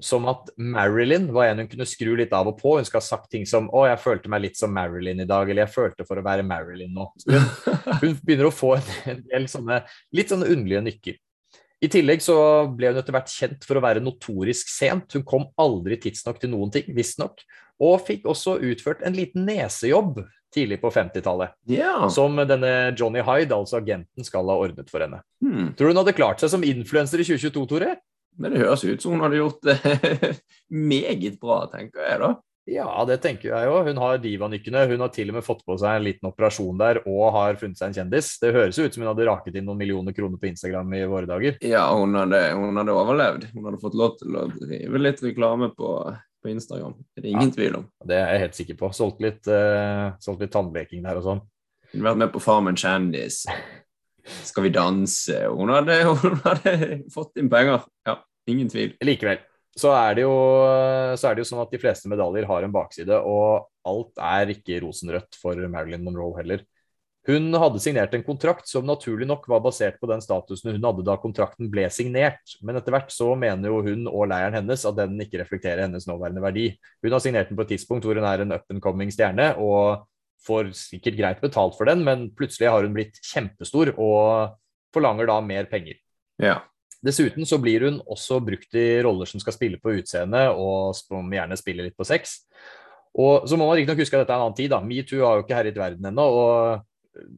Som 0.04 0.26
at 0.28 0.50
Marilyn 0.60 1.30
var 1.32 1.48
en 1.48 1.62
hun 1.64 1.70
kunne 1.72 1.88
skru 1.88 2.18
litt 2.20 2.34
av 2.36 2.50
og 2.52 2.58
på. 2.60 2.74
Hun 2.80 2.88
skal 2.88 3.00
ha 3.00 3.06
sagt 3.06 3.30
ting 3.32 3.46
som 3.48 3.70
'Å, 3.70 3.86
jeg 3.88 4.02
følte 4.04 4.32
meg 4.32 4.42
litt 4.44 4.58
som 4.60 4.74
Marilyn 4.74 5.22
i 5.24 5.30
dag', 5.30 5.50
eller 5.50 5.64
'Jeg 5.64 5.76
følte 5.76 6.08
for 6.08 6.20
å 6.20 6.26
være 6.26 6.44
Marilyn 6.44 6.92
nå'. 6.92 7.08
Hun, 7.30 7.46
hun 8.02 8.18
begynner 8.24 8.50
å 8.50 8.56
få 8.56 8.76
en 9.08 9.24
del 9.30 9.48
sånne 9.48 9.86
litt 10.12 10.34
sånne 10.34 10.50
underlige 10.52 10.84
nykker. 10.90 11.22
I 11.84 11.92
tillegg 11.92 12.24
så 12.24 12.36
ble 12.72 12.90
hun 12.92 13.00
etter 13.00 13.14
hvert 13.14 13.32
kjent 13.32 13.66
for 13.68 13.78
å 13.78 13.84
være 13.84 14.04
notorisk 14.04 14.72
sent. 14.72 15.12
Hun 15.14 15.26
kom 15.28 15.46
aldri 15.60 16.00
tidsnok 16.02 16.40
til 16.42 16.52
noen 16.54 16.72
ting, 16.74 16.88
visstnok. 16.96 17.44
Og 17.84 18.00
fikk 18.08 18.26
også 18.32 18.58
utført 18.64 19.04
en 19.06 19.16
liten 19.16 19.46
nesejobb 19.48 20.24
tidlig 20.56 20.80
på 20.82 20.92
50-tallet. 20.96 21.54
Yeah. 21.70 22.08
Som 22.14 22.40
denne 22.48 22.74
Johnny 22.98 23.24
Hyde, 23.26 23.56
altså 23.56 23.82
agenten, 23.82 24.26
skal 24.28 24.48
ha 24.50 24.58
ordnet 24.64 24.90
for 24.92 25.04
henne. 25.04 25.22
Hmm. 25.44 25.74
Tror 25.76 25.92
du 25.92 25.94
hun 25.94 26.02
hadde 26.02 26.18
klart 26.18 26.44
seg 26.44 26.54
som 26.56 26.66
influenser 26.66 27.22
i 27.22 27.28
2022, 27.28 27.68
Tore? 27.72 27.96
Men 28.40 28.52
det 28.52 28.64
høres 28.66 28.84
ut 28.84 29.04
som 29.04 29.16
hun 29.16 29.24
hadde 29.24 29.40
gjort 29.40 29.62
det 29.64 29.78
meget 30.92 31.40
bra, 31.40 31.64
tenker 31.72 32.04
jeg 32.04 32.20
da. 32.24 32.34
Ja, 32.66 32.90
det 33.06 33.20
tenker 33.22 33.52
jeg 33.52 33.68
jo. 33.68 33.76
Hun 33.86 34.00
har 34.02 34.22
divanykkene. 34.22 34.88
Hun 34.90 35.04
har 35.06 35.12
til 35.14 35.30
og 35.30 35.38
med 35.38 35.46
fått 35.46 35.62
på 35.68 35.76
seg 35.78 36.00
en 36.00 36.06
liten 36.08 36.30
operasjon 36.32 36.80
der 36.82 37.00
og 37.04 37.28
har 37.36 37.60
funnet 37.62 37.78
seg 37.78 37.92
en 37.92 37.98
kjendis. 38.00 38.32
Det 38.42 38.56
høres 38.56 38.80
jo 38.80 38.88
ut 38.88 38.96
som 38.96 39.06
hun 39.06 39.12
hadde 39.12 39.28
raket 39.30 39.60
inn 39.60 39.68
noen 39.70 39.78
millioner 39.78 40.16
kroner 40.18 40.42
på 40.42 40.50
Instagram 40.50 40.96
i 40.98 41.04
våre 41.10 41.30
dager. 41.30 41.60
Ja, 41.62 41.86
hun 41.94 42.18
hadde, 42.18 42.42
hun 42.58 42.82
hadde 42.82 42.96
overlevd. 42.98 43.46
Hun 43.54 43.70
hadde 43.70 43.82
fått 43.84 44.00
lov 44.02 44.16
til 44.18 44.40
å 44.42 44.48
drive 44.56 45.04
litt 45.04 45.22
reklame 45.28 45.70
på, 45.78 45.92
på 46.46 46.52
Instagram. 46.54 46.94
Det 47.02 47.22
er 47.22 47.26
det 47.26 47.34
ingen 47.34 47.56
tvil 47.56 47.80
om. 47.82 47.88
Det 48.06 48.20
er 48.20 48.30
jeg 48.36 48.44
helt 48.46 48.60
sikker 48.60 48.80
på. 48.84 48.92
Solgt 48.96 49.26
litt, 49.26 49.42
uh, 49.50 50.14
solgt 50.24 50.46
litt 50.46 50.54
tannbleking 50.54 51.02
der 51.06 51.20
og 51.20 51.26
sånn. 51.26 51.42
Hun 51.96 52.04
har 52.04 52.14
vært 52.14 52.22
med 52.22 52.32
på 52.36 52.44
Farmen 52.44 52.78
kjendis. 52.80 53.42
Skal 54.52 54.68
vi 54.68 54.74
danse? 54.74 55.42
Hun 55.50 55.74
hadde, 55.74 56.00
hun 56.08 56.40
hadde 56.46 56.78
fått 57.14 57.42
inn 57.42 57.52
penger. 57.52 57.84
Ja, 58.08 58.20
ingen 58.52 58.72
tvil. 58.72 58.96
Likevel 59.06 59.44
så 59.76 59.92
er, 59.92 60.14
det 60.16 60.24
jo, 60.24 60.36
så 61.20 61.28
er 61.28 61.36
det 61.36 61.44
jo 61.44 61.48
sånn 61.50 61.64
at 61.66 61.74
de 61.74 61.80
fleste 61.82 62.08
medaljer 62.08 62.48
har 62.48 62.64
en 62.64 62.72
bakside, 62.72 63.18
og 63.28 63.68
alt 63.86 64.22
er 64.24 64.54
ikke 64.54 64.80
rosenrødt 64.86 65.36
for 65.36 65.60
Marilyn 65.72 66.06
Monroe 66.06 66.38
heller. 66.40 66.64
Hun 67.26 67.50
hadde 67.58 67.82
signert 67.82 68.14
en 68.14 68.24
kontrakt 68.26 68.68
som 68.70 68.86
naturlig 68.86 69.26
nok 69.26 69.48
var 69.50 69.64
basert 69.66 69.96
på 69.98 70.10
den 70.12 70.22
statusen 70.22 70.76
hun 70.76 70.84
hadde 70.86 71.06
da 71.08 71.16
kontrakten 71.18 71.72
ble 71.74 71.88
signert, 71.90 72.54
men 72.62 72.78
etter 72.78 72.94
hvert 72.94 73.10
så 73.14 73.32
mener 73.40 73.72
jo 73.72 73.80
hun 73.88 74.06
og 74.12 74.28
leiren 74.30 74.54
hennes 74.60 74.86
at 74.86 75.00
den 75.00 75.18
ikke 75.24 75.42
reflekterer 75.42 75.88
hennes 75.88 76.06
nåværende 76.06 76.44
verdi. 76.44 76.68
Hun 77.02 77.16
har 77.16 77.24
signert 77.24 77.50
den 77.50 77.58
på 77.58 77.66
et 77.66 77.74
tidspunkt 77.74 78.06
hvor 78.06 78.20
hun 78.20 78.30
er 78.30 78.46
en 78.46 78.54
up 78.54 78.70
and 78.70 78.84
coming 78.84 79.10
stjerne, 79.14 79.56
og 79.58 80.06
får 80.46 80.70
sikkert 80.78 81.18
greit 81.18 81.42
betalt 81.42 81.74
for 81.78 81.90
den, 81.90 82.06
men 82.06 82.30
plutselig 82.38 82.70
har 82.70 82.86
hun 82.86 82.94
blitt 82.94 83.18
kjempestor 83.26 83.96
og 83.96 84.56
forlanger 84.94 85.30
da 85.32 85.42
mer 85.42 85.66
penger. 85.72 85.98
Ja. 86.42 86.60
Dessuten 87.06 87.46
så 87.50 87.58
blir 87.62 87.88
hun 87.88 88.02
også 88.06 88.38
brukt 88.46 88.78
i 88.78 89.02
roller 89.06 89.30
som 89.30 89.42
skal 89.42 89.58
spille 89.58 89.82
på 89.82 89.98
utseende, 89.98 90.48
og 90.54 90.94
som 90.98 91.34
gjerne 91.34 91.58
spiller 91.58 91.90
litt 91.90 91.98
på 91.98 92.06
sex. 92.06 92.44
Og 93.18 93.50
så 93.50 93.58
må 93.58 93.66
man 93.66 93.80
riktignok 93.80 94.02
huske 94.04 94.18
at 94.18 94.26
dette 94.26 94.36
er 94.36 94.42
en 94.42 94.50
annen 94.50 94.58
tid. 94.58 94.70
da. 94.74 94.82
Metoo 94.84 95.24
har 95.24 95.40
jo 95.40 95.46
ikke 95.46 95.58
herjet 95.58 95.80
verden 95.80 96.10
ennå. 96.12 96.26
og 96.26 96.86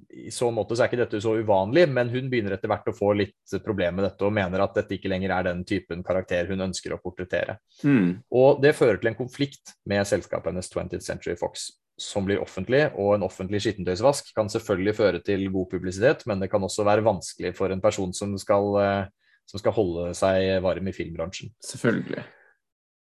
I 0.09 0.31
så 0.33 0.49
måte 0.51 0.75
så 0.75 0.83
er 0.83 0.91
ikke 0.91 1.01
dette 1.03 1.21
så 1.23 1.35
uvanlig, 1.37 1.85
men 1.93 2.11
hun 2.13 2.29
begynner 2.31 2.55
etter 2.55 2.71
hvert 2.71 2.87
å 2.89 2.95
få 2.95 3.11
litt 3.17 3.57
problemer 3.65 3.99
med 3.99 4.07
dette 4.07 4.25
og 4.27 4.35
mener 4.35 4.63
at 4.63 4.77
dette 4.77 4.97
ikke 4.97 5.11
lenger 5.11 5.33
er 5.35 5.49
den 5.49 5.65
typen 5.67 6.03
karakter 6.05 6.49
hun 6.51 6.65
ønsker 6.67 6.95
å 6.95 7.01
portrettere. 7.03 7.59
Mm. 7.83 8.23
Og 8.33 8.63
det 8.63 8.75
fører 8.77 9.01
til 9.01 9.11
en 9.11 9.19
konflikt 9.19 9.75
med 9.89 10.07
selskapet 10.09 10.51
hennes 10.51 10.71
20th 10.73 11.05
Century 11.05 11.37
Fox, 11.39 11.69
som 11.99 12.25
blir 12.27 12.41
offentlig. 12.43 12.87
Og 12.95 13.15
en 13.17 13.27
offentlig 13.27 13.61
skittentøysvask 13.65 14.33
kan 14.37 14.49
selvfølgelig 14.53 14.97
føre 14.97 15.21
til 15.25 15.45
god 15.53 15.69
publisitet, 15.75 16.25
men 16.29 16.41
det 16.41 16.51
kan 16.53 16.63
også 16.63 16.87
være 16.87 17.05
vanskelig 17.07 17.53
for 17.57 17.73
en 17.73 17.83
person 17.83 18.15
som 18.17 18.33
skal 18.41 18.81
eh, 18.83 19.05
som 19.47 19.61
skal 19.61 19.75
holde 19.77 20.09
seg 20.17 20.57
varm 20.63 20.89
i 20.89 20.95
filmbransjen. 20.95 21.53
Selvfølgelig. 21.63 22.25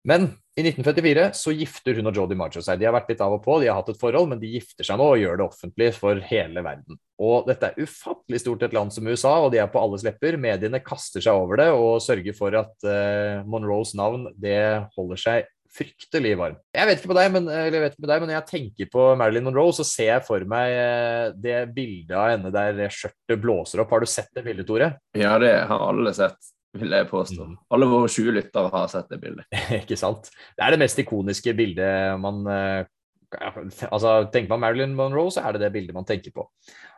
Men 0.08 0.30
i 0.56 0.62
1954 0.64 1.26
så 1.36 1.52
gifter 1.54 1.98
hun 1.98 2.08
og 2.10 2.16
Jodie 2.16 2.38
Maggio 2.38 2.62
seg. 2.64 2.80
De 2.80 2.88
har 2.88 2.94
vært 2.96 3.12
litt 3.12 3.22
av 3.24 3.36
og 3.36 3.42
på, 3.44 3.58
de 3.60 3.68
har 3.70 3.78
hatt 3.78 3.92
et 3.92 4.00
forhold, 4.00 4.30
men 4.32 4.40
de 4.40 4.50
gifter 4.54 4.86
seg 4.86 4.98
nå 5.00 5.06
og 5.12 5.20
gjør 5.20 5.40
det 5.40 5.46
offentlig 5.46 5.90
for 5.96 6.20
hele 6.30 6.64
verden. 6.64 6.98
Og 7.20 7.48
dette 7.48 7.70
er 7.70 7.84
ufattelig 7.84 8.40
stort 8.42 8.64
et 8.66 8.76
land 8.76 8.92
som 8.94 9.08
USA, 9.08 9.36
og 9.44 9.52
de 9.54 9.60
er 9.60 9.70
på 9.72 9.80
alles 9.80 10.04
lepper. 10.06 10.40
Mediene 10.40 10.82
kaster 10.84 11.24
seg 11.24 11.36
over 11.36 11.60
det 11.60 11.70
og 11.76 12.00
sørger 12.04 12.36
for 12.36 12.56
at 12.58 12.72
uh, 12.88 13.46
Monroes 13.48 13.92
navn 13.98 14.30
det 14.40 14.60
holder 14.96 15.20
seg 15.20 15.48
fryktelig 15.70 16.32
varm. 16.38 16.56
Jeg 16.74 16.88
vet 16.88 16.98
ikke 16.98 17.12
på 17.12 17.16
deg, 17.16 17.28
men, 17.34 17.46
eller 17.46 17.84
jeg 17.86 17.94
deg, 17.94 18.14
men 18.16 18.26
når 18.26 18.36
jeg 18.36 18.48
tenker 18.48 18.88
på 18.90 19.04
Marilyn 19.20 19.46
Monroe, 19.46 19.74
så 19.76 19.86
ser 19.86 20.08
jeg 20.16 20.24
for 20.26 20.42
meg 20.50 20.74
eh, 20.74 21.26
det 21.38 21.58
bildet 21.76 22.16
av 22.18 22.32
henne 22.32 22.50
der 22.54 22.90
skjørtet 22.90 23.38
blåser 23.42 23.84
opp. 23.84 23.94
Har 23.94 24.02
du 24.02 24.10
sett 24.10 24.32
det 24.34 24.42
bildet, 24.46 24.66
Tore? 24.66 24.90
Ja, 25.14 25.36
det 25.42 25.52
har 25.70 25.84
alle 25.86 26.14
sett, 26.16 26.50
vil 26.78 26.94
jeg 26.94 27.08
påstå. 27.10 27.48
Mm. 27.48 27.58
Alle 27.74 27.88
våre 27.90 28.08
20 28.10 28.36
lyttere 28.36 28.70
har 28.72 28.88
sett 28.92 29.10
det 29.10 29.20
bildet. 29.22 29.60
ikke 29.82 29.98
sant? 29.98 30.30
Det 30.56 30.64
er 30.64 30.74
det 30.74 30.82
mest 30.84 31.02
ikoniske 31.02 31.54
bildet 31.58 32.20
man 32.22 32.42
eh, 32.46 32.88
Altså, 33.30 34.24
tenker 34.34 34.50
man 34.50 34.58
Marilyn 34.64 34.94
Monroe, 34.98 35.30
så 35.30 35.44
er 35.46 35.54
det 35.54 35.60
det 35.62 35.68
bildet 35.70 35.94
man 35.94 36.06
tenker 36.08 36.32
på. 36.34 36.48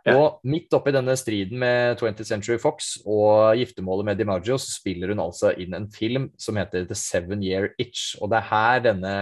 Ja. 0.06 0.14
Og 0.16 0.38
midt 0.48 0.72
oppi 0.72 0.94
denne 0.94 1.12
striden 1.20 1.60
med 1.60 2.00
20th 2.00 2.24
Century 2.24 2.56
Fox 2.56 2.94
og 3.04 3.52
giftermålet 3.60 4.08
med 4.08 4.16
DiMaggio, 4.16 4.56
så 4.56 4.72
spiller 4.72 5.12
hun 5.12 5.20
altså 5.20 5.52
inn 5.60 5.76
en 5.76 5.90
film 5.92 6.30
som 6.40 6.56
heter 6.56 6.86
The 6.88 6.96
Seven 6.96 7.44
Year 7.44 7.74
Itch. 7.76 8.14
Og 8.20 8.32
det 8.32 8.40
er 8.40 8.48
her 8.48 8.80
denne 8.88 9.14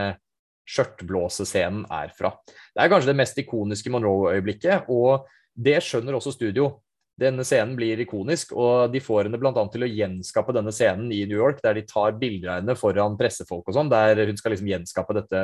skjørtblåsescenen 0.71 1.83
er 1.91 2.15
fra. 2.15 2.31
Det 2.47 2.85
er 2.85 2.93
kanskje 2.93 3.11
det 3.11 3.19
mest 3.19 3.43
ikoniske 3.43 3.91
Monroe-øyeblikket, 3.91 4.87
og 4.87 5.27
det 5.59 5.81
skjønner 5.83 6.15
også 6.15 6.37
studio. 6.37 6.77
Denne 7.21 7.45
scenen 7.45 7.75
blir 7.77 8.01
ikonisk, 8.01 8.55
og 8.57 8.93
de 8.95 9.03
får 9.05 9.29
henne 9.29 9.41
bl.a. 9.41 9.53
til 9.73 9.85
å 9.85 9.91
gjenskape 9.91 10.55
denne 10.57 10.73
scenen 10.73 11.11
i 11.13 11.23
New 11.29 11.37
York, 11.37 11.61
der 11.65 11.77
de 11.77 11.85
tar 11.89 12.17
bilder 12.21 12.55
av 12.55 12.63
henne 12.63 12.77
foran 12.81 13.19
pressefolk 13.21 13.69
og 13.69 13.77
sånn, 13.77 13.93
der 13.93 14.25
hun 14.25 14.41
skal 14.41 14.55
liksom 14.55 14.71
gjenskape 14.71 15.17
dette 15.19 15.43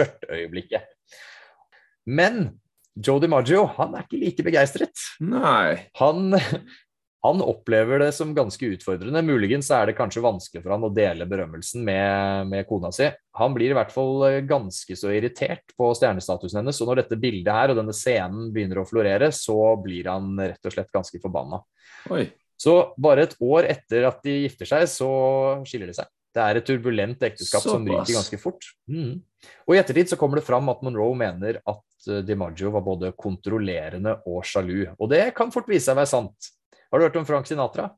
ørteøyeblikket. 0.00 0.88
Men 2.08 2.46
Joe 2.96 3.20
DiMaggio 3.22 3.66
han 3.76 3.94
er 3.94 4.06
ikke 4.06 4.20
like 4.20 4.46
begeistret. 4.46 5.04
Nei. 5.22 5.90
Han, 6.00 6.32
han 7.22 7.42
opplever 7.44 8.00
det 8.00 8.12
som 8.16 8.32
ganske 8.34 8.64
utfordrende. 8.74 9.20
Muligens 9.22 9.68
er 9.76 9.90
det 9.90 9.96
kanskje 9.98 10.22
vanskelig 10.24 10.62
for 10.62 10.72
han 10.72 10.86
å 10.86 10.92
dele 10.94 11.26
berømmelsen 11.28 11.82
med, 11.84 12.48
med 12.48 12.68
kona 12.68 12.88
si. 12.96 13.10
Han 13.36 13.52
blir 13.56 13.74
i 13.74 13.76
hvert 13.76 13.92
fall 13.92 14.24
eh, 14.30 14.38
ganske 14.48 14.96
så 14.96 15.12
irritert 15.12 15.74
på 15.76 15.90
stjernestatusen 15.98 16.62
hennes, 16.62 16.80
og 16.80 16.88
når 16.88 17.02
dette 17.02 17.18
bildet 17.20 17.52
her 17.52 17.72
og 17.72 17.80
denne 17.82 17.96
scenen 17.96 18.48
begynner 18.54 18.80
å 18.80 18.86
florere, 18.88 19.28
så 19.36 19.58
blir 19.82 20.08
han 20.08 20.32
rett 20.40 20.64
og 20.64 20.76
slett 20.76 20.94
ganske 20.94 21.20
forbanna. 21.20 21.60
Oi. 22.14 22.24
Så 22.60 22.78
bare 23.00 23.26
et 23.26 23.36
år 23.44 23.68
etter 23.68 24.06
at 24.08 24.24
de 24.24 24.38
gifter 24.46 24.68
seg, 24.68 24.86
så 24.88 25.10
skiller 25.68 25.92
de 25.92 25.96
seg. 25.96 26.08
Det 26.30 26.42
er 26.44 26.60
et 26.60 26.66
turbulent 26.66 27.24
ekteskap 27.26 27.64
som 27.64 27.84
ryker 27.84 28.14
ganske 28.14 28.38
fort. 28.40 28.64
Mm. 28.88 29.18
Og 29.66 29.74
i 29.74 29.80
ettertid 29.80 30.12
så 30.12 30.18
kommer 30.20 30.38
det 30.38 30.46
fram 30.46 30.68
at 30.72 30.80
Monroe 30.86 31.16
mener 31.18 31.58
at 31.58 32.08
eh, 32.08 32.22
DiMaggio 32.24 32.72
var 32.72 32.84
både 32.86 33.12
kontrollerende 33.18 34.16
og 34.30 34.40
sjalu. 34.46 34.86
Og 34.96 35.10
det 35.12 35.26
kan 35.36 35.52
fort 35.52 35.68
vise 35.68 35.88
seg 35.88 35.98
å 35.98 36.00
være 36.00 36.12
sant. 36.12 36.50
Har 36.90 36.98
du 36.98 37.06
hørt 37.06 37.16
om 37.20 37.26
Frank 37.26 37.46
Sinatra? 37.46 37.90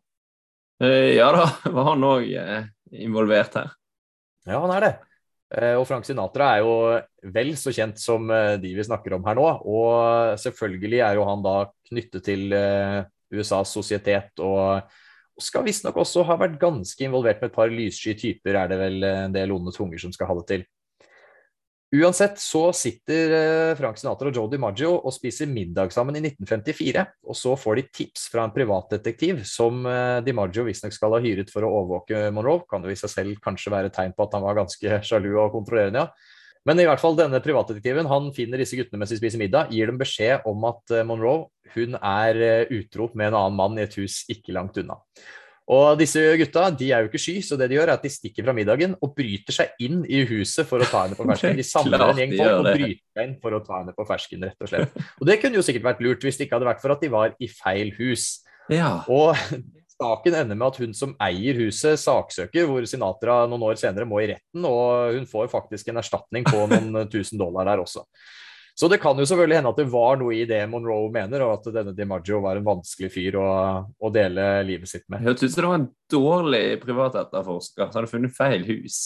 Eh, 0.83 1.15
ja 1.17 1.31
da, 1.33 1.47
var 1.75 1.93
han 1.93 2.05
òg 2.05 2.29
eh, 2.37 2.67
involvert 3.05 3.57
her? 3.57 3.73
Ja, 4.45 4.59
han 4.61 4.73
er 4.75 4.85
det. 4.85 4.93
Eh, 5.57 5.77
Og 5.81 5.87
Frank 5.89 6.05
Sinatra 6.09 6.51
er 6.57 6.65
jo 6.65 6.75
vel 7.33 7.55
så 7.61 7.73
kjent 7.73 8.01
som 8.03 8.29
de 8.29 8.75
vi 8.77 8.85
snakker 8.85 9.17
om 9.17 9.25
her 9.25 9.39
nå. 9.39 9.47
Og 9.65 10.37
selvfølgelig 10.43 11.01
er 11.07 11.17
jo 11.17 11.29
han 11.29 11.45
da 11.45 11.57
knyttet 11.89 12.27
til 12.27 12.53
USAs 13.33 13.73
sosietet 13.73 14.43
og 14.45 14.91
skal 15.41 15.65
visstnok 15.65 15.97
også 16.03 16.27
ha 16.29 16.37
vært 16.39 16.59
ganske 16.61 17.07
involvert 17.07 17.41
med 17.41 17.49
et 17.49 17.57
par 17.57 17.73
lyssky 17.73 18.13
typer, 18.19 18.59
er 18.61 18.69
det 18.69 18.77
vel 18.79 19.07
en 19.09 19.33
del 19.33 19.55
onde 19.55 19.73
tunger 19.75 19.99
som 20.03 20.13
skal 20.13 20.29
ha 20.29 20.37
det 20.37 20.45
til. 20.51 20.67
Uansett 21.93 22.39
så 22.41 22.71
sitter 22.73 23.35
eh, 23.37 23.73
Frank 23.77 23.99
Sinatra 24.01 24.31
og 24.31 24.39
Joe 24.39 24.49
DiMaggio 24.49 24.95
og 24.97 25.13
spiser 25.13 25.51
middag 25.51 25.93
sammen 25.93 26.17
i 26.17 26.23
1954, 26.25 27.05
og 27.29 27.37
så 27.37 27.53
får 27.61 27.79
de 27.79 27.87
tips 28.01 28.29
fra 28.33 28.47
en 28.47 28.55
privatdetektiv 28.55 29.43
som 29.49 29.85
Di 30.25 30.33
Maggio 30.37 30.65
visstnok 30.65 30.97
skal 30.97 31.19
ha 31.19 31.21
hyret 31.25 31.53
for 31.53 31.69
å 31.69 31.73
overvåke 31.83 32.31
Monroe. 32.33 32.65
Kan 32.71 32.87
jo 32.87 32.93
i 32.93 32.97
seg 32.97 33.13
selv 33.13 33.43
kanskje 33.45 33.75
være 33.75 33.93
tegn 33.93 34.17
på 34.17 34.25
at 34.25 34.39
han 34.39 34.47
var 34.47 34.63
ganske 34.63 35.03
sjalu 35.09 35.35
og 35.35 35.53
kontrollerende, 35.59 36.07
ja. 36.07 36.39
Men 36.69 36.79
i 36.79 36.85
hvert 36.87 37.03
fall 37.03 37.17
denne 37.19 37.41
privatdetektiven 37.43 38.07
han 38.11 38.31
finner 38.37 38.61
disse 38.63 38.79
guttene 38.79 39.01
mens 39.03 39.11
de 39.11 39.19
spiser 39.19 39.41
middag, 39.41 39.73
gir 39.75 39.91
dem 39.91 39.99
beskjed 39.99 40.47
om 40.49 40.63
at 40.69 40.95
eh, 40.95 41.07
Monroe 41.07 41.49
hun 41.75 41.97
er 41.99 42.39
eh, 42.39 42.75
utro 42.79 43.09
med 43.19 43.33
en 43.33 43.39
annen 43.41 43.59
mann 43.59 43.79
i 43.79 43.87
et 43.87 43.97
hus 43.99 44.23
ikke 44.31 44.55
langt 44.55 44.79
unna. 44.79 45.01
Og 45.73 45.97
disse 46.01 46.21
gutta 46.41 46.67
de 46.77 46.91
er 46.93 47.05
jo 47.05 47.09
ikke 47.09 47.21
sky, 47.23 47.37
så 47.45 47.57
det 47.61 47.71
de 47.71 47.79
gjør 47.79 47.89
er 47.89 47.95
at 47.95 48.05
de 48.05 48.11
stikker 48.13 48.45
fra 48.45 48.55
middagen 48.57 48.97
og 48.99 49.15
bryter 49.17 49.57
seg 49.57 49.85
inn 49.85 50.03
i 50.05 50.23
huset 50.29 50.69
for 50.69 50.83
å 50.83 50.89
ta 50.89 51.07
henne 51.07 51.17
på 51.17 51.27
fersken. 51.31 51.59
De 51.59 51.67
samler 51.67 52.05
en 52.05 52.21
gjeng 52.21 52.35
folk 52.37 52.57
og 52.59 52.69
bryter 52.69 53.05
seg 53.17 53.29
inn 53.29 53.37
for 53.43 53.57
å 53.57 53.63
ta 53.65 53.79
henne 53.81 53.95
på 53.97 54.09
fersken, 54.09 54.49
rett 54.49 54.67
og 54.67 54.73
slett. 54.73 54.99
Og 55.21 55.29
det 55.29 55.39
kunne 55.43 55.61
jo 55.61 55.65
sikkert 55.67 55.87
vært 55.93 56.03
lurt 56.05 56.27
hvis 56.27 56.41
det 56.41 56.49
ikke 56.49 56.59
hadde 56.59 56.69
vært 56.73 56.83
for 56.85 56.97
at 56.97 57.05
de 57.05 57.13
var 57.13 57.37
i 57.39 57.49
feil 57.53 57.95
hus. 58.01 58.27
Ja. 58.73 58.93
Og 59.13 59.33
saken 60.03 60.39
ender 60.43 60.59
med 60.59 60.69
at 60.69 60.83
hun 60.83 60.95
som 60.99 61.17
eier 61.23 61.59
huset, 61.63 62.01
saksøker, 62.03 62.69
hvor 62.69 62.85
Sinatra 62.89 63.43
noen 63.51 63.69
år 63.71 63.81
senere 63.81 64.09
må 64.09 64.21
i 64.23 64.29
retten, 64.35 64.69
og 64.69 65.17
hun 65.17 65.29
får 65.31 65.51
faktisk 65.53 65.93
en 65.93 66.03
erstatning 66.03 66.47
på 66.49 66.67
noen 66.69 67.05
tusen 67.13 67.41
dollar 67.41 67.71
der 67.71 67.85
også. 67.85 68.05
Så 68.75 68.89
det 68.89 68.99
kan 69.03 69.19
jo 69.21 69.27
selvfølgelig 69.29 69.59
hende 69.59 69.71
at 69.75 69.81
det 69.83 69.89
var 69.93 70.17
noe 70.21 70.35
i 70.35 70.45
det 70.49 70.63
Monroe 70.73 71.11
mener, 71.13 71.45
og 71.45 71.59
at 71.59 71.73
denne 71.75 71.93
DiMaggio 71.97 72.41
var 72.45 72.57
en 72.57 72.67
vanskelig 72.67 73.11
fyr 73.13 73.37
å, 73.41 73.49
å 73.93 74.13
dele 74.15 74.47
livet 74.69 74.89
sitt 74.89 75.05
med. 75.13 75.21
Hørtes 75.27 75.51
ut 75.51 75.55
som 75.55 75.61
det 75.61 75.73
var 75.73 75.81
en 75.81 75.91
dårlig 76.13 76.63
privatetterforsker 76.85 77.91
som 77.91 78.01
hadde 78.01 78.13
funnet 78.13 78.37
feil 78.37 78.65
hus. 78.69 79.01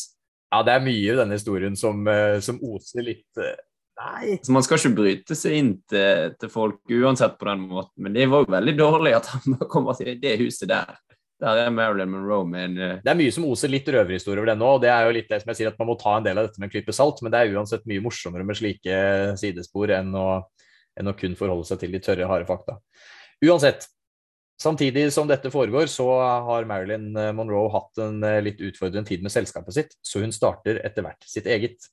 Ja, 0.54 0.62
det 0.62 0.76
er 0.76 0.84
mye 0.86 1.02
i 1.02 1.18
denne 1.18 1.34
historien 1.34 1.74
som, 1.78 2.06
eh, 2.08 2.38
som 2.44 2.62
oser 2.62 3.02
litt 3.06 3.42
eh, 3.42 3.56
Nei. 3.96 4.36
Så 4.44 4.52
Man 4.52 4.64
skal 4.64 4.76
ikke 4.76 4.96
bryte 4.98 5.36
seg 5.38 5.54
inn 5.56 5.70
til, 5.88 6.34
til 6.36 6.50
folk 6.52 6.82
uansett 6.92 7.38
på 7.40 7.48
den 7.48 7.62
måten, 7.70 7.94
men 8.04 8.12
det 8.12 8.26
var 8.28 8.44
jo 8.44 8.52
veldig 8.52 8.74
dårlig 8.76 9.14
at 9.16 9.30
han 9.32 9.56
bare 9.56 9.68
kommer 9.72 9.96
til 9.96 10.18
det 10.20 10.34
huset 10.42 10.68
der. 10.68 10.98
Der 11.42 11.58
er 11.66 11.72
Marilyn 11.74 12.08
Monroe 12.08 12.46
med 12.48 12.62
en 12.64 12.76
uh... 12.80 12.92
Det 13.04 13.12
er 13.12 13.18
mye 13.18 13.32
som 13.34 13.44
oser 13.44 13.68
litt 13.68 13.88
røverhistorie 13.92 14.40
over 14.40 14.48
det 14.48 14.56
nå. 14.60 14.68
og 14.76 14.84
det 14.84 14.88
er 14.92 15.04
jo 15.04 15.16
litt 15.18 15.28
det 15.28 15.42
som 15.42 15.50
jeg 15.52 15.58
sier 15.58 15.68
at 15.68 15.80
Man 15.80 15.90
må 15.90 15.96
ta 16.00 16.14
en 16.16 16.24
del 16.24 16.38
av 16.40 16.46
dette 16.48 16.62
med 16.62 16.70
en 16.70 16.72
klype 16.72 16.94
salt, 16.96 17.20
men 17.20 17.34
det 17.34 17.42
er 17.42 17.56
uansett 17.56 17.84
mye 17.90 18.04
morsommere 18.04 18.46
med 18.48 18.56
slike 18.56 19.00
sidespor 19.40 19.92
enn 19.98 20.14
å, 20.16 20.28
enn 20.96 21.12
å 21.12 21.16
kun 21.18 21.36
forholde 21.36 21.68
seg 21.68 21.82
til 21.82 21.92
de 21.92 22.00
tørre, 22.00 22.28
harde 22.30 22.48
fakta. 22.48 22.78
Uansett, 23.44 23.84
samtidig 24.62 25.10
som 25.12 25.28
dette 25.28 25.52
foregår, 25.52 25.90
så 25.92 26.08
har 26.48 26.68
Marilyn 26.68 27.10
Monroe 27.36 27.68
hatt 27.74 28.00
en 28.00 28.24
eh, 28.24 28.40
litt 28.46 28.62
utfordrende 28.64 29.12
tid 29.12 29.26
med 29.26 29.34
selskapet 29.34 29.76
sitt, 29.76 29.92
så 30.00 30.24
hun 30.24 30.32
starter 30.32 30.80
etter 30.88 31.04
hvert 31.04 31.28
sitt 31.28 31.50
eget. 31.52 31.90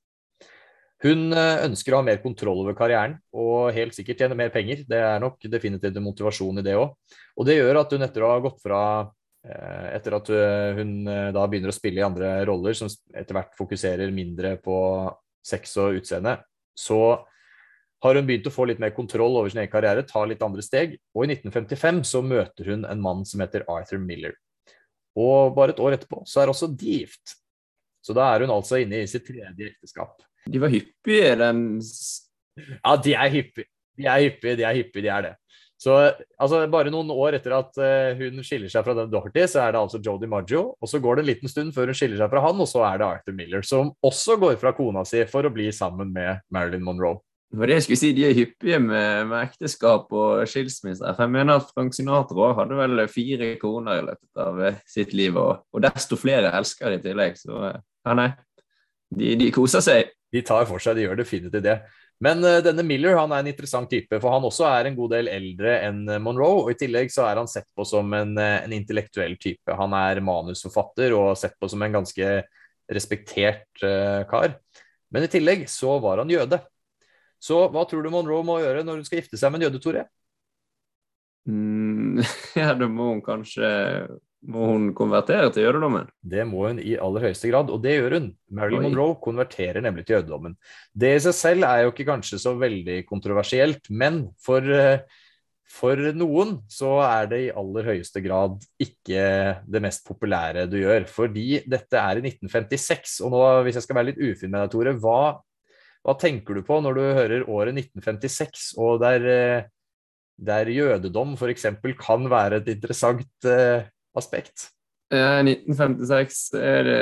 Hun 1.03 1.35
eh, 1.35 1.65
ønsker 1.65 1.91
å 1.91 1.99
ha 1.99 2.07
mer 2.07 2.21
kontroll 2.23 2.61
over 2.63 2.77
karrieren 2.79 3.17
og 3.35 3.73
helt 3.75 3.95
sikkert 3.95 4.23
tjene 4.23 4.37
mer 4.39 4.53
penger. 4.53 4.85
Det 4.87 5.03
er 5.03 5.19
nok 5.19 5.43
definitivt 5.51 5.99
en 5.99 6.05
motivasjon 6.05 6.61
i 6.61 6.63
det 6.63 6.77
òg. 6.79 6.95
Og 7.35 7.49
det 7.49 7.57
gjør 7.57 7.81
at 7.81 7.91
hun 7.91 8.07
etter 8.07 8.23
å 8.23 8.31
ha 8.31 8.39
gått 8.45 8.63
fra 8.63 8.79
eh, 9.01 9.11
etter 9.43 10.15
at 10.15 10.29
hun 10.77 10.91
da 11.03 11.41
begynner 11.51 11.71
å 11.71 11.75
spille 11.75 11.99
i 11.99 12.05
andre 12.05 12.29
roller 12.47 12.77
som 12.77 12.87
etter 13.11 13.35
hvert 13.35 13.57
fokuserer 13.57 14.13
mindre 14.15 14.53
på 14.63 14.77
sex 15.43 15.75
og 15.83 15.99
utseende, 15.99 16.37
så 16.79 16.99
har 18.03 18.19
hun 18.19 18.27
begynt 18.27 18.47
å 18.49 18.53
få 18.53 18.65
litt 18.67 18.81
mer 18.83 18.91
kontroll 18.95 19.37
over 19.39 19.51
sin 19.51 19.61
egen 19.61 19.71
karriere, 19.71 20.03
ta 20.07 20.23
litt 20.27 20.41
andre 20.43 20.63
steg. 20.65 20.97
Og 21.15 21.25
i 21.25 21.35
1955 21.35 22.01
så 22.09 22.23
møter 22.25 22.73
hun 22.73 22.83
en 22.89 23.03
mann 23.03 23.23
som 23.27 23.43
heter 23.43 23.63
Arthur 23.71 24.01
Miller. 24.03 24.35
Og 25.19 25.53
bare 25.55 25.75
et 25.75 25.79
år 25.83 25.95
etterpå 25.97 26.23
så 26.27 26.41
er 26.41 26.51
også 26.51 26.71
de 26.71 26.99
gift. 27.03 27.37
Så 28.03 28.15
da 28.17 28.25
er 28.33 28.43
hun 28.43 28.51
altså 28.51 28.81
inne 28.81 29.03
i 29.03 29.07
sitt 29.07 29.23
tredje 29.27 29.69
ekteskap. 29.69 30.17
De 30.43 30.59
var 30.59 30.73
hyppige, 30.73 31.35
den 31.39 31.63
Ja, 32.59 32.97
de 32.99 33.15
er 33.15 33.31
hyppige. 33.31 33.69
De 33.97 34.09
er 34.09 34.25
hyppige, 34.25 34.57
de 34.59 34.65
er 34.67 34.75
hyppige, 34.81 35.05
de 35.05 35.11
er 35.13 35.25
det. 35.27 35.33
Så 35.83 35.97
altså, 36.39 36.61
Bare 36.71 36.91
noen 36.93 37.11
år 37.11 37.35
etter 37.39 37.55
at 37.57 37.75
uh, 37.81 38.13
hun 38.19 38.39
skiller 38.45 38.71
seg 38.71 38.85
fra 38.85 38.95
den 38.95 39.11
Doherty, 39.11 39.43
så 39.51 39.65
er 39.65 39.75
det 39.75 39.81
altså 39.81 39.99
Jodi 40.03 40.29
Maggio. 40.31 40.63
Og 40.79 40.89
så 40.89 41.01
går 41.03 41.19
det 41.19 41.25
en 41.25 41.31
liten 41.33 41.51
stund 41.51 41.75
før 41.75 41.91
hun 41.91 41.97
skiller 41.97 42.21
seg 42.21 42.31
fra 42.31 42.43
han, 42.45 42.63
og 42.63 42.69
så 42.69 42.85
er 42.87 43.01
det 43.01 43.09
Arthur 43.09 43.35
Miller, 43.35 43.65
som 43.67 43.91
også 44.05 44.39
går 44.39 44.55
fra 44.61 44.71
kona 44.77 45.03
si 45.07 45.25
for 45.29 45.43
å 45.43 45.53
bli 45.53 45.67
sammen 45.75 46.13
med 46.15 46.43
Marilyn 46.53 46.85
Monroe. 46.85 47.19
Det 47.53 47.59
var 47.61 47.69
det 47.69 47.75
jeg 47.75 47.85
skulle 47.85 48.01
si, 48.01 48.13
De 48.17 48.23
er 48.25 48.33
hyppige 48.33 48.79
med, 48.81 49.27
med 49.29 49.43
ekteskap 49.43 50.15
og 50.17 50.47
skilsmisser. 50.49 51.11
For 51.13 51.27
jeg 51.27 51.33
mener 51.35 51.59
at 51.59 51.67
Frank 51.75 51.93
Sinatra 51.93 52.47
hadde 52.57 52.79
vel 52.79 53.03
fire 53.11 53.51
koner 53.61 53.99
i 53.99 54.05
løpet 54.07 54.41
av 54.41 54.63
eh, 54.63 54.79
sitt 54.89 55.13
liv, 55.13 55.37
og, 55.37 55.67
og 55.69 55.83
desto 55.83 56.17
flere 56.17 56.49
elsker 56.57 56.95
i 56.95 57.01
tillegg. 57.03 57.37
Så 57.37 57.59
ja, 57.59 58.15
nei, 58.17 58.31
de, 59.13 59.35
de 59.37 59.51
koser 59.53 59.85
seg. 59.85 60.15
De 60.33 60.41
tar 60.41 60.65
for 60.65 60.81
seg, 60.81 60.97
de 60.97 61.05
gjør 61.05 61.19
definitivt 61.19 61.67
det. 61.67 61.77
Men 62.23 62.43
uh, 62.45 62.59
denne 62.63 62.85
Miller 62.85 63.17
han 63.17 63.31
er 63.33 63.43
en 63.43 63.49
interessant 63.51 63.89
type, 63.89 64.19
for 64.19 64.33
han 64.33 64.45
også 64.47 64.67
er 64.69 64.89
en 64.89 64.97
god 64.97 65.15
del 65.15 65.29
eldre 65.31 65.77
enn 65.87 66.03
Monroe. 66.23 66.63
og 66.63 66.73
I 66.73 66.77
tillegg 66.79 67.11
så 67.13 67.25
er 67.27 67.41
han 67.41 67.49
sett 67.49 67.69
på 67.75 67.85
som 67.87 68.11
en, 68.15 68.35
eh, 68.37 68.59
en 68.63 68.75
intellektuell 68.75 69.37
type. 69.41 69.77
Han 69.79 69.95
er 69.97 70.21
manusforfatter 70.23 71.15
og 71.17 71.33
sett 71.39 71.57
på 71.59 71.69
som 71.71 71.83
en 71.83 71.97
ganske 71.99 72.35
respektert 72.93 73.83
uh, 73.83 74.23
kar. 74.29 74.59
Men 75.13 75.25
i 75.25 75.31
tillegg 75.31 75.67
så 75.71 75.97
var 76.03 76.21
han 76.23 76.31
jøde. 76.31 76.59
Så 77.43 77.65
hva 77.71 77.83
tror 77.87 78.03
du 78.03 78.11
Monroe 78.13 78.43
må 78.45 78.59
gjøre 78.63 78.85
når 78.85 79.01
hun 79.01 79.07
skal 79.07 79.19
gifte 79.19 79.39
seg 79.39 79.51
med 79.51 79.61
en 79.61 79.67
jøde, 79.67 79.81
Tore? 79.83 80.05
Mm, 81.49 82.21
ja, 82.59 82.71
da 82.77 82.87
må 82.87 83.09
hun 83.11 83.23
kanskje 83.25 83.67
må 84.43 84.67
hun 84.67 84.87
konvertere 84.95 85.49
til 85.53 85.67
jødedommen? 85.67 86.07
Det 86.19 86.43
må 86.47 86.65
hun 86.67 86.79
i 86.83 86.97
aller 86.99 87.29
høyeste 87.29 87.49
grad, 87.51 87.69
og 87.71 87.81
det 87.83 87.95
gjør 87.95 88.17
hun. 88.17 88.29
Marilyn. 88.51 88.87
Monroe 88.89 89.17
konverterer 89.23 89.83
nemlig 89.83 90.05
til 90.07 90.17
jødedommen. 90.17 90.57
Det 90.91 91.13
i 91.15 91.21
seg 91.23 91.37
selv 91.37 91.67
er 91.67 91.83
jo 91.83 91.93
ikke 91.93 92.07
kanskje 92.09 92.41
så 92.43 92.55
veldig 92.59 92.97
kontroversielt, 93.07 93.87
men 93.89 94.25
for, 94.43 94.67
eh, 94.67 95.05
for 95.73 95.99
noen 96.17 96.57
så 96.69 96.97
er 97.05 97.31
det 97.31 97.39
i 97.45 97.53
aller 97.55 97.89
høyeste 97.93 98.21
grad 98.25 98.59
ikke 98.83 99.23
det 99.63 99.83
mest 99.85 100.03
populære 100.09 100.67
du 100.69 100.77
gjør. 100.81 101.07
Fordi 101.07 101.63
dette 101.63 102.03
er 102.03 102.19
i 102.19 102.27
1956, 102.27 103.21
og 103.23 103.31
nå, 103.31 103.45
hvis 103.63 103.79
jeg 103.79 103.87
skal 103.87 103.99
være 104.01 104.11
litt 104.11 104.21
ufin 104.21 104.51
med 104.51 104.59
deg, 104.65 104.75
Tore, 104.75 104.97
hva, 104.99 105.39
hva 106.03 106.19
tenker 106.19 106.59
du 106.59 106.67
på 106.67 106.81
når 106.83 106.99
du 106.99 107.03
hører 107.05 107.47
året 107.47 107.79
1956, 107.79 108.73
og 108.75 108.99
der, 109.07 109.31
eh, 109.31 109.65
der 110.35 110.67
jødedom 110.67 111.37
f.eks. 111.39 111.71
kan 111.95 112.27
være 112.27 112.59
et 112.59 112.73
interessant 112.75 113.47
eh, 113.47 113.87
aspekt? 114.19 114.69
Ja, 115.13 115.41
1956 115.45 116.45
er 116.57 116.87
det, 116.87 117.01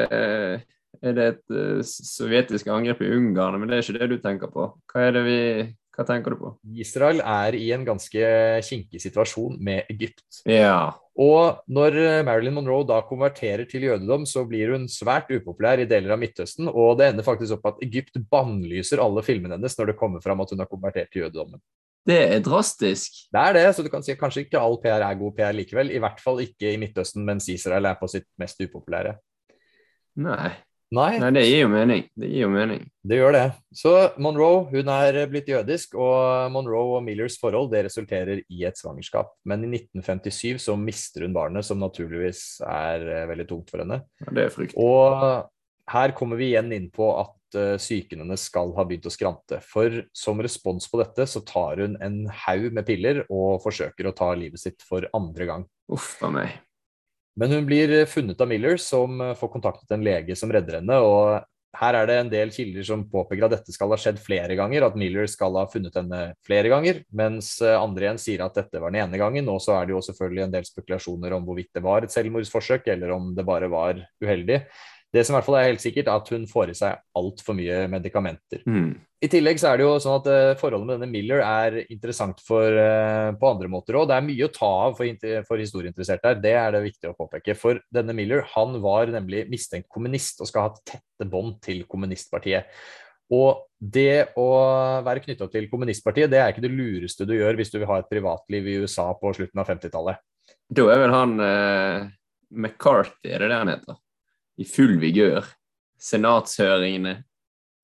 er 1.00 1.14
det 1.16 1.28
et 1.32 1.44
uh, 1.54 1.84
sovjetisk 1.86 2.68
angrep 2.72 3.04
i 3.06 3.12
Ungarn, 3.16 3.60
men 3.60 3.70
det 3.70 3.78
er 3.78 3.86
ikke 3.86 4.02
det 4.02 4.10
du 4.12 4.18
tenker 4.24 4.52
på. 4.52 4.66
Hva, 4.92 5.06
er 5.06 5.16
det 5.16 5.22
vi, 5.24 5.38
hva 5.96 6.06
tenker 6.08 6.36
du 6.36 6.42
på? 6.42 6.52
Israel 6.84 7.22
er 7.24 7.56
i 7.56 7.70
en 7.76 7.86
ganske 7.88 8.32
kinkig 8.68 9.00
situasjon 9.04 9.56
med 9.64 9.88
Egypt. 9.94 10.26
Ja. 10.50 10.92
Og 11.22 11.62
når 11.72 11.98
Marilyn 12.28 12.58
Monroe 12.58 12.88
da 12.88 13.00
konverterer 13.08 13.64
til 13.70 13.88
jødedom, 13.88 14.26
så 14.28 14.44
blir 14.50 14.76
hun 14.76 14.90
svært 14.92 15.32
upopulær 15.32 15.80
i 15.84 15.88
deler 15.88 16.16
av 16.16 16.20
Midtøsten, 16.20 16.68
og 16.72 16.98
det 17.00 17.12
ender 17.12 17.28
faktisk 17.28 17.60
opp 17.60 17.72
at 17.74 17.86
Egypt 17.86 18.20
bannlyser 18.32 19.04
alle 19.04 19.24
filmene 19.24 19.56
hennes 19.56 19.78
når 19.80 19.94
det 19.94 20.00
kommer 20.02 20.24
fram 20.24 20.44
at 20.44 20.52
hun 20.52 20.64
har 20.64 20.72
konvertert 20.72 21.14
til 21.14 21.26
jødedommen. 21.26 21.64
Det 22.08 22.18
er 22.18 22.42
drastisk. 22.46 23.22
Det 23.30 23.42
er 23.42 23.58
det, 23.60 23.68
så 23.76 23.86
du 23.86 23.92
kan 23.94 24.04
si 24.06 24.16
at 24.16 24.22
kanskje 24.22 24.48
ikke 24.48 24.62
all 24.62 24.80
PR 24.82 25.06
er 25.06 25.20
god 25.20 25.36
PR 25.38 25.54
likevel. 25.54 25.94
I 25.94 26.02
hvert 26.02 26.22
fall 26.24 26.42
ikke 26.42 26.74
i 26.74 26.80
Midtøsten, 26.82 27.26
mens 27.28 27.50
Israel 27.54 27.92
er 27.92 28.00
på 28.00 28.10
sitt 28.10 28.28
mest 28.42 28.62
upopulære. 28.64 29.16
Nei. 30.22 30.52
Nei. 30.92 31.12
Nei, 31.22 31.30
det 31.32 31.46
gir 31.46 31.62
jo 31.62 31.70
mening. 31.72 32.02
Det 32.20 32.28
gir 32.28 32.44
jo 32.44 32.50
mening. 32.52 32.82
Det 33.08 33.16
gjør 33.16 33.36
det. 33.38 33.46
Så 33.80 33.94
Monroe 34.20 34.66
hun 34.74 34.90
er 34.92 35.22
blitt 35.32 35.48
jødisk, 35.48 35.96
og 35.96 36.52
Monroe 36.52 36.98
og 36.98 37.06
Millers 37.06 37.38
forhold 37.40 37.70
det 37.72 37.86
resulterer 37.88 38.42
i 38.44 38.66
et 38.68 38.80
svangerskap. 38.82 39.32
Men 39.48 39.64
i 39.64 39.70
1957 39.78 40.66
så 40.66 40.76
mister 40.76 41.24
hun 41.24 41.38
barnet, 41.38 41.64
som 41.64 41.80
naturligvis 41.80 42.60
er 42.68 43.08
eh, 43.08 43.24
veldig 43.30 43.48
tungt 43.48 43.72
for 43.72 43.86
henne. 43.86 44.02
Ja, 44.26 44.36
det 44.36 44.44
er 44.50 44.52
fryktelig. 44.58 44.84
Og 44.84 45.48
her 45.90 46.14
kommer 46.18 46.40
vi 46.40 46.52
igjen 46.52 46.72
inn 46.76 46.90
på 46.94 47.08
at 47.20 47.58
uh, 47.58 47.78
psyken 47.82 48.24
hennes 48.24 48.48
skal 48.50 48.74
ha 48.78 48.86
begynt 48.88 49.08
å 49.10 49.14
skrante. 49.14 49.62
For 49.66 50.04
som 50.16 50.42
respons 50.44 50.90
på 50.92 51.02
dette 51.02 51.28
så 51.30 51.44
tar 51.48 51.84
hun 51.84 51.98
en 52.04 52.26
haug 52.46 52.72
med 52.76 52.88
piller 52.88 53.24
og 53.30 53.62
forsøker 53.66 54.10
å 54.10 54.16
ta 54.18 54.34
livet 54.38 54.62
sitt 54.62 54.86
for 54.86 55.08
andre 55.18 55.50
gang. 55.50 55.70
Uff 55.92 56.18
a 56.24 56.32
meg. 56.34 56.60
Men 57.40 57.56
hun 57.56 57.66
blir 57.66 57.94
funnet 58.12 58.42
av 58.44 58.50
Miller, 58.52 58.76
som 58.82 59.22
eh, 59.24 59.38
får 59.40 59.54
kontaktet 59.54 59.94
en 59.96 60.04
lege 60.04 60.36
som 60.36 60.52
redder 60.52 60.82
henne. 60.82 61.00
og 61.00 61.48
her 61.80 61.96
er 61.96 62.08
det 62.10 62.16
en 62.20 62.30
del 62.32 62.50
kilder 62.52 62.84
som 62.84 63.06
påpeker 63.08 63.46
at 63.46 63.54
dette 63.54 63.72
skal 63.72 63.94
ha 63.94 63.98
skjedd 64.00 64.18
flere 64.20 64.58
ganger, 64.60 64.84
at 64.84 64.98
Miller 65.00 65.28
skal 65.32 65.56
ha 65.56 65.64
funnet 65.72 65.96
henne 65.96 66.20
flere 66.44 66.68
ganger, 66.72 67.00
mens 67.16 67.54
eh, 67.64 67.78
andre 67.80 68.10
igjen 68.10 68.20
sier 68.20 68.44
at 68.44 68.58
dette 68.60 68.82
var 68.82 68.92
den 68.92 69.06
ene 69.06 69.20
gangen. 69.22 69.48
Og 69.52 69.62
så 69.64 69.78
er 69.78 69.88
det 69.88 69.96
jo 69.96 70.02
selvfølgelig 70.04 70.44
en 70.46 70.56
del 70.58 70.68
spekulasjoner 70.68 71.38
om 71.38 71.46
hvorvidt 71.48 71.72
det 71.78 71.86
var 71.86 72.04
et 72.04 72.14
selvmordsforsøk, 72.14 72.92
eller 72.92 73.16
om 73.16 73.32
det 73.38 73.48
bare 73.48 73.72
var 73.72 74.04
uheldig. 74.24 74.60
Det 75.12 75.26
som 75.28 75.36
i 75.36 75.38
hvert 75.38 75.48
fall 75.48 75.58
er 75.60 75.66
helt 75.68 75.84
sikkert, 75.84 76.08
er 76.08 76.22
at 76.22 76.30
hun 76.32 76.46
får 76.48 76.72
i 76.72 76.76
seg 76.78 77.02
altfor 77.20 77.56
mye 77.58 77.82
medikamenter. 77.92 78.62
Mm. 78.64 78.94
I 79.22 79.30
tillegg 79.30 79.60
så 79.62 79.70
er 79.70 79.78
det 79.78 79.84
jo 79.86 79.98
sånn 80.02 80.22
at 80.22 80.30
uh, 80.32 80.54
forholdet 80.58 80.88
med 80.88 80.96
denne 80.96 81.12
Miller 81.12 81.44
er 81.44 81.82
interessant 81.84 82.40
for, 82.46 82.64
uh, 82.72 83.30
på 83.38 83.50
andre 83.50 83.70
måter 83.70 84.00
òg. 84.00 84.08
Det 84.10 84.16
er 84.18 84.26
mye 84.30 84.48
å 84.48 84.54
ta 84.56 84.72
av 84.88 84.96
for, 84.98 85.28
for 85.50 85.62
historieinteresserte 85.62 86.32
her, 86.32 86.40
det 86.42 86.56
er 86.58 86.74
det 86.74 86.84
viktig 86.88 87.12
å 87.12 87.18
påpeke. 87.18 87.58
For 87.60 87.84
denne 87.94 88.16
Miller 88.18 88.48
han 88.56 88.80
var 88.82 89.12
nemlig 89.12 89.44
mistenkt 89.52 89.92
kommunist 89.92 90.42
og 90.42 90.50
skal 90.50 90.64
ha 90.64 90.72
hatt 90.72 90.82
tette 90.96 91.28
bånd 91.30 91.60
til 91.66 91.84
kommunistpartiet. 91.92 92.72
Og 93.32 93.68
det 93.80 94.34
å 94.40 94.48
være 95.06 95.24
knytta 95.24 95.48
til 95.52 95.70
kommunistpartiet, 95.72 96.32
det 96.32 96.42
er 96.42 96.52
ikke 96.52 96.64
det 96.66 96.74
lureste 96.74 97.28
du 97.28 97.36
gjør 97.38 97.60
hvis 97.60 97.72
du 97.72 97.80
vil 97.80 97.90
ha 97.90 98.02
et 98.02 98.10
privatliv 98.12 98.68
i 98.68 98.78
USA 98.84 99.08
på 99.18 99.32
slutten 99.38 99.62
av 99.62 99.72
50-tallet. 99.72 100.20
Da 100.72 100.88
er 100.92 101.00
vel 101.00 101.16
han 101.16 101.36
eh, 101.46 102.10
McCarthy, 102.52 103.32
er 103.32 103.44
det 103.44 103.52
det 103.54 103.60
han 103.62 103.72
heter? 103.72 104.00
I 104.62 104.68
full 104.68 104.98
vigør. 105.02 105.46
Senatshøringene. 106.02 107.20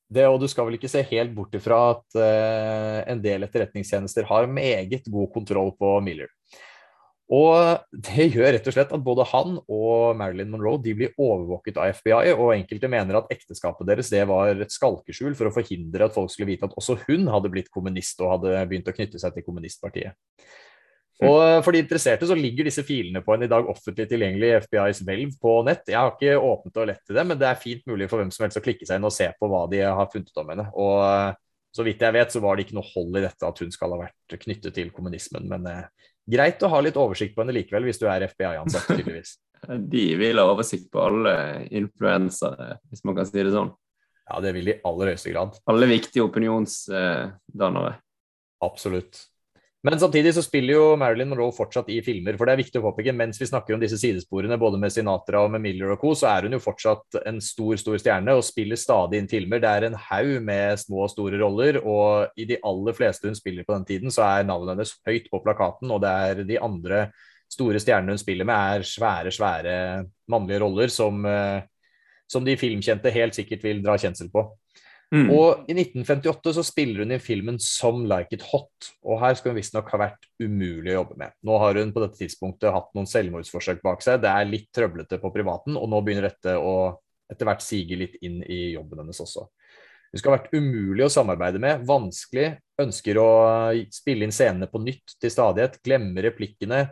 Det, 0.07 0.23
og 0.30 0.39
Du 0.39 0.47
skal 0.47 0.69
vel 0.69 0.78
ikke 0.78 0.91
se 0.91 1.03
helt 1.09 1.34
bort 1.36 1.55
ifra 1.57 1.78
at 1.97 2.15
uh, 2.15 3.01
en 3.11 3.19
del 3.23 3.43
etterretningstjenester 3.43 4.28
har 4.30 4.47
meget 4.47 5.09
god 5.11 5.34
kontroll 5.34 5.73
på 5.75 5.97
Miller. 6.05 6.32
Og 7.28 7.84
Det 7.91 8.30
gjør 8.32 8.53
rett 8.55 8.67
og 8.69 8.75
slett 8.75 8.93
at 8.95 9.03
både 9.03 9.25
han 9.34 9.57
og 9.59 10.15
Marilyn 10.15 10.53
Monroe 10.53 10.80
de 10.80 10.93
blir 10.95 11.17
overvåket 11.19 11.75
av 11.75 11.91
FBI, 11.97 12.32
og 12.38 12.53
enkelte 12.55 12.88
mener 12.91 13.19
at 13.19 13.34
ekteskapet 13.36 13.89
deres 13.89 14.13
det 14.13 14.23
var 14.30 14.53
et 14.55 14.71
skalkeskjul 14.71 15.36
for 15.36 15.49
å 15.49 15.55
forhindre 15.57 16.07
at 16.07 16.15
folk 16.15 16.32
skulle 16.32 16.53
vite 16.53 16.69
at 16.69 16.78
også 16.80 16.95
hun 17.03 17.28
hadde 17.34 17.51
blitt 17.51 17.73
kommunist 17.73 18.23
og 18.23 18.38
hadde 18.38 18.63
begynt 18.71 18.88
å 18.88 18.95
knytte 18.95 19.19
seg 19.19 19.36
til 19.36 19.43
kommunistpartiet. 19.43 20.15
Og 21.26 21.39
eh, 21.41 21.59
For 21.65 21.74
de 21.74 21.82
interesserte 21.82 22.30
så 22.30 22.38
ligger 22.38 22.68
disse 22.68 22.84
filene 22.86 23.24
på 23.26 23.34
en 23.34 23.47
i 23.47 23.49
dag 23.49 23.70
offentlig 23.72 24.05
tilgjengelig 24.11 24.68
FBIs 24.68 25.01
hvelv 25.07 25.38
på 25.41 25.55
nett. 25.65 25.88
Jeg 25.89 25.97
har 25.97 26.13
ikke 26.13 26.38
åpnet 26.38 26.82
og 26.84 26.89
lett 26.91 27.03
til 27.07 27.18
det, 27.18 27.26
men 27.30 27.39
det 27.41 27.49
er 27.49 27.61
fint 27.61 27.84
mulig 27.89 28.09
for 28.11 28.22
hvem 28.22 28.32
som 28.34 28.45
helst 28.45 28.59
å 28.59 28.65
klikke 28.65 28.86
seg 28.88 28.99
inn 28.99 29.07
og 29.09 29.15
se 29.15 29.30
på 29.34 29.49
hva 29.49 29.63
de 29.72 29.82
har 29.86 30.11
funnet 30.13 30.43
om 30.43 30.51
henne. 30.53 30.68
Og 30.78 30.99
eh, 31.07 31.32
Så 31.78 31.86
vidt 31.86 32.01
jeg 32.01 32.15
vet, 32.15 32.34
så 32.34 32.41
var 32.41 32.57
det 32.57 32.68
ikke 32.68 32.78
noe 32.78 32.91
hold 32.93 33.18
i 33.20 33.26
dette 33.26 33.49
at 33.49 33.59
hun 33.61 33.74
skal 33.74 33.91
ha 33.93 33.99
vært 34.05 34.38
knyttet 34.45 34.74
til 34.78 34.93
kommunismen. 34.93 35.49
Men 35.49 35.65
eh, 35.72 36.13
greit 36.38 36.63
å 36.63 36.72
ha 36.74 36.84
litt 36.86 36.99
oversikt 36.99 37.36
på 37.36 37.43
henne 37.43 37.55
likevel, 37.57 37.89
hvis 37.89 38.01
du 38.01 38.07
er 38.09 38.26
FBI-ansatt, 38.30 38.89
tydeligvis. 38.93 39.38
De 39.93 40.05
vil 40.20 40.38
ha 40.38 40.45
oversikt 40.45 40.91
på 40.93 41.01
alle 41.01 41.34
influensere, 41.74 42.76
hvis 42.91 43.01
man 43.09 43.18
kan 43.18 43.26
si 43.26 43.41
det 43.41 43.55
sånn. 43.55 43.74
Ja, 44.28 44.41
det 44.43 44.51
vil 44.57 44.68
de 44.68 44.74
i 44.76 44.82
aller 44.86 45.13
høyeste 45.13 45.32
grad. 45.32 45.55
Alle 45.72 45.88
viktige 45.88 46.26
opinionsdannere. 46.28 47.93
Absolutt. 48.68 49.22
Men 49.88 50.00
samtidig 50.02 50.34
så 50.36 50.42
spiller 50.44 50.76
jo 50.76 50.96
Marilyn 51.00 51.30
Monroe 51.32 51.54
fortsatt 51.56 51.88
i 51.94 52.02
filmer, 52.04 52.36
for 52.36 52.44
det 52.44 52.58
er 52.58 52.60
viktig 52.60 52.80
å 52.82 52.84
påpeke. 52.90 53.14
Mens 53.16 53.38
vi 53.40 53.48
snakker 53.48 53.72
om 53.72 53.80
disse 53.80 53.96
sidesporene, 54.02 54.58
både 54.60 54.80
med 54.82 54.92
Sinatra 54.92 55.46
og 55.46 55.54
med 55.54 55.64
Miller 55.64 55.94
og 55.94 56.02
co., 56.02 56.12
så 56.18 56.28
er 56.34 56.44
hun 56.44 56.58
jo 56.58 56.60
fortsatt 56.60 57.16
en 57.22 57.40
stor, 57.40 57.78
stor 57.80 57.96
stjerne 58.02 58.36
og 58.36 58.44
spiller 58.44 58.76
stadig 58.82 59.22
inn 59.22 59.32
filmer. 59.32 59.62
Det 59.64 59.72
er 59.72 59.88
en 59.88 59.96
haug 60.10 60.34
med 60.44 60.82
små 60.82 61.06
og 61.06 61.14
store 61.14 61.40
roller, 61.40 61.80
og 61.88 62.36
i 62.36 62.50
de 62.50 62.60
aller 62.68 62.98
fleste 63.00 63.32
hun 63.32 63.40
spiller 63.40 63.64
på 63.64 63.78
den 63.78 63.88
tiden, 63.88 64.12
så 64.12 64.26
er 64.28 64.50
navnet 64.50 64.76
hennes 64.76 64.94
høyt 65.08 65.32
på 65.32 65.40
plakaten, 65.46 65.96
og 65.96 66.04
det 66.04 66.14
er 66.28 66.44
de 66.52 66.60
andre 66.68 67.02
store 67.48 67.80
stjernene 67.80 68.18
hun 68.18 68.20
spiller 68.26 68.52
med, 68.52 68.76
er 68.76 68.92
svære, 68.92 69.32
svære 69.32 69.78
mannlige 70.28 70.66
roller 70.66 70.92
som, 70.92 71.24
eh, 71.32 71.62
som 72.28 72.44
de 72.44 72.60
filmkjente 72.60 73.16
helt 73.16 73.40
sikkert 73.40 73.64
vil 73.64 73.80
dra 73.88 73.96
kjensel 73.96 74.28
på. 74.36 74.50
Mm. 75.16 75.30
Og 75.32 75.70
i 75.72 75.76
1958 75.78 76.51
så 76.58 76.64
spiller 76.68 77.05
hun 77.05 77.14
i 77.16 77.22
filmen 77.24 77.60
Some 77.64 78.10
Like 78.10 78.36
It 78.36 78.43
Hot, 78.49 78.89
og 79.08 79.22
her 79.22 79.38
skal 79.39 79.53
hun 79.53 79.60
visstnok 79.62 79.91
ha 79.93 80.01
vært 80.01 80.28
umulig 80.43 80.91
å 80.91 80.97
jobbe 80.99 81.20
med. 81.22 81.36
Nå 81.47 81.60
har 81.64 81.80
hun 81.80 81.93
på 81.95 82.03
dette 82.03 82.20
tidspunktet 82.20 82.76
hatt 82.76 82.89
noen 82.97 83.08
selvmordsforsøk 83.08 83.80
bak 83.86 84.03
seg, 84.03 84.20
det 84.24 84.34
er 84.34 84.49
litt 84.49 84.68
trøblete 84.76 85.22
på 85.22 85.32
privaten, 85.32 85.80
og 85.80 85.88
nå 85.91 86.01
begynner 86.03 86.28
dette 86.28 86.58
å 86.60 86.76
etter 87.32 87.47
hvert 87.47 87.64
sige 87.64 87.99
litt 87.99 88.20
inn 88.24 88.41
i 88.43 88.74
jobben 88.76 89.01
hennes 89.03 89.20
også. 89.24 89.47
Hun 90.08 90.22
skal 90.22 90.32
ha 90.32 90.38
vært 90.38 90.53
umulig 90.55 91.03
å 91.03 91.12
samarbeide 91.12 91.60
med, 91.60 91.84
vanskelig, 91.88 92.53
ønsker 92.80 93.20
å 93.20 93.30
spille 93.91 94.28
inn 94.28 94.36
scenene 94.36 94.70
på 94.72 94.80
nytt 94.84 95.18
til 95.20 95.34
stadighet, 95.34 95.80
glemmer 95.84 96.30
replikkene, 96.30 96.86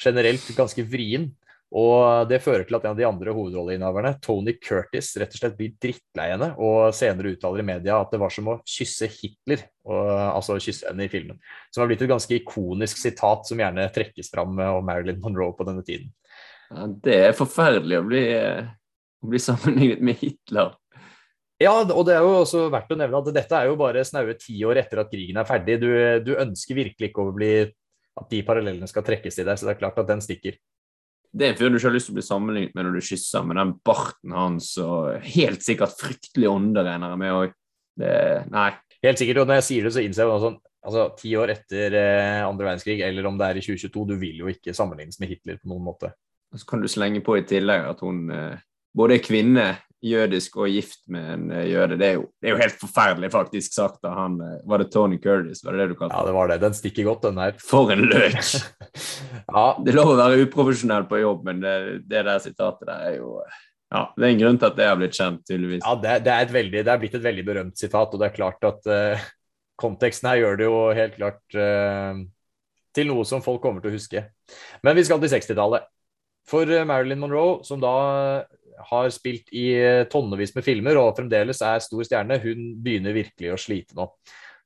generelt 0.00 0.46
ganske 0.56 0.84
vrien. 0.88 1.28
Og 1.74 2.28
det 2.30 2.38
fører 2.44 2.62
til 2.68 2.76
at 2.78 2.84
en 2.86 2.92
av 2.92 2.98
de 3.00 3.06
andre 3.08 3.32
hovedrolleinnehaverne, 3.34 4.12
Tony 4.22 4.52
Curtis, 4.62 5.08
rett 5.18 5.32
og 5.34 5.40
slett 5.40 5.56
blir 5.58 5.72
drittlei 5.82 6.28
henne, 6.30 6.52
og 6.62 6.94
senere 6.94 7.32
uttaler 7.34 7.64
i 7.64 7.66
media 7.66 7.96
at 7.98 8.12
det 8.14 8.20
var 8.22 8.30
som 8.30 8.52
å 8.52 8.60
kysse 8.62 9.08
Hitler, 9.10 9.64
og, 9.88 10.04
altså 10.06 10.60
kysse 10.62 10.86
henne 10.86 11.08
i 11.08 11.10
filmen. 11.10 11.40
Som 11.74 11.82
har 11.82 11.90
blitt 11.90 12.04
et 12.06 12.12
ganske 12.12 12.36
ikonisk 12.38 13.00
sitat 13.00 13.50
som 13.50 13.58
gjerne 13.58 13.88
trekkes 13.94 14.30
fram 14.30 14.54
om 14.54 14.86
Marilyn 14.86 15.18
Monroe 15.24 15.56
på 15.58 15.66
denne 15.66 15.82
tiden. 15.86 16.12
Ja, 16.70 16.86
det 17.08 17.16
er 17.30 17.34
forferdelig 17.38 17.98
å 17.98 18.06
bli, 18.06 18.22
å 19.24 19.32
bli 19.32 19.40
sammenlignet 19.42 20.04
med 20.06 20.22
Hitler. 20.22 20.76
Ja, 21.62 21.72
og 21.82 22.04
det 22.06 22.14
er 22.14 22.22
jo 22.22 22.36
også 22.44 22.68
verdt 22.70 22.92
å 22.94 22.98
nevne 22.98 23.18
at 23.18 23.32
dette 23.34 23.58
er 23.58 23.70
jo 23.70 23.78
bare 23.78 24.02
snaue 24.06 24.36
ti 24.38 24.56
år 24.66 24.78
etter 24.84 25.02
at 25.02 25.10
krigen 25.10 25.42
er 25.42 25.48
ferdig. 25.48 25.80
Du, 25.82 25.90
du 26.22 26.32
ønsker 26.38 26.78
virkelig 26.78 27.10
ikke 27.10 27.26
å 27.26 27.34
bli 27.34 27.50
at 28.14 28.30
de 28.30 28.40
parallellene 28.46 28.86
skal 28.90 29.02
trekkes 29.06 29.38
til 29.38 29.46
deg, 29.50 29.58
så 29.58 29.66
det 29.66 29.74
er 29.74 29.82
klart 29.82 29.98
at 29.98 30.10
den 30.10 30.22
stikker. 30.22 30.58
Det 31.34 31.46
er 31.46 31.52
en 31.52 31.58
fyr 31.58 31.72
du 31.72 31.78
ikke 31.80 31.88
har 31.88 31.96
lyst 31.96 32.08
til 32.10 32.14
å 32.14 32.18
bli 32.20 32.26
sammenlignet 32.26 32.76
med 32.76 32.86
når 32.86 32.98
du 32.98 33.06
kysser, 33.08 33.46
med 33.46 33.58
den 33.58 33.72
barten 33.86 34.34
hans 34.36 34.68
og 34.82 35.24
helt 35.34 35.64
sikkert 35.66 35.96
fryktelig 35.98 36.46
ånde, 36.46 36.84
regner 36.86 37.10
jeg 37.10 37.22
med 37.24 37.38
òg. 37.40 37.56
Nei. 38.54 38.68
Helt 39.04 39.20
sikkert, 39.20 39.42
og 39.42 39.50
når 39.50 39.58
jeg 39.58 39.66
sier 39.66 39.86
det, 39.86 39.92
så 39.92 40.04
innser 40.04 40.30
jeg 40.30 40.44
sånn 40.44 40.60
altså 40.84 41.06
ti 41.18 41.32
år 41.38 41.54
etter 41.54 41.96
eh, 41.96 42.42
andre 42.44 42.68
verdenskrig, 42.68 43.00
eller 43.06 43.26
om 43.28 43.38
det 43.40 43.48
er 43.48 43.58
i 43.60 43.64
2022, 43.64 44.04
du 44.10 44.14
vil 44.20 44.42
jo 44.44 44.52
ikke 44.52 44.76
sammenlignes 44.76 45.20
med 45.20 45.32
Hitler 45.32 45.58
på 45.60 45.70
noen 45.72 45.86
måte. 45.86 46.12
Og 46.52 46.60
så 46.60 46.68
kan 46.68 46.84
du 46.84 46.90
slenge 46.92 47.22
på 47.24 47.38
i 47.38 47.46
tillegg 47.48 47.88
at 47.88 48.04
hun 48.04 48.28
eh, 48.32 48.62
både 48.94 49.18
er 49.18 49.24
kvinne, 49.24 49.66
jødisk 50.04 50.58
og 50.60 50.68
gift 50.68 51.00
med 51.12 51.28
en 51.32 51.44
eh, 51.54 51.66
jøde. 51.70 51.96
Det 52.00 52.06
er, 52.06 52.16
jo, 52.18 52.26
det 52.40 52.48
er 52.48 52.54
jo 52.54 52.60
helt 52.60 52.80
forferdelig, 52.80 53.30
faktisk 53.32 53.76
sagt 53.76 54.04
av 54.04 54.16
han 54.18 54.38
eh, 54.44 54.56
Var 54.68 54.82
det 54.82 54.88
Tony 54.92 55.18
Curtis? 55.20 55.62
Var 55.64 55.74
det 55.74 55.84
det 55.84 55.94
du 55.94 55.98
kalte 55.98 56.16
Ja, 56.16 56.24
det 56.28 56.34
var 56.36 56.50
det. 56.50 56.58
Den 56.62 56.76
stikker 56.76 57.08
godt, 57.08 57.22
den 57.24 57.40
der. 57.40 57.54
For 57.62 57.92
en 57.94 58.04
løk! 58.10 58.40
ja, 59.56 59.66
Det 59.80 59.94
er 59.94 59.98
lov 59.98 60.12
å 60.12 60.18
være 60.20 60.42
uprofesjonell 60.44 61.08
på 61.10 61.22
jobb, 61.22 61.46
men 61.48 61.62
det, 61.64 61.76
det 62.10 62.26
der 62.28 62.42
sitatet 62.44 62.84
der 62.90 63.06
er 63.12 63.16
jo 63.16 63.38
ja, 63.94 64.02
Det 64.16 64.26
er 64.26 64.34
en 64.34 64.42
grunn 64.42 64.60
til 64.60 64.68
at 64.68 64.76
det 64.78 64.90
har 64.90 65.00
blitt 65.00 65.16
kjent, 65.16 65.42
tydeligvis. 65.48 65.84
ja 65.84 65.96
det, 66.02 66.18
det, 66.26 66.36
er 66.36 66.52
veldig, 66.58 66.84
det 66.84 66.92
er 66.92 67.00
blitt 67.00 67.16
et 67.16 67.24
veldig 67.24 67.46
berømt 67.46 67.80
sitat, 67.80 68.12
og 68.12 68.20
det 68.20 68.28
er 68.28 68.36
klart 68.36 68.66
at 68.66 68.88
uh, 68.90 69.26
konteksten 69.80 70.32
her 70.32 70.40
gjør 70.40 70.58
det 70.58 70.66
jo 70.66 70.80
helt 70.98 71.14
klart 71.20 71.58
uh, 71.60 72.18
til 72.96 73.06
noe 73.10 73.22
som 73.28 73.44
folk 73.44 73.62
kommer 73.62 73.84
til 73.84 73.92
å 73.92 73.94
huske. 73.94 74.24
Men 74.82 74.98
vi 74.98 75.04
skal 75.06 75.22
til 75.22 75.30
60-tallet. 75.30 75.86
For 76.50 76.68
Marilyn 76.84 77.22
Monroe, 77.22 77.62
som 77.64 77.78
da 77.80 77.94
har 78.90 79.10
spilt 79.14 79.50
i 79.54 79.68
eh, 79.78 80.06
tonnevis 80.10 80.54
med 80.56 80.66
filmer 80.66 80.98
og 81.00 81.12
fremdeles 81.18 81.62
er 81.64 81.82
stor 81.84 82.06
stjerne, 82.06 82.40
hun 82.42 82.72
begynner 82.82 83.16
virkelig 83.16 83.52
å 83.54 83.60
slite 83.60 83.96
nå. 83.98 84.08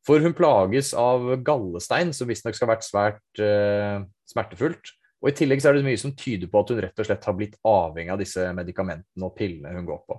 For 0.07 0.23
hun 0.25 0.37
plages 0.37 0.95
av 0.97 1.35
gallestein, 1.45 2.15
som 2.17 2.31
visstnok 2.31 2.57
skal 2.57 2.69
ha 2.69 2.75
vært 2.77 2.87
svært 2.87 3.43
uh, 3.43 4.07
smertefullt. 4.31 4.95
Og 5.21 5.33
I 5.33 5.35
tillegg 5.37 5.61
så 5.61 5.69
er 5.69 5.77
det 5.77 5.85
mye 5.85 6.01
som 6.01 6.15
tyder 6.17 6.49
på 6.49 6.63
at 6.63 6.73
hun 6.73 6.81
rett 6.81 7.03
og 7.03 7.09
slett 7.09 7.27
har 7.29 7.37
blitt 7.37 7.59
avhengig 7.67 8.15
av 8.15 8.23
disse 8.23 8.47
medikamentene 8.57 9.27
og 9.27 9.35
pillene 9.37 9.75
hun 9.75 9.89
går 9.89 10.01
på. 10.09 10.17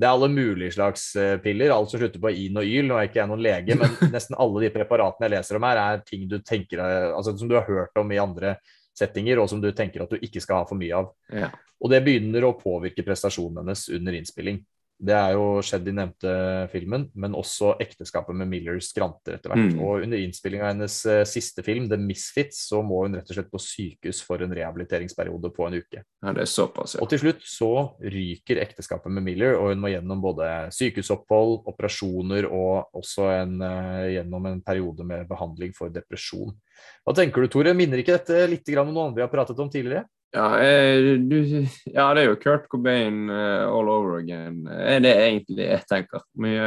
Det 0.00 0.08
er 0.08 0.16
alle 0.16 0.30
mulige 0.32 0.74
slags 0.74 1.06
eh, 1.20 1.36
piller, 1.44 1.72
alt 1.74 1.92
som 1.92 2.00
slutter 2.00 2.22
på 2.22 2.32
in 2.32 2.58
og 2.60 2.66
yl. 2.66 2.86
Nå 2.88 2.98
er 2.98 3.08
ikke 3.08 3.20
jeg 3.20 3.30
noen 3.30 3.44
lege, 3.44 3.78
men 3.80 3.96
nesten 4.14 4.38
alle 4.40 4.64
de 4.64 4.72
preparatene 4.74 5.28
jeg 5.28 5.34
leser 5.36 5.60
om 5.60 5.66
her, 5.68 5.80
er 5.80 6.04
ting 6.06 6.28
du 6.28 6.38
tenker, 6.40 6.82
altså, 7.14 7.36
som 7.38 7.50
du 7.50 7.56
har 7.58 7.68
hørt 7.68 8.00
om 8.00 8.12
i 8.12 8.20
andre 8.20 8.56
settinger, 9.00 9.40
og 9.40 9.48
som 9.50 9.62
du 9.62 9.70
tenker 9.76 10.04
at 10.04 10.12
du 10.12 10.20
ikke 10.20 10.42
skal 10.44 10.62
ha 10.62 10.68
for 10.68 10.80
mye 10.80 11.00
av. 11.00 11.10
Ja. 11.32 11.50
Og 11.80 11.92
det 11.92 12.02
begynner 12.04 12.44
å 12.46 12.56
påvirke 12.60 13.04
prestasjonen 13.06 13.62
hennes 13.62 13.86
under 13.96 14.16
innspilling. 14.18 14.60
Det 15.00 15.14
er 15.16 15.32
jo 15.32 15.62
skjedd 15.64 15.86
i 15.88 15.94
nevnte 15.96 16.32
filmen, 16.72 17.06
men 17.16 17.36
også 17.36 17.72
ekteskapet 17.80 18.36
med 18.36 18.50
Miller 18.50 18.76
skranter 18.84 19.38
etter 19.38 19.52
hvert. 19.52 19.72
Mm. 19.72 19.80
Og 19.80 20.04
under 20.04 20.20
innspillinga 20.20 20.66
av 20.66 20.74
hennes 20.74 20.96
eh, 21.08 21.22
siste 21.28 21.64
film, 21.64 21.86
The 21.88 21.96
Misfits, 22.00 22.66
så 22.68 22.82
må 22.84 23.02
hun 23.06 23.16
rett 23.16 23.32
og 23.32 23.38
slett 23.38 23.48
på 23.52 23.62
sykehus 23.64 24.20
for 24.26 24.44
en 24.44 24.52
rehabiliteringsperiode 24.56 25.52
på 25.56 25.66
en 25.66 25.78
uke. 25.80 26.02
ja, 26.04 26.34
det 26.36 26.44
er 26.44 26.52
såpass, 26.52 26.98
ja. 26.98 27.04
Og 27.04 27.08
til 27.12 27.22
slutt 27.24 27.42
så 27.48 27.70
ryker 28.04 28.60
ekteskapet 28.60 29.16
med 29.16 29.24
Miller, 29.30 29.56
og 29.56 29.72
hun 29.72 29.80
må 29.80 29.94
gjennom 29.94 30.20
både 30.20 30.50
sykehusopphold, 30.76 31.62
operasjoner 31.72 32.50
og 32.50 33.00
også 33.00 33.32
en, 33.38 33.56
eh, 33.64 34.06
gjennom 34.18 34.52
en 34.52 34.60
periode 34.64 35.06
med 35.08 35.24
behandling 35.32 35.72
for 35.76 35.88
depresjon. 35.94 36.52
Hva 37.06 37.16
tenker 37.16 37.40
du, 37.40 37.48
Tore? 37.48 37.72
Minner 37.76 38.04
ikke 38.04 38.18
dette 38.20 38.44
litt 38.52 38.68
grann 38.68 38.92
om 38.92 38.94
noe 38.94 39.08
annet 39.08 39.22
vi 39.22 39.24
har 39.24 39.32
pratet 39.32 39.64
om 39.64 39.72
tidligere? 39.72 40.04
Ja, 40.30 40.46
eh, 40.62 41.18
du, 41.18 41.66
ja, 41.90 42.06
det 42.14 42.22
er 42.22 42.28
jo 42.28 42.38
Kurt 42.38 42.68
Cobain 42.70 43.24
uh, 43.30 43.66
all 43.66 43.90
over 43.90 44.20
again. 44.20 44.62
Er 44.70 45.02
det 45.02 45.14
egentlig 45.18 45.66
jeg 45.66 45.86
tenker? 45.90 46.22
Mye, 46.38 46.66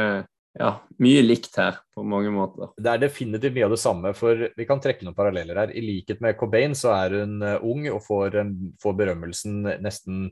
ja, 0.60 0.72
mye 1.00 1.22
likt 1.24 1.56
her 1.56 1.78
på 1.96 2.04
mange 2.06 2.32
måter. 2.34 2.74
Det 2.76 2.92
er 2.92 3.00
definitivt 3.06 3.56
mye 3.56 3.68
av 3.68 3.72
det 3.72 3.80
samme, 3.80 4.12
for 4.18 4.44
vi 4.52 4.66
kan 4.68 4.82
trekke 4.84 5.06
noen 5.06 5.16
paralleller 5.16 5.62
her. 5.62 5.72
I 5.72 5.84
likhet 5.84 6.20
med 6.24 6.36
Cobain 6.40 6.76
så 6.76 6.92
er 6.98 7.16
hun 7.22 7.40
eh, 7.40 7.64
ung 7.64 7.88
og 7.88 8.02
får, 8.04 8.36
får 8.84 9.00
berømmelsen 9.00 9.64
nesten 9.84 10.28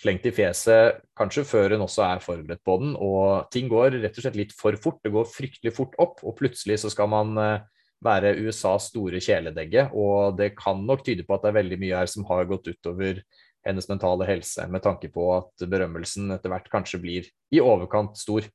slengt 0.00 0.24
i 0.24 0.32
fjeset, 0.32 1.02
kanskje 1.18 1.44
før 1.44 1.74
hun 1.74 1.84
også 1.84 2.06
er 2.06 2.22
forberedt 2.24 2.64
på 2.64 2.78
den. 2.80 2.94
Og 2.96 3.50
ting 3.52 3.68
går 3.68 3.98
rett 4.00 4.16
og 4.16 4.24
slett 4.24 4.38
litt 4.40 4.56
for 4.56 4.78
fort. 4.80 5.02
Det 5.04 5.12
går 5.12 5.28
fryktelig 5.28 5.74
fort 5.76 5.92
opp, 6.00 6.24
og 6.24 6.38
plutselig 6.40 6.80
så 6.80 6.92
skal 6.92 7.12
man 7.12 7.36
eh, 7.36 7.79
være 8.04 8.34
USAs 8.46 8.90
store 8.90 9.20
kjæledegge. 9.22 9.88
Og 9.96 10.36
det 10.38 10.54
kan 10.58 10.82
nok 10.86 11.04
tyde 11.06 11.26
på 11.26 11.36
at 11.36 11.44
det 11.44 11.52
er 11.52 11.60
veldig 11.60 11.80
mye 11.82 12.00
her 12.02 12.10
som 12.10 12.26
har 12.30 12.48
gått 12.50 12.70
utover 12.72 13.22
hennes 13.66 13.90
mentale 13.90 14.24
helse, 14.24 14.64
med 14.72 14.80
tanke 14.84 15.10
på 15.12 15.26
at 15.34 15.68
berømmelsen 15.68 16.32
etter 16.32 16.52
hvert 16.52 16.70
kanskje 16.72 17.00
blir 17.02 17.28
i 17.52 17.60
overkant 17.60 18.16
stor. 18.16 18.46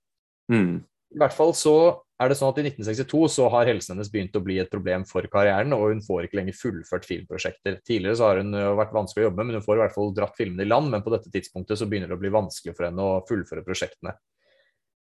Mm. 0.52 0.82
I 1.14 1.20
hvert 1.22 1.36
fall 1.36 1.54
så 1.56 1.76
er 2.22 2.32
det 2.32 2.38
sånn 2.40 2.50
at 2.50 2.60
I 2.62 2.66
1962 2.70 3.22
så 3.36 3.48
har 3.52 3.68
helsen 3.70 3.94
hennes 3.94 4.10
begynt 4.12 4.36
å 4.40 4.42
bli 4.44 4.58
et 4.62 4.72
problem 4.72 5.04
for 5.08 5.28
karrieren, 5.32 5.76
og 5.76 5.92
hun 5.92 6.02
får 6.04 6.26
ikke 6.26 6.40
lenger 6.40 6.58
fullført 6.58 7.06
filmprosjekter. 7.08 7.78
Tidligere 7.86 8.18
så 8.18 8.30
har 8.30 8.42
hun 8.42 8.56
vært 8.80 8.96
vanskelig 8.96 9.26
å 9.26 9.28
jobbe 9.30 9.44
med, 9.44 9.52
men 9.52 9.60
hun 9.60 9.66
får 9.68 9.78
i 9.78 9.84
hvert 9.84 9.96
fall 9.96 10.14
dratt 10.16 10.40
filmene 10.40 10.66
i 10.66 10.70
land. 10.70 10.90
Men 10.94 11.04
på 11.06 11.14
dette 11.14 11.32
tidspunktet 11.34 11.80
så 11.80 11.88
begynner 11.92 12.12
det 12.12 12.18
å 12.18 12.24
bli 12.24 12.34
vanskelig 12.34 12.76
for 12.78 12.88
henne 12.88 13.06
å 13.06 13.22
fullføre 13.30 13.66
prosjektene. 13.68 14.16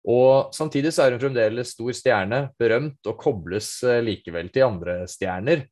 Og 0.08 0.56
Samtidig 0.56 0.94
så 0.96 1.04
er 1.04 1.16
hun 1.16 1.22
fremdeles 1.22 1.74
stor 1.76 1.96
stjerne, 1.96 2.46
berømt 2.60 3.10
og 3.10 3.18
kobles 3.20 3.72
eh, 3.84 4.00
likevel 4.06 4.52
til 4.54 4.68
andre 4.70 5.02
stjerner. 5.10 5.66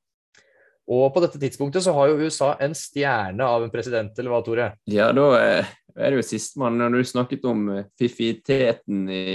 Og 0.92 1.08
på 1.16 1.22
dette 1.24 1.40
tidspunktet 1.42 1.86
så 1.86 1.94
har 1.96 2.12
jo 2.12 2.28
USA 2.28 2.52
en 2.62 2.76
stjerne 2.78 3.48
av 3.48 3.64
en 3.64 3.72
president, 3.74 4.12
eller 4.20 4.34
hva, 4.34 4.42
Tore? 4.46 4.68
Ja, 4.92 5.08
da 5.16 5.30
eh, 5.40 5.72
er 5.96 6.12
det 6.12 6.20
jo 6.20 6.28
sistemann. 6.28 6.78
Når 6.82 7.00
du 7.00 7.10
snakket 7.14 7.48
om 7.48 7.70
eh, 7.78 7.88
fiffiteten 7.98 9.08
i, 9.10 9.26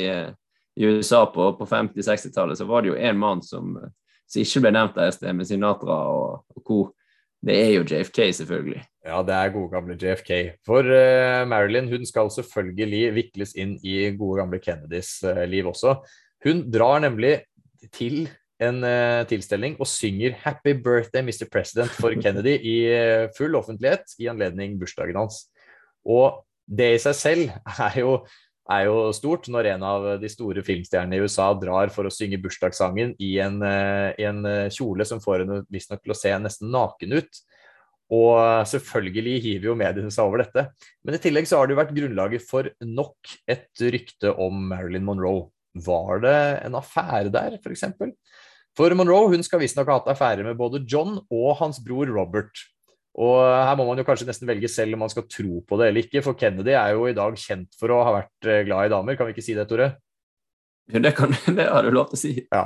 i 0.77 0.93
USA 0.93 1.25
på, 1.33 1.49
på 1.59 1.71
50-60-tallet, 1.73 2.61
så 2.61 2.69
var 2.69 2.85
det 2.85 2.93
jo 2.93 3.01
én 3.01 3.19
mann 3.19 3.41
som, 3.43 3.73
som 4.29 4.45
ikke 4.45 4.67
ble 4.67 4.77
nevnt 4.77 5.01
der 5.01 5.09
i 5.09 5.17
sted, 5.17 5.33
med 5.37 5.49
Sinatra 5.49 6.01
og, 6.13 6.45
og 6.53 6.67
co. 6.67 6.83
Det 7.41 7.57
er 7.57 7.71
jo 7.73 7.85
JFK, 7.89 8.19
selvfølgelig. 8.37 8.83
Ja, 9.07 9.23
det 9.25 9.33
er 9.33 9.53
gode 9.55 9.71
gamle 9.73 9.97
JFK. 9.97 10.33
For 10.67 10.85
uh, 10.85 11.47
Marilyn 11.49 11.89
hun 11.89 12.05
skal 12.05 12.29
selvfølgelig 12.35 13.15
vikles 13.17 13.55
inn 13.57 13.79
i 13.81 14.11
gode 14.19 14.43
gamle 14.43 14.61
Kennedys 14.61 15.15
uh, 15.25 15.47
liv 15.49 15.71
også. 15.71 15.97
Hun 16.45 16.67
drar 16.73 17.01
nemlig 17.01 17.39
til 17.97 18.27
en 18.61 18.85
uh, 18.85 19.25
tilstelning 19.29 19.79
og 19.81 19.89
synger 19.89 20.37
'Happy 20.37 20.77
Birthday, 20.85 21.25
Mr. 21.25 21.49
President' 21.49 21.97
for 21.97 22.13
Kennedy 22.25 22.59
i 22.61 22.77
full 23.39 23.57
offentlighet 23.57 24.05
i 24.21 24.29
anledning 24.29 24.77
bursdagen 24.81 25.17
hans. 25.17 25.47
Og 26.05 26.45
det 26.69 26.95
i 26.95 27.03
seg 27.03 27.17
selv 27.17 27.49
er 27.89 28.01
jo 28.01 28.19
er 28.71 28.87
jo 28.87 29.11
stort 29.17 29.49
når 29.51 29.73
en 29.73 29.85
av 29.87 30.09
de 30.23 30.31
store 30.31 30.63
filmstjernene 30.67 31.19
i 31.19 31.25
USA 31.25 31.51
drar 31.59 31.91
for 31.95 32.07
å 32.07 32.13
synge 32.15 32.41
bursdagssangen 32.43 33.17
i 33.23 33.33
en, 33.43 33.61
eh, 33.67 34.11
i 34.21 34.27
en 34.29 34.45
eh, 34.47 34.73
kjole 34.75 35.07
som 35.09 35.23
får 35.23 35.45
henne 35.45 35.63
visstnok 35.73 36.03
til 36.05 36.15
å 36.15 36.19
se 36.19 36.35
nesten 36.39 36.71
naken 36.73 37.17
ut. 37.19 37.41
Og 38.11 38.67
selvfølgelig 38.67 39.37
hiver 39.45 39.69
jo 39.71 39.79
mediene 39.79 40.11
seg 40.11 40.27
over 40.27 40.43
dette. 40.43 40.67
Men 41.07 41.15
i 41.15 41.23
tillegg 41.23 41.47
så 41.47 41.61
har 41.61 41.69
det 41.69 41.77
jo 41.77 41.81
vært 41.81 41.95
grunnlaget 41.95 42.47
for 42.47 42.67
nok 42.83 43.35
et 43.51 43.85
rykte 43.95 44.33
om 44.35 44.65
Marilyn 44.73 45.07
Monroe. 45.07 45.47
Var 45.79 46.25
det 46.25 46.39
en 46.67 46.79
affære 46.81 47.31
der, 47.31 47.55
f.eks.? 47.61 47.87
For, 47.95 48.11
for 48.75 48.97
Monroe 48.99 49.31
hun 49.31 49.47
skal 49.47 49.63
visstnok 49.63 49.91
ha 49.91 50.01
hatt 50.01 50.11
affære 50.11 50.47
med 50.47 50.59
både 50.59 50.83
John 50.91 51.21
og 51.23 51.53
hans 51.63 51.79
bror 51.87 52.11
Robert. 52.11 52.51
Og 53.19 53.41
her 53.43 53.75
må 53.79 53.89
man 53.89 53.99
jo 53.99 54.07
kanskje 54.07 54.29
nesten 54.29 54.47
velge 54.49 54.71
selv 54.71 54.95
om 54.95 55.03
man 55.05 55.11
skal 55.11 55.27
tro 55.27 55.65
på 55.67 55.79
det 55.81 55.91
eller 55.91 56.07
ikke, 56.07 56.23
for 56.23 56.39
Kennedy 56.39 56.77
er 56.79 56.95
jo 56.95 57.09
i 57.11 57.17
dag 57.17 57.35
kjent 57.41 57.75
for 57.79 57.91
å 57.91 58.05
ha 58.07 58.15
vært 58.21 58.47
eh, 58.47 58.63
glad 58.69 58.87
i 58.87 58.93
damer, 58.93 59.19
kan 59.19 59.27
vi 59.27 59.35
ikke 59.35 59.45
si 59.45 59.57
det, 59.59 59.67
Tore? 59.71 59.91
Det, 60.91 61.13
kan, 61.17 61.35
det 61.59 61.67
har 61.67 61.87
du 61.87 61.91
lov 61.95 62.11
til 62.11 62.19
å 62.19 62.21
si. 62.21 62.33
Ja, 62.47 62.65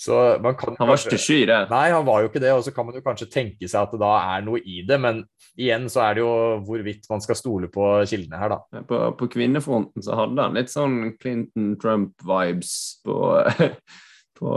så 0.00 0.18
man 0.42 0.56
kan 0.58 0.76
Han 0.78 0.88
var 0.90 1.00
ikke 1.00 1.20
sky 1.20 1.42
det. 1.48 1.58
Nei, 1.70 1.84
han 1.92 2.06
var 2.06 2.22
jo 2.22 2.30
ikke 2.30 2.42
det, 2.42 2.52
og 2.56 2.64
så 2.66 2.72
kan 2.74 2.88
man 2.88 2.96
jo 2.96 3.04
kanskje 3.04 3.30
tenke 3.32 3.68
seg 3.68 3.84
at 3.84 3.92
det 3.94 4.00
da 4.02 4.12
er 4.34 4.46
noe 4.46 4.60
i 4.60 4.82
det, 4.88 4.98
men 5.00 5.22
igjen 5.60 5.86
så 5.92 6.06
er 6.06 6.16
det 6.16 6.24
jo 6.24 6.32
hvorvidt 6.66 7.08
man 7.12 7.22
skal 7.24 7.38
stole 7.38 7.70
på 7.72 7.90
kildene 8.08 8.40
her, 8.40 8.56
da. 8.56 8.82
På, 8.88 9.02
på 9.18 9.28
kvinnefronten 9.36 10.04
så 10.04 10.18
hadde 10.18 10.48
han 10.48 10.58
litt 10.58 10.72
sånn 10.72 10.96
Clinton-Trump-vibes 11.22 12.74
på, 13.06 13.18
på 14.40 14.56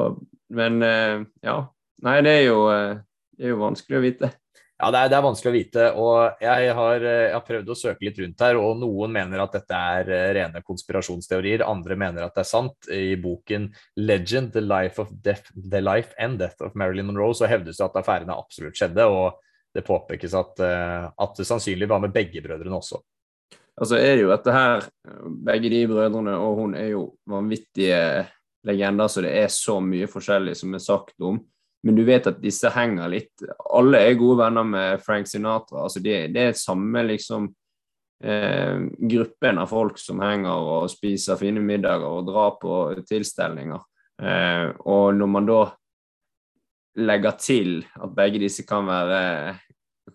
Men 0.56 0.82
eh, 0.86 1.20
ja. 1.46 1.60
Nei, 2.06 2.18
det 2.26 2.34
er 2.42 2.44
jo, 2.50 2.58
eh, 2.72 2.98
det 3.36 3.48
er 3.48 3.56
jo 3.56 3.62
vanskelig 3.62 4.00
å 4.00 4.04
vite. 4.04 4.32
Ja, 4.76 4.90
det 4.92 5.00
er, 5.00 5.10
det 5.12 5.16
er, 5.16 5.24
vanskelig 5.24 5.52
å 5.52 5.56
vite. 5.56 5.84
og 5.96 6.42
jeg 6.44 6.72
har, 6.76 7.04
jeg 7.08 7.32
har, 7.32 7.44
prøvd 7.48 7.70
å 7.72 7.78
søke 7.80 8.04
litt 8.04 8.18
rundt 8.20 8.42
her, 8.44 8.58
og 8.60 8.82
Noen 8.82 9.14
mener 9.16 9.40
at 9.40 9.56
dette 9.56 9.78
er 9.96 10.12
eh, 10.12 10.32
rene 10.36 10.62
konspirasjonsteorier, 10.68 11.64
andre 11.64 11.96
mener 12.00 12.26
at 12.26 12.36
det 12.36 12.44
er 12.44 12.50
sant. 12.50 12.90
I 12.92 13.16
boken 13.16 13.70
'Legend 13.96 14.52
The 14.52 14.66
Life, 14.66 15.08
Death, 15.24 15.54
The 15.56 15.80
Life 15.80 16.12
and 16.20 16.42
Death 16.44 16.60
of 16.66 16.76
Marilyn 16.76 17.08
Monroe' 17.08 17.38
så 17.40 17.48
hevdes 17.48 17.80
det 17.80 17.88
at 17.88 17.96
affærene 18.04 18.36
absolutt 18.36 18.76
skjedde. 18.76 19.08
og 19.08 19.40
Det 19.76 19.84
påpekes 19.88 20.36
at, 20.36 20.60
eh, 20.60 21.08
at 21.08 21.36
det 21.40 21.48
sannsynlig 21.48 21.88
var 21.88 22.04
med 22.04 22.12
begge 22.12 22.44
brødrene 22.44 22.76
også. 22.76 23.00
Altså 23.80 23.96
er 24.00 24.20
jo 24.22 24.30
dette 24.32 24.52
her, 24.52 24.86
Begge 25.46 25.70
de 25.72 25.88
brødrene 25.88 26.36
og 26.36 26.60
hun 26.60 26.76
er 26.76 26.94
jo 26.94 27.16
vanvittige 27.28 28.28
legender, 28.66 29.08
så 29.08 29.24
det 29.24 29.36
er 29.40 29.48
så 29.52 29.80
mye 29.84 30.08
forskjellig 30.08 30.56
som 30.60 30.74
er 30.76 30.84
sagt 30.84 31.16
om. 31.22 31.40
Men 31.86 31.98
du 31.98 32.02
vet 32.08 32.28
at 32.28 32.42
disse 32.42 32.70
henger 32.74 33.12
litt 33.14 33.44
Alle 33.78 34.00
er 34.08 34.18
gode 34.18 34.40
venner 34.42 34.66
med 34.66 35.04
Frank 35.06 35.30
Sinatra. 35.30 35.84
altså 35.86 36.02
Det, 36.02 36.18
det 36.34 36.48
er 36.50 36.58
samme 36.58 37.04
liksom 37.06 37.50
eh, 38.24 38.80
gruppen 39.14 39.62
av 39.62 39.70
folk 39.70 40.00
som 40.02 40.24
henger 40.26 40.70
og 40.76 40.90
spiser 40.90 41.38
fine 41.40 41.62
middager 41.62 42.08
og 42.10 42.26
drar 42.30 42.56
på 42.62 42.80
tilstelninger. 43.06 43.84
Eh, 44.22 44.70
og 44.86 45.14
når 45.20 45.30
man 45.30 45.50
da 45.52 45.62
legger 47.06 47.38
til 47.38 47.72
at 48.00 48.16
begge 48.16 48.40
disse 48.40 48.64
kan 48.66 48.88
være 48.88 49.22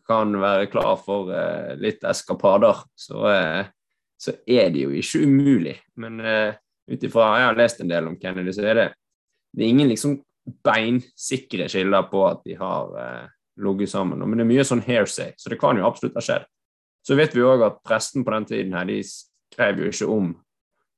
kan 0.06 0.32
være 0.40 0.70
klar 0.70 0.96
for 1.02 1.30
eh, 1.34 1.76
litt 1.80 2.04
eskapader, 2.06 2.82
så, 2.98 3.20
eh, 3.30 3.70
så, 4.20 4.34
er 4.46 4.70
det 4.74 4.84
jo 4.86 4.94
ikke 4.94 5.22
umulig. 5.26 5.76
Men 6.00 6.20
eh, 6.20 6.58
ut 6.90 7.06
ifra 7.06 7.36
Jeg 7.38 7.46
har 7.48 7.58
lest 7.58 7.80
en 7.80 7.90
del 7.90 8.10
om 8.10 8.18
Kennedy, 8.18 8.54
så 8.54 8.66
er 8.66 8.78
det, 8.78 8.88
det 9.54 9.64
er 9.64 9.72
ingen 9.74 9.90
liksom 9.90 10.18
beinsikre 10.64 11.68
kilder 11.70 12.06
på 12.10 12.24
at 12.28 12.44
de 12.46 12.56
har 12.58 12.94
eh, 13.00 13.26
ligget 13.60 13.92
sammen. 13.92 14.22
Men 14.24 14.40
det 14.40 14.46
er 14.46 14.52
mye 14.52 14.66
sånn 14.66 14.84
hairsay, 14.86 15.34
så 15.38 15.52
det 15.52 15.60
kan 15.60 15.78
jo 15.78 15.86
absolutt 15.88 16.16
ha 16.18 16.24
skjedd. 16.24 16.46
Så 17.06 17.16
vet 17.16 17.34
vi 17.36 17.44
òg 17.44 17.64
at 17.64 17.82
presten 17.86 18.24
på 18.26 18.34
den 18.34 18.46
tiden 18.48 18.76
her, 18.76 18.88
de 18.88 19.00
skrev 19.06 19.80
jo 19.80 19.92
ikke 19.92 20.08
om 20.12 20.32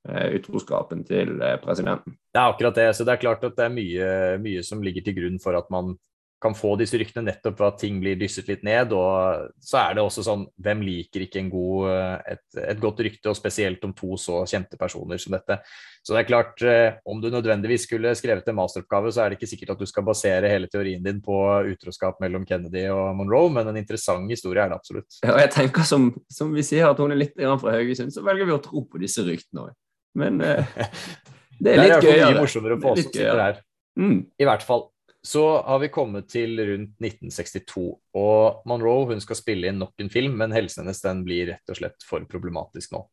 eh, 0.09 0.33
utroskapen 0.39 1.03
til 1.07 1.37
eh, 1.39 1.59
presidenten. 1.63 2.17
Det 2.33 2.41
er 2.41 2.55
akkurat 2.55 2.79
det. 2.79 2.89
Så 2.97 3.07
det 3.07 3.15
er 3.15 3.23
klart 3.23 3.45
at 3.47 3.55
det 3.59 3.67
er 3.67 3.77
mye, 3.77 4.09
mye 4.43 4.65
som 4.65 4.83
ligger 4.83 5.05
til 5.05 5.17
grunn 5.19 5.39
for 5.43 5.57
at 5.59 5.69
man 5.73 5.95
kan 6.43 6.55
få 6.57 6.73
disse 6.79 6.99
ryktene 6.99 7.29
nettopp 7.29 7.55
ved 7.59 7.67
at 7.69 7.79
ting 7.79 7.99
blir 8.03 8.19
dysset 8.19 8.49
litt 8.51 8.65
ned. 8.67 8.91
Og 8.95 9.49
så 9.63 9.79
er 9.85 9.95
det 9.95 10.03
også 10.03 10.25
sånn, 10.25 10.45
hvem 10.63 10.83
liker 10.83 11.23
ikke 11.25 11.39
en 11.39 11.51
god, 11.53 11.89
et, 12.35 12.43
et, 12.59 12.79
godt 12.81 12.99
rykte, 13.05 13.31
og 13.31 13.39
spesielt 13.39 13.83
om 13.87 13.95
to 13.95 14.17
så 14.19 14.41
kjente 14.49 14.79
personer 14.79 15.21
som 15.21 15.35
dette. 15.37 15.59
Så 16.03 16.15
det 16.15 16.23
er 16.23 16.27
klart, 16.27 16.61
eh, 16.67 16.97
om 17.07 17.21
du 17.23 17.29
nødvendigvis 17.31 17.85
skulle 17.87 18.11
skrevet 18.19 18.47
en 18.51 18.57
masteroppgave, 18.57 19.13
så 19.15 19.23
er 19.23 19.31
det 19.31 19.39
ikke 19.39 19.51
sikkert 19.53 19.75
at 19.75 19.83
du 19.83 19.87
skal 19.87 20.03
basere 20.07 20.51
hele 20.51 20.67
teorien 20.71 21.03
din 21.05 21.21
på 21.23 21.37
utroskap 21.71 22.19
mellom 22.23 22.43
Kennedy 22.47 22.89
og 22.91 23.13
Monroe, 23.15 23.51
men 23.55 23.71
en 23.71 23.79
interessant 23.79 24.27
historie 24.31 24.65
er 24.65 24.73
det 24.73 24.79
absolutt. 24.81 25.21
Ja, 25.23 25.37
og 25.37 25.39
jeg 25.45 25.53
tenker 25.55 25.87
som, 25.87 26.09
som 26.27 26.51
vi 26.55 26.65
sier 26.67 26.89
at 26.91 26.99
hun 26.99 27.15
er 27.15 27.21
litt 27.23 27.37
fra 27.39 27.77
Haugesund, 27.77 28.11
så 28.11 28.25
velger 28.25 28.51
vi 28.51 28.57
å 28.57 28.63
tro 28.63 28.83
på 28.83 28.99
disse 29.01 29.23
ryktene 29.23 29.69
òg. 29.69 29.77
Men 30.19 30.43
eh, 30.43 30.75
det 31.63 31.77
er 31.77 31.85
litt 31.85 31.95
gøyere. 31.95 32.03
Det 32.03 32.17
er 32.17 32.33
mye 32.33 32.41
morsommere 32.43 32.81
for 32.81 32.97
oss 32.97 33.05
som 33.05 33.15
sitter 33.15 33.45
her. 33.47 33.63
Mm. 33.99 34.19
I 34.41 34.49
hvert 34.49 34.65
fall. 34.65 34.89
Så 35.23 35.43
har 35.63 35.79
vi 35.79 35.87
kommet 35.87 36.27
til 36.33 36.59
rundt 36.59 36.97
1962, 36.99 37.83
og 38.19 38.63
Monroe 38.67 39.07
hun 39.13 39.21
skal 39.23 39.39
spille 39.39 39.69
inn 39.71 39.79
nok 39.79 39.95
en 40.03 40.11
film, 40.11 40.35
men 40.41 40.51
helsen 40.51 40.83
hennes 40.83 40.99
den 40.99 41.21
blir 41.23 41.53
rett 41.53 41.71
og 41.71 41.79
slett 41.79 42.03
for 42.03 42.25
problematisk 42.27 42.91
nå. 42.91 43.05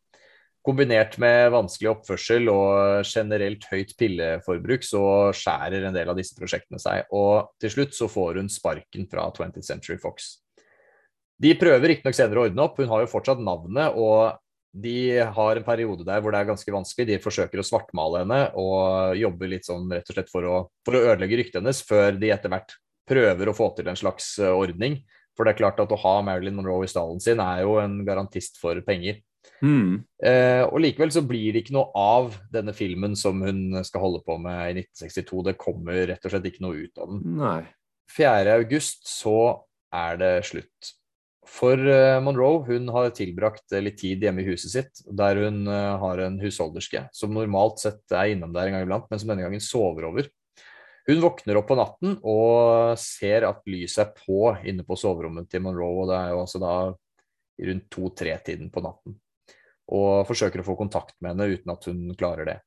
Kombinert 0.67 1.15
med 1.23 1.53
vanskelig 1.55 1.89
oppførsel 1.95 2.51
og 2.53 3.07
generelt 3.07 3.63
høyt 3.71 3.95
pilleforbruk, 3.97 4.83
så 4.85 5.03
skjærer 5.33 5.87
en 5.87 5.97
del 5.97 6.11
av 6.11 6.19
disse 6.19 6.35
prosjektene 6.37 6.83
seg, 6.83 7.07
og 7.17 7.55
til 7.63 7.73
slutt 7.77 7.97
så 7.97 8.11
får 8.11 8.43
hun 8.43 8.51
sparken 8.53 9.07
fra 9.09 9.31
20th 9.31 9.65
Century 9.71 9.97
Fox. 10.03 10.35
De 11.41 11.55
prøver 11.57 11.95
riktignok 11.95 12.19
senere 12.19 12.43
å 12.43 12.51
ordne 12.51 12.67
opp, 12.67 12.83
hun 12.83 12.91
har 12.91 13.07
jo 13.07 13.13
fortsatt 13.15 13.41
navnet, 13.41 13.95
og 13.97 14.35
de 14.71 15.19
har 15.35 15.59
en 15.59 15.67
periode 15.67 16.07
der 16.07 16.21
hvor 16.23 16.35
det 16.35 16.43
er 16.43 16.51
ganske 16.53 16.75
vanskelig. 16.75 17.09
De 17.09 17.23
forsøker 17.23 17.63
å 17.63 17.67
svartmale 17.67 18.23
henne 18.23 18.43
og 18.61 19.17
jobber 19.19 19.51
litt 19.51 19.67
sånn 19.67 19.91
rett 19.91 20.13
og 20.13 20.17
slett 20.17 20.31
for 20.31 20.47
å, 20.47 20.61
for 20.87 20.97
å 20.97 21.03
ødelegge 21.11 21.41
ryktet 21.41 21.61
hennes, 21.61 21.83
før 21.87 22.21
de 22.21 22.31
etter 22.31 22.53
hvert 22.53 22.77
prøver 23.11 23.51
å 23.51 23.57
få 23.57 23.73
til 23.77 23.91
en 23.91 23.99
slags 23.99 24.37
eh, 24.39 24.53
ordning. 24.55 25.01
For 25.35 25.47
det 25.47 25.55
er 25.55 25.63
klart 25.63 25.81
at 25.83 25.91
å 25.95 25.99
ha 26.03 26.15
Marilyn 26.27 26.57
Monroe 26.59 26.87
i 26.87 26.91
stallen 26.91 27.23
sin 27.23 27.43
er 27.43 27.65
jo 27.65 27.79
en 27.83 28.01
garantist 28.07 28.61
for 28.63 28.79
penger. 28.87 29.19
Mm. 29.65 30.03
Eh, 30.25 30.63
og 30.67 30.79
likevel 30.85 31.11
så 31.13 31.23
blir 31.27 31.55
det 31.55 31.65
ikke 31.65 31.77
noe 31.77 31.91
av 31.97 32.37
denne 32.53 32.75
filmen 32.77 33.17
som 33.19 33.43
hun 33.45 33.81
skal 33.87 34.05
holde 34.05 34.23
på 34.27 34.37
med 34.41 34.61
i 34.77 34.85
1962. 34.85 35.43
Det 35.51 35.59
kommer 35.61 36.07
rett 36.13 36.25
og 36.25 36.35
slett 36.35 36.49
ikke 36.51 36.65
noe 36.65 36.87
ut 36.87 37.03
av 37.03 37.13
den. 37.13 37.27
Nei. 37.41 37.61
4. 38.11 38.57
august 38.61 39.07
så 39.09 39.37
er 39.95 40.19
det 40.21 40.33
slutt. 40.49 40.95
For 41.49 41.81
eh, 41.89 42.19
Monroe 42.21 42.65
hun 42.67 42.89
har 42.93 43.11
tilbrakt 43.17 43.73
eh, 43.73 43.83
litt 43.83 43.97
tid 44.01 44.25
hjemme 44.25 44.43
i 44.43 44.51
huset 44.51 44.75
sitt, 44.75 45.01
der 45.07 45.41
hun 45.41 45.65
eh, 45.71 45.95
har 46.03 46.21
en 46.27 46.37
husholderske 46.43 47.07
som 47.17 47.33
normalt 47.35 47.81
sett 47.81 48.13
er 48.13 48.35
innom 48.35 48.53
der 48.53 48.69
en 48.69 48.77
gang 48.77 48.85
iblant, 48.85 49.09
men 49.09 49.23
som 49.23 49.33
denne 49.33 49.47
gangen 49.47 49.65
sover 49.65 50.11
over. 50.11 50.29
Hun 51.09 51.23
våkner 51.25 51.59
opp 51.59 51.71
på 51.71 51.79
natten 51.81 52.19
og 52.29 52.99
ser 53.01 53.49
at 53.49 53.65
lyset 53.71 54.03
er 54.05 54.13
på 54.15 54.53
inne 54.69 54.85
på 54.87 54.99
soverommet 55.01 55.49
til 55.51 55.65
Monroe, 55.65 56.05
og 56.05 56.13
det 56.13 56.19
er 56.19 56.35
jo 56.35 56.43
altså 56.45 56.61
da 56.63 56.75
rundt 57.71 57.89
to-tre-tiden 57.93 58.69
på 58.73 58.85
natten. 58.85 59.17
Og 59.91 60.29
forsøker 60.29 60.63
å 60.63 60.67
få 60.69 60.77
kontakt 60.79 61.17
med 61.19 61.33
henne 61.33 61.57
uten 61.57 61.73
at 61.73 61.89
hun 61.89 62.05
klarer 62.21 62.47
det. 62.47 62.59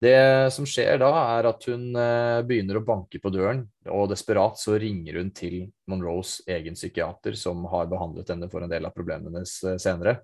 Det 0.00 0.48
som 0.52 0.64
skjer 0.64 0.96
da, 0.96 1.10
er 1.36 1.46
at 1.50 1.64
hun 1.68 1.90
eh, 1.92 2.40
begynner 2.48 2.78
å 2.78 2.84
banke 2.86 3.18
på 3.20 3.32
døren, 3.34 3.66
og 3.92 4.06
desperat 4.08 4.56
så 4.56 4.78
ringer 4.80 5.18
hun 5.20 5.28
til 5.36 5.66
Monroes 5.92 6.38
egen 6.48 6.78
psykiater, 6.78 7.36
som 7.36 7.66
har 7.68 7.90
behandlet 7.90 8.32
henne 8.32 8.48
for 8.48 8.64
en 8.64 8.72
del 8.72 8.88
av 8.88 8.96
problemene 8.96 9.44
eh, 9.44 9.76
senere. 9.76 10.22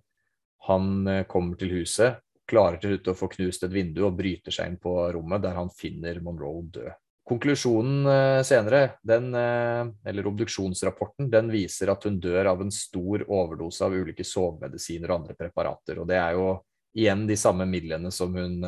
Han 0.70 1.04
eh, 1.12 1.26
kommer 1.28 1.60
til 1.60 1.76
huset, 1.76 2.22
klarer 2.48 2.80
til 2.80 2.94
slutt 2.94 3.12
å 3.12 3.16
få 3.20 3.28
knust 3.36 3.68
et 3.68 3.76
vindu 3.76 4.06
og 4.06 4.16
bryter 4.16 4.54
seg 4.54 4.72
inn 4.72 4.80
på 4.80 4.96
rommet, 5.12 5.44
der 5.44 5.60
han 5.60 5.68
finner 5.68 6.24
Monroe 6.24 6.64
død. 6.72 6.96
Konklusjonen 7.26 8.06
senere, 8.46 9.00
den, 9.02 9.32
eller 9.34 10.28
obduksjonsrapporten, 10.30 11.26
den 11.26 11.48
viser 11.50 11.90
at 11.90 12.04
hun 12.06 12.20
dør 12.22 12.52
av 12.52 12.60
en 12.62 12.70
stor 12.70 13.24
overdose 13.26 13.82
av 13.82 13.96
ulike 13.98 14.22
sovemedisiner 14.22 15.10
og 15.10 15.16
andre 15.16 15.34
preparater. 15.34 15.98
Og 15.98 16.06
det 16.06 16.20
er 16.20 16.36
jo 16.38 16.52
igjen 16.94 17.24
de 17.26 17.34
samme 17.34 17.66
midlene 17.66 18.14
som 18.14 18.30
hun 18.38 18.62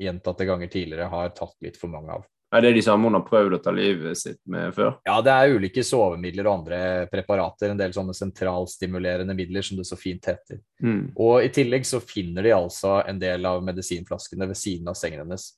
gjentatte 0.00 0.46
ganger 0.48 0.70
tidligere 0.72 1.10
har 1.12 1.32
tatt 1.36 1.56
litt 1.64 1.78
for 1.80 1.92
mange 1.92 2.18
av. 2.18 2.28
Er 2.50 2.64
det 2.64 2.72
de 2.74 2.82
samme 2.82 3.06
hun 3.06 3.14
har 3.14 3.22
prøvd 3.28 3.54
å 3.54 3.58
ta 3.62 3.70
livet 3.70 4.18
sitt 4.18 4.40
med 4.50 4.72
før? 4.74 4.96
Ja, 5.06 5.20
det 5.22 5.30
er 5.30 5.52
ulike 5.54 5.84
sovemidler 5.86 6.48
og 6.48 6.56
andre 6.56 6.80
preparater. 7.12 7.70
En 7.70 7.78
del 7.78 7.94
sånne 7.94 8.14
sentralstimulerende 8.16 9.36
midler, 9.38 9.62
som 9.62 9.78
det 9.78 9.86
så 9.86 9.98
fint 9.98 10.26
heter. 10.26 10.58
Mm. 10.82 11.12
Og 11.14 11.44
i 11.46 11.52
tillegg 11.54 11.86
så 11.86 12.02
finner 12.02 12.48
de 12.48 12.56
altså 12.56 12.96
en 13.04 13.22
del 13.22 13.46
av 13.46 13.62
medisinflaskene 13.62 14.50
ved 14.50 14.58
siden 14.58 14.90
av 14.90 14.98
sengen 14.98 15.22
hennes 15.22 15.52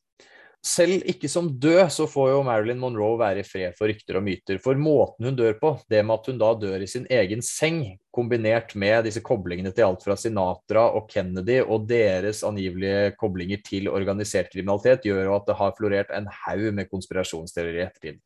selv 0.63 1.03
ikke 1.11 1.27
som 1.31 1.49
død, 1.59 1.89
så 1.91 2.07
får 2.07 2.29
jo 2.31 2.43
Marilyn 2.47 2.79
Monroe 2.79 3.19
være 3.19 3.43
i 3.43 3.47
fred 3.47 3.75
for 3.79 3.91
rykter 3.91 4.19
og 4.21 4.25
myter. 4.27 4.61
For 4.63 4.79
måten 4.79 5.27
hun 5.27 5.39
dør 5.39 5.57
på, 5.59 5.73
det 5.91 6.05
med 6.07 6.15
at 6.15 6.29
hun 6.31 6.39
da 6.39 6.53
dør 6.59 6.85
i 6.85 6.91
sin 6.91 7.09
egen 7.11 7.43
seng, 7.43 7.83
kombinert 8.15 8.77
med 8.79 9.09
disse 9.09 9.23
koblingene 9.25 9.73
til 9.75 9.89
alt 9.89 10.05
fra 10.05 10.15
Sinatra 10.21 10.85
og 10.95 11.09
Kennedy 11.11 11.59
og 11.63 11.89
deres 11.91 12.45
angivelige 12.47 13.17
koblinger 13.19 13.63
til 13.67 13.91
organisert 13.91 14.53
kriminalitet, 14.53 15.09
gjør 15.09 15.27
jo 15.27 15.37
at 15.39 15.51
det 15.51 15.59
har 15.59 15.75
florert 15.79 16.15
en 16.15 16.31
haug 16.45 16.69
med 16.77 16.91
konspirasjonsteorier 16.93 17.81
i 17.81 17.87
ettertid. 17.89 18.23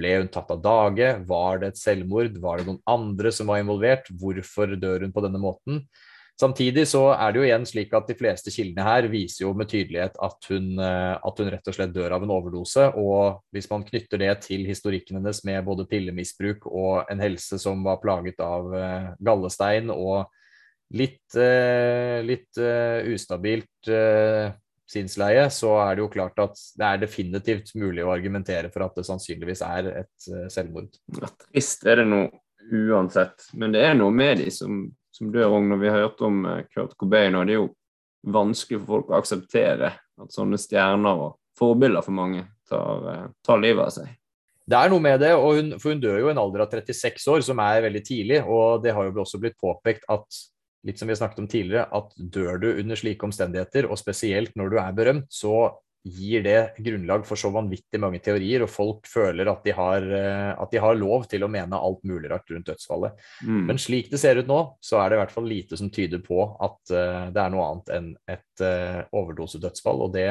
Ble 0.00 0.14
hun 0.20 0.30
tatt 0.32 0.52
av 0.54 0.62
dage? 0.64 1.10
Var 1.28 1.58
det 1.60 1.72
et 1.72 1.80
selvmord? 1.80 2.38
Var 2.40 2.60
det 2.60 2.70
noen 2.70 2.84
andre 2.88 3.34
som 3.34 3.50
var 3.50 3.60
involvert? 3.60 4.06
Hvorfor 4.20 4.78
dør 4.78 5.04
hun 5.04 5.12
på 5.16 5.24
denne 5.26 5.42
måten? 5.42 5.82
Samtidig 6.40 6.86
så 6.88 7.02
er 7.12 7.32
det 7.32 7.40
jo 7.40 7.44
igjen 7.44 7.66
slik 7.68 7.90
at 7.96 8.06
de 8.08 8.14
fleste 8.16 8.52
kildene 8.54 8.84
her 8.86 9.08
viser 9.12 9.42
jo 9.44 9.50
med 9.56 9.68
tydelighet 9.68 10.14
at 10.24 10.46
hun, 10.48 10.72
eh, 10.80 11.12
at 11.20 11.40
hun 11.42 11.50
rett 11.52 11.68
og 11.68 11.76
slett 11.76 11.92
dør 11.92 12.14
av 12.16 12.24
en 12.24 12.32
overdose. 12.32 12.86
Og 12.96 13.42
hvis 13.52 13.68
man 13.68 13.84
knytter 13.84 14.22
det 14.22 14.30
til 14.46 14.64
historikken 14.68 15.18
hennes 15.18 15.42
med 15.44 15.66
både 15.66 15.84
pillemisbruk 15.90 16.64
og 16.70 17.10
en 17.12 17.20
helse 17.20 17.58
som 17.60 17.84
var 17.84 18.00
plaget 18.00 18.40
av 18.44 18.72
eh, 18.72 19.10
gallestein 19.20 19.92
og 19.92 20.30
litt, 20.96 21.36
eh, 21.36 22.22
litt 22.24 22.60
ustabilt 23.12 23.90
sinnsleie, 24.90 25.44
så 25.54 25.74
er 25.84 25.98
det 25.98 26.02
jo 26.02 26.12
klart 26.14 26.40
at 26.42 26.62
det 26.80 26.86
er 26.86 27.02
definitivt 27.04 27.74
mulig 27.78 28.06
å 28.06 28.14
argumentere 28.14 28.72
for 28.72 28.86
at 28.86 28.96
det 28.96 29.04
sannsynligvis 29.06 29.60
er 29.66 29.90
et 30.00 30.30
selvmord. 30.50 30.96
Trist 31.44 31.84
er 31.86 32.00
det 32.00 32.08
nå 32.08 32.24
uansett, 32.70 33.44
men 33.60 33.76
det 33.76 33.84
er 33.84 33.94
noe 33.98 34.14
med 34.14 34.40
de 34.40 34.48
som 34.54 34.88
som 35.20 35.32
dør 35.34 35.58
òg, 35.58 35.66
når 35.68 35.82
vi 35.82 35.90
har 35.92 36.06
hørt 36.06 36.22
om 36.24 36.40
eh, 36.48 36.62
Kurt 36.72 36.96
Cobain. 37.00 37.36
og 37.36 37.46
Det 37.46 37.56
er 37.56 37.60
jo 37.60 37.68
vanskelig 38.32 38.80
for 38.80 38.94
folk 38.94 39.12
å 39.12 39.18
akseptere 39.20 39.92
at 39.94 40.34
sånne 40.34 40.58
stjerner 40.60 41.26
og 41.26 41.36
forbilder 41.60 42.04
for 42.04 42.16
mange 42.16 42.46
tar, 42.68 43.04
eh, 43.12 43.26
tar 43.44 43.60
livet 43.60 43.84
av 43.84 43.92
seg. 43.98 44.16
Det 44.70 44.78
er 44.78 44.92
noe 44.92 45.02
med 45.02 45.18
det, 45.18 45.32
hun, 45.34 45.74
for 45.82 45.92
hun 45.92 46.00
dør 46.02 46.20
jo 46.20 46.28
i 46.28 46.32
en 46.32 46.40
alder 46.40 46.62
av 46.64 46.72
36 46.72 47.26
år, 47.32 47.42
som 47.42 47.60
er 47.64 47.84
veldig 47.88 48.02
tidlig. 48.06 48.40
Og 48.46 48.82
det 48.84 48.94
har 48.94 49.08
jo 49.08 49.22
også 49.24 49.40
blitt 49.42 49.58
påpekt 49.58 50.06
at 50.12 50.40
litt 50.86 51.00
som 51.00 51.10
vi 51.10 51.12
har 51.12 51.20
snakket 51.20 51.42
om 51.42 51.48
tidligere, 51.50 51.88
at 51.92 52.12
dør 52.16 52.60
du 52.62 52.68
under 52.70 52.96
slike 52.96 53.26
omstendigheter, 53.26 53.88
og 53.90 53.98
spesielt 54.00 54.54
når 54.56 54.70
du 54.72 54.76
er 54.80 54.94
berømt, 54.96 55.26
så 55.34 55.74
gir 56.02 56.42
det 56.42 56.74
grunnlag 56.78 57.26
for 57.28 57.36
så 57.36 57.50
vanvittig 57.52 58.00
mange 58.00 58.20
teorier, 58.24 58.64
og 58.64 58.72
folk 58.72 59.08
føler 59.10 59.50
at 59.52 59.64
de 59.66 59.74
har, 59.76 60.04
eh, 60.16 60.52
at 60.54 60.72
de 60.72 60.80
har 60.80 60.96
lov 60.96 61.26
til 61.28 61.44
å 61.44 61.50
mene 61.52 61.76
alt 61.76 62.04
mulig 62.08 62.30
rart 62.32 62.48
rundt 62.50 62.70
dødsfallet. 62.70 63.18
Mm. 63.44 63.64
Men 63.68 63.80
slik 63.80 64.08
det 64.12 64.20
ser 64.22 64.40
ut 64.40 64.48
nå, 64.48 64.60
så 64.80 65.00
er 65.00 65.10
det 65.10 65.18
i 65.18 65.20
hvert 65.22 65.34
fall 65.34 65.50
lite 65.50 65.76
som 65.76 65.90
tyder 65.92 66.22
på 66.24 66.40
at 66.56 66.94
uh, 66.94 67.28
det 67.34 67.42
er 67.42 67.52
noe 67.52 67.66
annet 67.66 67.92
enn 67.96 68.08
et 68.32 68.64
uh, 68.64 69.02
overdosedødsfall. 69.20 70.06
Og 70.06 70.14
det 70.16 70.30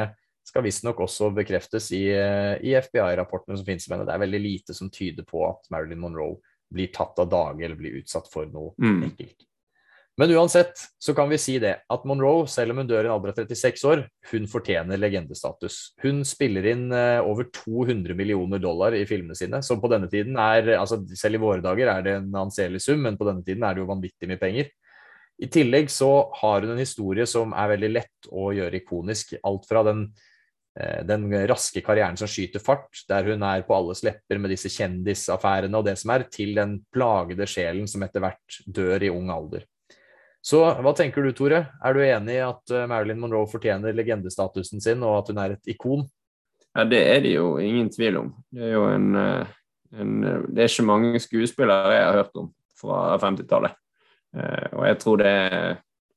skal 0.49 0.65
visstnok 0.65 1.03
også 1.05 1.29
bekreftes 1.37 1.91
i, 1.93 2.05
uh, 2.17 2.55
i 2.65 2.73
FBI-rapportene 2.79 3.59
som 3.59 3.67
finnes 3.67 3.85
om 3.85 3.95
henne. 3.95 4.07
Det 4.09 4.15
er 4.15 4.25
veldig 4.25 4.41
lite 4.41 4.77
som 4.77 4.89
tyder 4.93 5.27
på 5.27 5.45
at 5.51 5.69
Marilyn 5.73 6.01
Monroe 6.01 6.39
blir 6.69 6.89
tatt 6.93 7.21
av 7.21 7.29
dage 7.29 7.65
eller 7.65 7.77
blir 7.77 8.01
utsatt 8.01 8.29
for 8.29 8.49
noe 8.49 8.73
mm. 8.81 9.05
ekkelt. 9.11 9.48
Men 10.19 10.31
uansett 10.35 10.73
så 10.99 11.13
kan 11.15 11.29
vi 11.31 11.37
si 11.39 11.53
det 11.63 11.77
at 11.87 12.01
Monroe, 12.07 12.43
selv 12.51 12.73
om 12.73 12.81
hun 12.81 12.87
dør 12.89 13.05
i 13.05 13.07
en 13.07 13.13
alder 13.13 13.31
av 13.31 13.37
36 13.39 13.85
år, 13.87 14.01
hun 14.33 14.49
fortjener 14.51 14.99
legendestatus. 14.99 15.77
Hun 16.03 16.25
spiller 16.27 16.67
inn 16.73 16.89
uh, 16.91 17.23
over 17.23 17.47
200 17.55 18.17
millioner 18.19 18.59
dollar 18.59 18.97
i 18.97 19.05
filmene 19.07 19.37
sine, 19.39 19.61
som 19.63 19.79
på 19.79 19.91
denne 19.93 20.09
tiden 20.11 20.35
er 20.35 20.73
altså 20.75 20.99
Selv 21.15 21.39
i 21.39 21.41
våre 21.45 21.63
dager 21.63 21.93
er 21.93 22.03
det 22.03 22.17
en 22.17 22.35
anselig 22.41 22.83
sum, 22.83 22.99
men 23.07 23.15
på 23.15 23.29
denne 23.29 23.47
tiden 23.47 23.63
er 23.63 23.77
det 23.77 23.85
jo 23.85 23.87
vanvittig 23.93 24.27
mye 24.27 24.41
penger. 24.43 24.73
I 25.39 25.47
tillegg 25.55 25.87
så 25.87 26.11
har 26.41 26.67
hun 26.67 26.75
en 26.75 26.83
historie 26.83 27.23
som 27.23 27.55
er 27.55 27.71
veldig 27.77 27.93
lett 27.93 28.31
å 28.35 28.49
gjøre 28.59 28.83
ikonisk. 28.83 29.37
Alt 29.47 29.71
fra 29.71 29.87
den, 29.87 30.05
uh, 30.83 31.01
den 31.07 31.31
raske 31.47 31.79
karrieren 31.85 32.19
som 32.19 32.27
skyter 32.27 32.59
fart, 32.59 33.05
der 33.07 33.31
hun 33.31 33.47
er 33.47 33.63
på 33.63 33.79
alles 33.79 34.03
lepper 34.03 34.43
med 34.43 34.51
disse 34.51 34.75
kjendisaffærene 34.81 35.79
og 35.79 35.87
det 35.87 35.95
som 36.03 36.17
er, 36.17 36.27
til 36.27 36.57
den 36.59 36.81
plagede 36.91 37.47
sjelen 37.47 37.87
som 37.87 38.03
etter 38.03 38.27
hvert 38.27 38.63
dør 38.67 39.07
i 39.07 39.15
ung 39.15 39.31
alder. 39.31 39.63
Så 40.41 40.61
hva 40.63 40.93
tenker 40.95 41.25
du, 41.25 41.33
Tore? 41.35 41.65
Er 41.83 41.95
du 41.95 42.01
enig 42.05 42.37
i 42.37 42.43
at 42.45 42.71
eh, 42.71 42.87
Marilyn 42.87 43.19
Monroe 43.19 43.49
fortjener 43.51 43.95
legendestatusen 43.95 44.81
sin, 44.83 45.03
og 45.03 45.17
at 45.19 45.31
hun 45.31 45.41
er 45.43 45.55
et 45.57 45.71
ikon? 45.73 46.05
Ja, 46.77 46.85
det 46.87 47.01
er 47.11 47.19
det 47.25 47.33
jo 47.33 47.57
ingen 47.59 47.89
tvil 47.91 48.21
om. 48.21 48.31
Det 48.53 48.69
er 48.69 48.73
jo 48.77 48.85
en, 48.87 49.09
eh, 49.19 49.51
en 49.99 50.15
Det 50.47 50.63
er 50.63 50.71
ikke 50.71 50.87
mange 50.87 51.19
skuespillere 51.19 51.97
jeg 51.97 52.07
har 52.07 52.19
hørt 52.21 52.39
om 52.39 52.53
fra 52.79 53.17
50-tallet. 53.19 53.75
Eh, 54.37 54.69
og 54.77 54.85
jeg 54.87 54.99
tror, 55.03 55.19
det, 55.19 55.33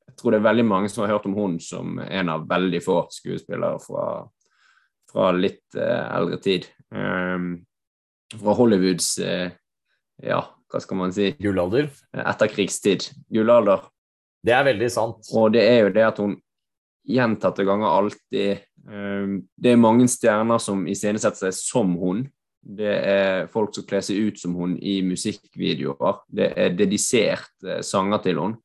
jeg 0.07 0.17
tror, 0.21 0.31
det, 0.31 0.39
er 0.39 0.47
veldig 0.47 0.67
mange 0.71 0.93
som 0.93 1.03
har 1.03 1.17
hørt 1.17 1.27
om 1.27 1.35
hun 1.35 1.59
som 1.61 1.99
en 1.99 2.31
av 2.31 2.47
veldig 2.49 2.83
få 2.85 3.01
skuespillere 3.11 3.83
fra, 3.83 4.07
fra 5.11 5.33
litt 5.35 5.75
eldre 5.75 6.39
tid. 6.45 6.69
Fra 6.93 8.55
Hollywoods 8.57 9.17
ja, 10.23 10.39
hva 10.71 10.81
skal 10.81 11.01
man 11.01 11.13
si 11.17 11.33
Gullalder? 11.41 11.89
Etterkrigstid. 12.13 13.09
Gullalder. 13.33 13.89
Det 14.43 14.55
er 14.55 14.67
veldig 14.67 14.91
sant. 14.91 15.29
Og 15.39 15.53
det 15.55 15.63
er 15.69 15.85
jo 15.85 15.93
det 15.95 16.07
at 16.07 16.21
hun 16.23 16.37
gjentatte 17.09 17.65
ganger 17.67 17.91
alltid 17.91 18.63
um, 18.87 19.41
Det 19.59 19.73
er 19.73 19.81
mange 19.81 20.07
stjerner 20.11 20.63
som 20.63 20.87
iscenesetter 20.91 21.51
seg 21.51 21.59
som 21.59 21.95
hun. 21.99 22.25
Det 22.63 22.91
er 22.95 23.49
folk 23.51 23.75
som 23.75 23.87
kler 23.89 24.05
seg 24.07 24.29
ut 24.29 24.39
som 24.39 24.55
hun 24.59 24.77
i 24.79 25.01
musikkvideoer. 25.07 26.21
Det 26.31 26.53
er 26.59 26.77
dedisert 26.79 27.73
sanger 27.83 28.23
til 28.23 28.43
hun. 28.43 28.59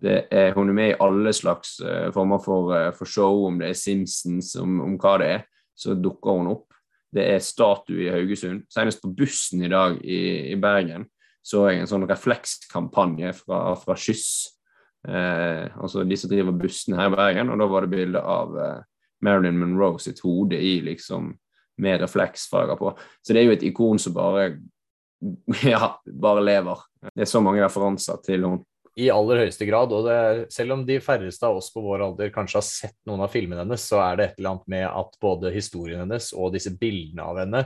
Er, 0.00 0.54
hun 0.54 0.70
er 0.70 0.76
med 0.76 0.92
i 0.92 0.98
alle 1.02 1.32
slags 1.36 1.74
uh, 1.82 2.08
former 2.14 2.40
for, 2.42 2.74
for, 2.96 3.10
show, 3.10 3.44
om 3.48 3.58
det 3.60 3.72
er 3.72 3.78
Simpsons, 3.78 4.54
om, 4.56 4.78
om, 4.86 4.94
hva 5.02 5.16
det 5.20 5.30
er. 5.34 5.46
Så 5.76 5.96
dukker 5.98 6.38
hun 6.38 6.52
opp. 6.54 6.66
Det 7.10 7.24
er 7.26 7.42
statue 7.42 8.06
i 8.06 8.12
Haugesund. 8.12 8.62
Senest 8.70 9.02
på 9.02 9.10
bussen 9.18 9.64
i 9.66 9.70
dag 9.70 9.98
i, 10.02 10.20
i 10.54 10.58
Bergen 10.62 11.08
så 11.42 11.64
jeg 11.70 11.80
en 11.80 11.88
sånn 11.88 12.06
reflekskampanje 12.08 13.32
fra, 13.38 13.72
fra 13.80 13.96
Skyss 13.98 14.59
eh, 15.08 15.66
altså 15.76 16.04
de 16.04 16.18
som 16.18 16.32
driver 16.32 16.56
bussen 16.56 16.96
her 16.98 17.10
i 17.10 17.14
Bergen, 17.14 17.52
og 17.52 17.60
da 17.60 17.68
var 17.70 17.86
det 17.86 17.94
bilde 17.94 18.20
av 18.20 18.56
eh, 18.58 18.82
Marilyn 19.24 19.60
Monroe 19.60 20.00
sitt 20.02 20.22
hode 20.24 20.58
i 20.58 20.78
liksom 20.84 21.32
med 21.80 22.02
refleksfarger 22.02 22.76
på. 22.76 22.92
Så 23.22 23.32
det 23.32 23.42
er 23.42 23.48
jo 23.48 23.56
et 23.56 23.68
ikon 23.70 24.00
som 24.00 24.16
bare 24.16 24.50
ja, 25.64 25.94
bare 26.04 26.44
lever. 26.44 26.82
Det 27.14 27.24
er 27.24 27.30
så 27.30 27.42
mange 27.44 27.62
referanser 27.64 28.20
til 28.24 28.44
henne. 28.44 28.64
I 28.98 29.06
aller 29.14 29.44
høyeste 29.44 29.64
grad. 29.68 29.92
og 29.94 30.08
er, 30.10 30.42
Selv 30.52 30.74
om 30.74 30.82
de 30.84 30.98
færreste 31.00 31.46
av 31.46 31.60
oss 31.60 31.70
på 31.72 31.80
vår 31.84 32.02
alder 32.04 32.32
kanskje 32.34 32.58
har 32.58 32.66
sett 32.66 32.96
noen 33.08 33.22
av 33.24 33.30
filmene 33.32 33.62
hennes, 33.62 33.84
så 33.86 34.00
er 34.02 34.18
det 34.18 34.26
et 34.26 34.40
eller 34.40 34.56
annet 34.56 34.72
med 34.74 34.86
at 34.88 35.14
både 35.22 35.52
historien 35.54 36.02
hennes 36.02 36.32
og 36.34 36.52
disse 36.56 36.72
bildene 36.76 37.24
av 37.24 37.38
henne, 37.40 37.62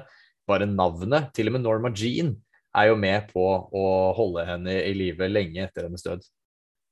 bare 0.46 0.68
navnet, 0.68 1.30
til 1.34 1.48
og 1.48 1.56
med 1.56 1.64
Norma 1.64 1.90
Jean, 1.96 2.34
er 2.76 2.90
jo 2.90 2.98
med 3.00 3.30
på 3.32 3.42
å 3.44 3.86
holde 4.18 4.44
henne 4.46 4.76
i 4.82 4.92
live 4.98 5.30
lenge 5.30 5.64
etter 5.64 5.88
hennes 5.88 6.04
død. 6.04 6.26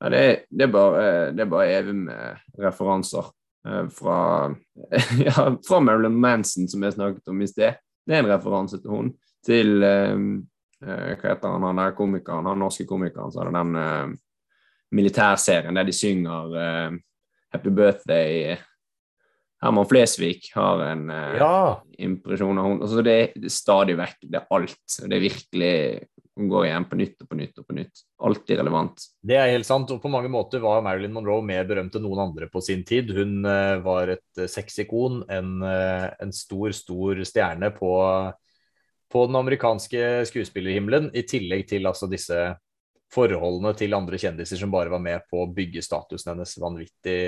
Ja, 0.02 0.08
det, 0.10 0.18
er, 0.18 0.38
det, 0.50 0.64
er 0.66 0.70
bare, 0.72 1.02
det 1.30 1.44
er 1.44 1.50
bare 1.50 1.74
evig 1.76 1.92
med 1.94 2.40
referanser 2.58 3.28
eh, 3.68 3.84
fra, 3.94 4.16
ja, 5.28 5.44
fra 5.68 5.78
Marilyn 5.78 6.16
Manson, 6.18 6.66
som 6.68 6.82
jeg 6.82 6.96
snakket 6.96 7.30
om 7.30 7.44
i 7.44 7.46
sted. 7.46 7.78
Det 8.02 8.16
er 8.16 8.24
en 8.24 8.32
referanse 8.32 8.80
til 8.82 8.90
hun. 8.90 9.12
Til 9.46 9.86
eh, 9.86 10.16
eh 10.82 11.14
Hva 11.14 11.30
heter 11.30 11.54
han, 11.54 11.68
han 11.68 11.78
der 11.78 11.94
komikeren, 11.94 12.50
han 12.50 12.58
norske 12.58 12.86
komikeren 12.88 13.30
så 13.30 13.44
hadde 13.44 13.54
den 13.54 13.78
eh, 13.78 14.18
militærserien 14.90 15.78
der 15.78 15.86
de 15.86 15.94
synger 15.94 16.58
eh, 16.58 16.98
Happy 17.54 17.70
Birthday 17.70 18.56
Herman 19.62 19.86
Flesvig 19.86 20.40
har 20.56 20.82
en 20.88 21.06
ja. 21.38 21.56
impresjon 22.02 22.58
av 22.58 22.64
henne. 22.66 22.82
Altså, 22.82 23.02
det, 23.06 23.12
er 23.38 23.52
stadig 23.52 23.94
vekk. 23.94 24.16
Det 24.26 24.40
er 24.40 24.48
alt. 24.56 24.96
Det 24.96 25.14
er 25.14 25.22
virkelig 25.22 25.76
går 26.36 26.66
igjen 26.66 26.86
på 26.88 26.96
nytt 26.96 27.20
og 27.20 27.28
på 27.28 27.36
nytt 27.36 27.58
og 27.60 27.66
på 27.68 27.76
nytt. 27.76 28.02
Alltid 28.24 28.58
relevant. 28.58 29.04
Det 29.20 29.36
er 29.36 29.50
helt 29.52 29.68
sant, 29.68 29.90
og 29.92 30.00
på 30.00 30.10
mange 30.12 30.30
måter 30.32 30.62
var 30.64 30.82
Marilyn 30.84 31.12
Monroe 31.12 31.44
mer 31.44 31.66
berømt 31.68 31.96
enn 31.98 32.04
noen 32.06 32.22
andre 32.24 32.48
på 32.52 32.62
sin 32.64 32.84
tid. 32.88 33.12
Hun 33.12 33.42
uh, 33.44 33.82
var 33.84 34.14
et 34.14 34.40
uh, 34.40 34.48
sexikon, 34.48 35.20
en, 35.32 35.54
uh, 35.60 36.08
en, 36.22 36.32
stor, 36.32 36.72
stor 36.76 37.20
stjerne 37.28 37.72
på, 37.76 37.92
på, 39.12 39.24
den 39.28 39.40
amerikanske 39.42 40.24
skuespillerhimmelen, 40.32 41.10
i 41.12 41.26
tillegg 41.28 41.66
til 41.74 41.90
altså 41.90 42.08
disse 42.10 42.38
forholdene 43.12 43.74
til 43.76 43.92
andre 43.92 44.16
kjendiser 44.20 44.56
som 44.56 44.72
bare 44.72 44.92
var 44.92 45.02
med 45.04 45.28
på 45.28 45.42
å 45.42 45.50
bygge 45.52 45.84
statusen 45.84 46.32
hennes 46.32 46.56
vanvittig, 46.56 47.20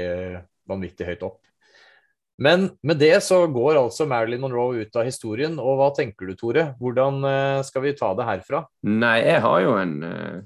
vanvittig 0.70 1.10
høyt 1.10 1.26
opp. 1.28 1.42
Men 2.42 2.66
med 2.82 2.98
det 2.98 3.14
så 3.22 3.44
går 3.46 3.78
altså 3.78 4.08
Marilyn 4.10 4.42
Monroe 4.42 4.82
ut 4.82 4.96
av 4.98 5.06
historien. 5.06 5.54
Og 5.62 5.78
hva 5.78 5.90
tenker 5.94 6.26
du, 6.26 6.34
Tore? 6.38 6.72
Hvordan 6.80 7.22
eh, 7.28 7.60
skal 7.66 7.84
vi 7.86 7.94
ta 7.98 8.10
det 8.18 8.26
herfra? 8.26 8.64
Nei, 8.90 9.18
jeg 9.22 9.42
har 9.44 9.60
jo 9.62 9.76
en, 9.78 9.94
eh, 10.08 10.38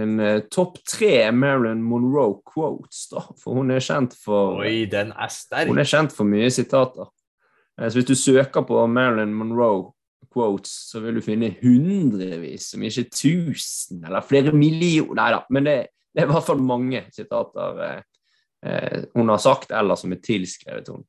en 0.00 0.16
eh, 0.22 0.40
topp 0.50 0.80
tre 0.90 1.28
Marilyn 1.30 1.84
Monroe 1.86 2.40
quotes, 2.50 3.06
da. 3.12 3.22
For 3.38 3.60
hun 3.60 3.70
er 3.74 3.84
kjent 3.84 4.16
for 4.18 4.64
Oi, 4.64 4.88
den 4.90 5.14
er 5.14 5.30
sterk. 5.30 5.70
Hun 5.70 5.82
er 5.82 5.90
kjent 5.90 6.16
for 6.16 6.26
mye 6.28 6.50
sitater. 6.50 7.12
Så 7.76 7.92
hvis 7.98 8.08
du 8.08 8.16
søker 8.16 8.64
på 8.64 8.80
Marilyn 8.88 9.34
Monroe 9.36 9.90
quotes, 10.32 10.72
så 10.90 11.00
vil 11.04 11.18
du 11.18 11.24
finne 11.24 11.52
hundrevis, 11.60 12.70
om 12.76 12.84
ikke 12.86 13.08
tusen, 13.12 14.02
eller 14.04 14.24
flere 14.24 14.52
millioner 14.56 15.16
Nei 15.16 15.26
da, 15.34 15.42
men 15.52 15.68
det, 15.68 15.76
det, 16.12 16.22
er 16.22 16.28
i 16.28 16.32
hvert 16.32 16.46
fall 16.46 16.62
mange 16.64 17.02
sitater 17.14 17.82
eh, 17.84 19.04
hun 19.16 19.32
har 19.32 19.42
sagt, 19.42 19.72
eller 19.76 20.00
som 20.00 20.12
er 20.16 20.24
tilskrevet 20.24 20.90
henne. 20.92 21.08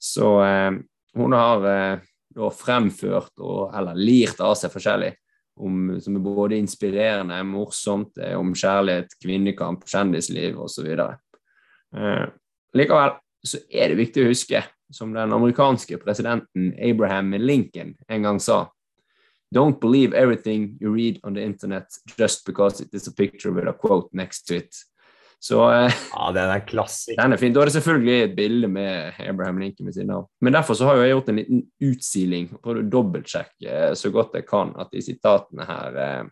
Så 0.00 0.32
eh, 0.44 0.70
hun 1.18 1.36
har 1.36 1.66
eh, 1.68 2.06
da 2.34 2.50
fremført 2.54 3.34
og, 3.42 3.70
eller 3.76 3.98
lirt 3.98 4.40
av 4.42 4.54
seg 4.58 4.72
forskjellig, 4.72 5.12
om, 5.60 5.96
som 6.00 6.16
er 6.16 6.24
både 6.24 6.58
inspirerende, 6.58 7.40
morsomt, 7.44 8.16
eh, 8.18 8.36
om 8.38 8.54
kjærlighet, 8.56 9.16
kvinnekamp, 9.20 9.84
kjendisliv 9.90 10.60
osv. 10.62 10.88
Eh, 10.96 12.26
likevel 12.76 13.16
så 13.44 13.60
er 13.72 13.90
det 13.90 14.00
viktig 14.00 14.24
å 14.24 14.30
huske, 14.30 14.62
som 14.90 15.12
den 15.14 15.32
amerikanske 15.32 16.00
presidenten 16.02 16.72
Abraham 16.82 17.34
Lincoln 17.38 17.94
en 18.10 18.26
gang 18.26 18.40
sa 18.42 18.64
Don't 19.54 19.80
believe 19.80 20.14
everything 20.14 20.76
you 20.80 20.92
read 20.94 21.18
on 21.24 21.34
the 21.34 21.42
internet 21.42 21.86
just 22.16 22.46
because 22.46 22.80
it 22.80 22.94
is 22.94 23.08
a 23.08 23.12
picture 23.12 23.50
with 23.50 23.66
a 23.66 23.72
quote 23.72 24.08
next 24.12 24.46
to 24.46 24.56
it. 24.56 24.74
Så 25.40 25.70
eh, 25.72 25.92
Ja, 26.14 26.32
den 26.36 26.50
er 26.52 26.66
klassisk. 26.68 27.16
den 27.16 27.32
er 27.32 27.40
fin. 27.40 27.54
Da 27.56 27.62
er 27.62 27.70
det 27.70 27.76
selvfølgelig 27.78 28.16
et 28.22 28.36
bilde 28.36 28.68
med 28.68 29.20
Abraham 29.24 29.58
Lincoln 29.62 29.88
ved 29.88 29.96
siden 29.96 30.12
av. 30.14 30.28
Men 30.40 30.52
derfor 30.52 30.76
så 30.76 30.90
har 30.90 31.00
jeg 31.00 31.14
gjort 31.14 31.32
en 31.32 31.40
liten 31.40 31.62
utsiling 31.80 32.50
prøvd 32.60 32.82
å 32.82 32.90
dobbeltsjekke 32.92 33.78
eh, 33.86 33.94
så 33.96 34.12
godt 34.12 34.36
jeg 34.36 34.48
kan 34.50 34.74
at 34.80 34.92
de 34.92 35.02
sitatene 35.04 35.66
her 35.68 35.98
eh, 36.04 36.22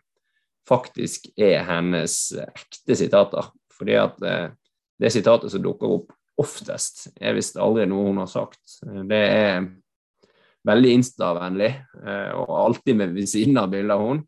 faktisk 0.69 1.25
er 1.41 1.65
hennes 1.65 2.15
ekte 2.45 2.97
sitater. 2.99 3.49
Fordi 3.73 3.95
at 3.95 4.17
det 4.19 5.09
sitatet 5.09 5.49
som 5.53 5.61
dukker 5.63 5.93
opp 5.95 6.09
oftest, 6.39 7.07
er 7.15 7.33
visst 7.37 7.57
aldri 7.59 7.85
noe 7.89 8.09
hun 8.11 8.19
har 8.21 8.27
sagt. 8.29 8.59
Det 8.83 9.19
er 9.23 9.63
veldig 10.67 10.91
Insta-vennlig, 10.97 11.71
og 12.35 12.51
alltid 12.59 12.99
med 12.99 13.15
ved 13.15 13.31
siden 13.31 13.57
av 13.57 13.71
bildet 13.71 13.95
av 13.95 14.03
hun. 14.03 14.21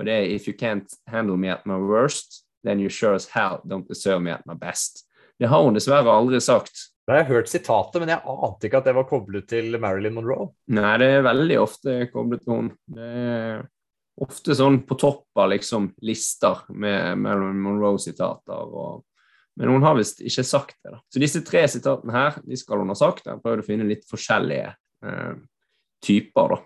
Og 0.00 0.08
det 0.08 0.16
er 0.16 0.32
If 0.32 0.48
you 0.48 0.56
can't 0.56 0.96
handle 1.06 1.36
me 1.36 1.52
at 1.52 1.68
my 1.68 1.76
worst, 1.78 2.43
then 2.64 2.80
you 2.80 2.90
sure 2.90 3.14
as 3.14 3.28
hell 3.32 3.60
don't 3.64 3.88
deserve 3.88 4.22
me 4.24 4.32
at 4.34 4.44
my 4.48 4.56
best. 4.58 5.04
Det 5.38 5.50
har 5.50 5.62
hun 5.64 5.76
dessverre 5.76 6.10
aldri 6.10 6.40
sagt. 6.42 6.90
Da 7.04 7.12
har 7.12 7.24
jeg 7.24 7.32
hørt 7.34 7.50
sitatet, 7.52 8.00
men 8.00 8.12
jeg 8.14 8.24
ante 8.24 8.68
ikke 8.68 8.80
at 8.80 8.86
det 8.88 8.94
var 8.96 9.08
koblet 9.08 9.48
til 9.50 9.76
Marilyn 9.80 10.14
Monroe. 10.16 10.48
Nei, 10.72 10.94
det 11.02 11.08
er 11.18 11.26
veldig 11.26 11.58
ofte 11.60 11.96
koblet 12.12 12.44
til 12.44 12.54
hun. 12.54 12.70
Det 12.96 13.08
er 13.08 13.64
ofte 14.24 14.54
sånn 14.56 14.78
på 14.88 14.96
topp 15.00 15.42
av 15.42 15.50
liksom 15.52 15.90
lister 16.06 16.62
med 16.72 17.20
Marilyn 17.20 17.60
Monroe-sitater. 17.60 18.70
og 18.72 19.02
Men 19.60 19.74
hun 19.74 19.84
har 19.84 19.98
visst 19.98 20.22
ikke 20.24 20.46
sagt 20.48 20.78
det. 20.80 20.94
da. 20.94 21.02
Så 21.12 21.20
disse 21.20 21.42
tre 21.44 21.66
sitatene 21.68 22.14
her, 22.14 22.38
de 22.46 22.56
skal 22.56 22.80
hun 22.80 22.94
ha 22.94 22.96
sagt. 22.98 23.26
Jeg 23.26 23.42
prøvde 23.42 23.66
å 23.66 23.68
finne 23.68 23.88
litt 23.88 24.06
forskjellige 24.08 24.70
eh, 25.04 25.34
typer, 26.04 26.56
da. 26.56 26.62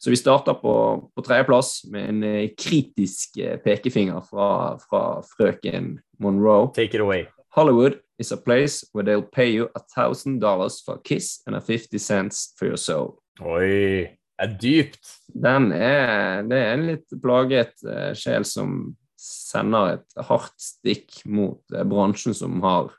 Så 0.00 0.10
vi 0.10 0.16
starter 0.16 0.54
på, 0.56 0.74
på 1.14 1.22
tredjeplass 1.22 1.82
med 1.92 2.08
en 2.08 2.22
eh, 2.24 2.50
kritisk 2.56 3.36
eh, 3.36 3.58
pekefinger 3.60 4.22
fra, 4.24 4.78
fra 4.80 5.02
frøken 5.34 5.98
Monroe. 6.18 6.70
Take 6.72 6.96
it 6.96 7.04
away. 7.04 7.26
Hollywood 7.52 7.98
is 8.18 8.32
a 8.32 8.36
place 8.36 8.86
where 8.92 9.04
they'll 9.04 9.30
pay 9.30 9.50
you 9.50 9.68
a 9.74 9.80
thousand 9.94 10.40
dollars 10.40 10.80
for 10.84 10.94
a 10.94 11.02
kiss 11.04 11.42
and 11.46 11.56
a 11.56 11.60
50 11.60 11.98
cents 11.98 12.54
for 12.56 12.66
your 12.66 12.78
soul. 12.78 13.18
Oi, 13.40 14.08
det 14.40 14.46
er 14.46 14.56
dypt. 14.62 15.12
Den 15.34 15.68
er, 15.72 16.42
det 16.48 16.56
er 16.56 16.72
en 16.78 16.88
litt 16.94 17.20
plaget 17.20 17.76
uh, 17.84 18.16
sjel 18.16 18.46
som 18.48 18.94
sender 19.20 19.98
et 19.98 20.26
hardt 20.30 20.56
stikk 20.56 21.20
mot 21.28 21.60
uh, 21.76 21.84
bransjen 21.84 22.36
som 22.36 22.60
har 22.64 22.94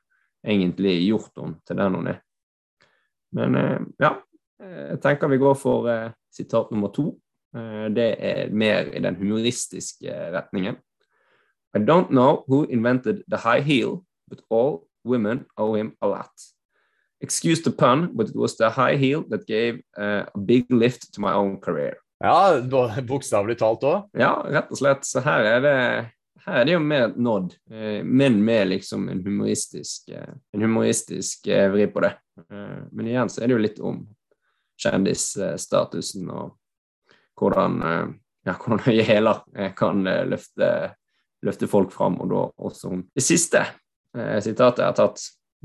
egentlig 0.46 1.00
gjort 1.08 1.34
henne 1.42 1.58
til 1.66 1.82
den 1.82 1.98
hun 1.98 2.14
er. 2.14 2.22
Men 3.34 3.58
uh, 3.58 3.78
ja, 4.02 4.20
jeg 4.62 5.02
tenker 5.02 5.32
vi 5.32 5.42
går 5.42 5.58
for 5.58 5.88
sitat 6.32 6.72
nummer 6.72 6.92
to. 6.96 7.12
Eh, 7.56 7.88
det 7.96 8.10
er 8.20 8.50
mer 8.54 8.92
i 8.96 9.00
den 9.04 9.16
humoristiske 9.20 10.14
retningen. 10.36 10.78
I 11.76 11.80
don't 11.80 12.10
know 12.12 12.44
who 12.48 12.66
invented 12.70 13.24
the 13.30 13.38
high 13.38 13.62
heel, 13.62 14.04
but 14.30 14.42
all 14.50 14.88
women 15.06 15.46
owe 15.58 15.76
him 15.76 15.94
a 16.02 16.08
lot. 16.08 16.32
Excuse 17.22 17.62
the 17.64 17.72
pun, 17.72 18.10
but 18.16 18.30
it 18.30 18.36
was 18.36 18.58
the 18.58 18.70
high 18.70 18.98
heel 18.98 19.24
that 19.30 19.46
gave 19.48 19.82
uh, 19.98 20.26
a 20.34 20.38
big 20.40 20.66
lift 20.72 21.14
to 21.14 21.22
my 21.22 21.34
own 21.34 21.60
career. 21.62 21.98
Ja, 22.24 22.62
bo- 22.62 22.90
bokstavelig 23.08 23.58
talt 23.58 23.84
òg. 23.84 24.10
Ja, 24.18 24.34
rett 24.46 24.72
og 24.72 24.78
slett. 24.78 25.06
Så 25.06 25.22
her 25.26 25.46
er 25.56 25.62
det, 25.64 25.76
her 26.46 26.60
er 26.62 26.66
det 26.68 26.74
jo 26.76 26.80
mer 26.84 27.14
nådd, 27.18 27.56
eh, 27.72 28.02
men 28.04 28.42
med 28.46 28.68
liksom 28.74 29.08
en 29.10 29.24
humoristisk, 29.26 30.10
eh, 30.10 30.34
en 30.54 30.62
humoristisk 30.66 31.48
eh, 31.48 31.70
vri 31.74 31.88
på 31.94 32.04
det. 32.06 32.12
Eh, 32.50 32.84
men 32.92 33.08
igjen 33.10 33.30
så 33.30 33.42
er 33.42 33.48
det 33.50 33.58
jo 33.58 33.64
litt 33.66 33.80
om 33.82 34.04
kjendisstatusen 34.82 36.30
og 36.32 36.58
hvordan, 37.42 37.82
eh, 37.82 38.08
ja, 38.46 38.56
hvordan 38.60 38.84
høye 38.86 39.06
hæler 39.06 39.44
eh, 39.56 39.74
kan 39.78 40.08
eh, 40.08 40.26
løfte, 40.30 40.72
løfte 41.46 41.70
folk 41.70 41.94
fram, 41.94 42.20
og 42.22 42.32
da 42.32 42.42
også 42.68 42.92
hun. 42.94 43.06
Det 43.16 43.26
siste 43.26 43.66
sitatet 44.12 44.82
jeg 44.84 44.90
har 44.90 44.96
tatt, 44.98 45.22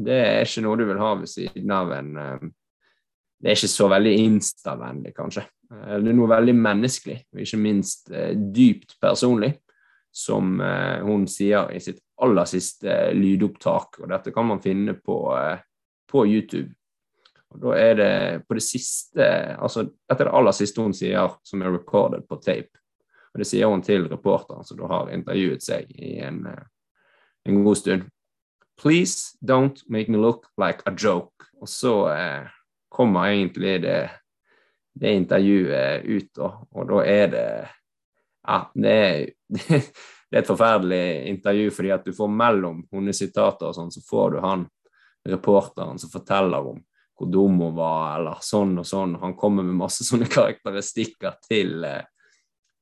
det 0.06 0.16
er 0.22 0.44
ikke 0.46 0.62
noe 0.62 0.78
du 0.78 0.84
vil 0.86 1.00
ha 1.02 1.08
ved 1.18 1.26
siden 1.26 1.72
av 1.74 1.88
en 1.96 2.12
Det 2.14 3.50
er 3.50 3.56
ikke 3.56 3.68
så 3.72 3.88
veldig 3.90 4.12
instavennlig, 4.22 5.10
kanskje. 5.16 5.42
Det 5.66 6.12
er 6.12 6.14
noe 6.14 6.30
veldig 6.30 6.54
menneskelig, 6.54 7.16
og 7.34 7.40
ikke 7.42 7.58
minst 7.58 8.12
dypt 8.54 8.94
personlig, 9.02 9.50
som 10.14 10.60
hun 11.02 11.26
sier 11.28 11.74
i 11.74 11.82
sitt 11.82 11.98
aller 12.22 12.46
siste 12.46 12.94
lydopptak. 13.18 13.98
Og 13.98 14.14
dette 14.14 14.32
kan 14.32 14.46
man 14.46 14.62
finne 14.62 14.94
på, 14.94 15.18
på 16.06 16.24
YouTube. 16.30 16.70
Og 17.54 17.62
da 17.62 17.76
er 17.78 17.94
det 17.98 18.14
på 18.48 18.56
det 18.58 18.64
siste 18.64 19.26
Altså, 19.54 19.86
dette 19.86 20.24
er 20.24 20.28
det 20.28 20.34
aller 20.38 20.56
siste 20.56 20.82
hun 20.82 20.94
sier 20.96 21.38
som 21.46 21.62
er 21.62 21.72
recorded 21.74 22.26
på 22.28 22.40
tape. 22.42 22.82
Og 23.34 23.42
det 23.42 23.48
sier 23.48 23.70
hun 23.70 23.84
til 23.84 24.08
reporteren 24.10 24.64
som 24.64 24.78
da 24.80 24.90
har 24.90 25.12
intervjuet 25.14 25.64
seg 25.64 25.90
i 25.92 26.16
en, 26.24 26.46
eh, 26.48 26.66
en 27.44 27.64
god 27.64 27.76
stund. 27.76 28.06
Please 28.80 29.36
don't 29.40 29.82
make 29.88 30.10
me 30.12 30.18
look 30.18 30.48
like 30.60 30.84
a 30.86 30.92
joke. 30.96 31.48
Og 31.60 31.68
så 31.68 31.94
eh, 32.12 32.48
kommer 32.88 33.28
egentlig 33.28 33.82
det, 33.82 34.10
det 34.94 35.14
intervjuet 35.20 36.04
ut, 36.04 36.30
da. 36.36 36.50
Og 36.72 36.88
da 36.92 37.04
er 37.04 37.26
det 37.32 37.48
Ja, 38.46 38.60
det 38.74 38.90
er, 38.90 39.24
det 40.30 40.36
er 40.38 40.42
et 40.44 40.46
forferdelig 40.46 41.28
intervju, 41.28 41.70
fordi 41.74 41.90
at 41.90 42.04
du 42.06 42.12
får 42.14 42.28
mellom 42.30 42.84
hennes 42.94 43.18
sitater 43.18 43.66
og 43.66 43.74
sånn, 43.74 43.90
så 43.90 44.02
får 44.06 44.36
du 44.36 44.38
han 44.44 44.62
reporteren 45.26 45.98
som 45.98 46.12
forteller 46.12 46.68
om 46.70 46.78
hvor 47.16 47.30
dum 47.32 47.60
hun 47.60 47.76
var, 47.76 48.18
eller 48.18 48.42
sånn 48.44 48.76
og 48.80 48.86
sånn. 48.86 49.16
Han 49.22 49.36
kommer 49.38 49.66
med 49.66 49.78
masse 49.80 50.04
sånne 50.08 50.28
karakteristikker 50.30 51.38
til, 51.48 51.78
eh, 51.88 52.02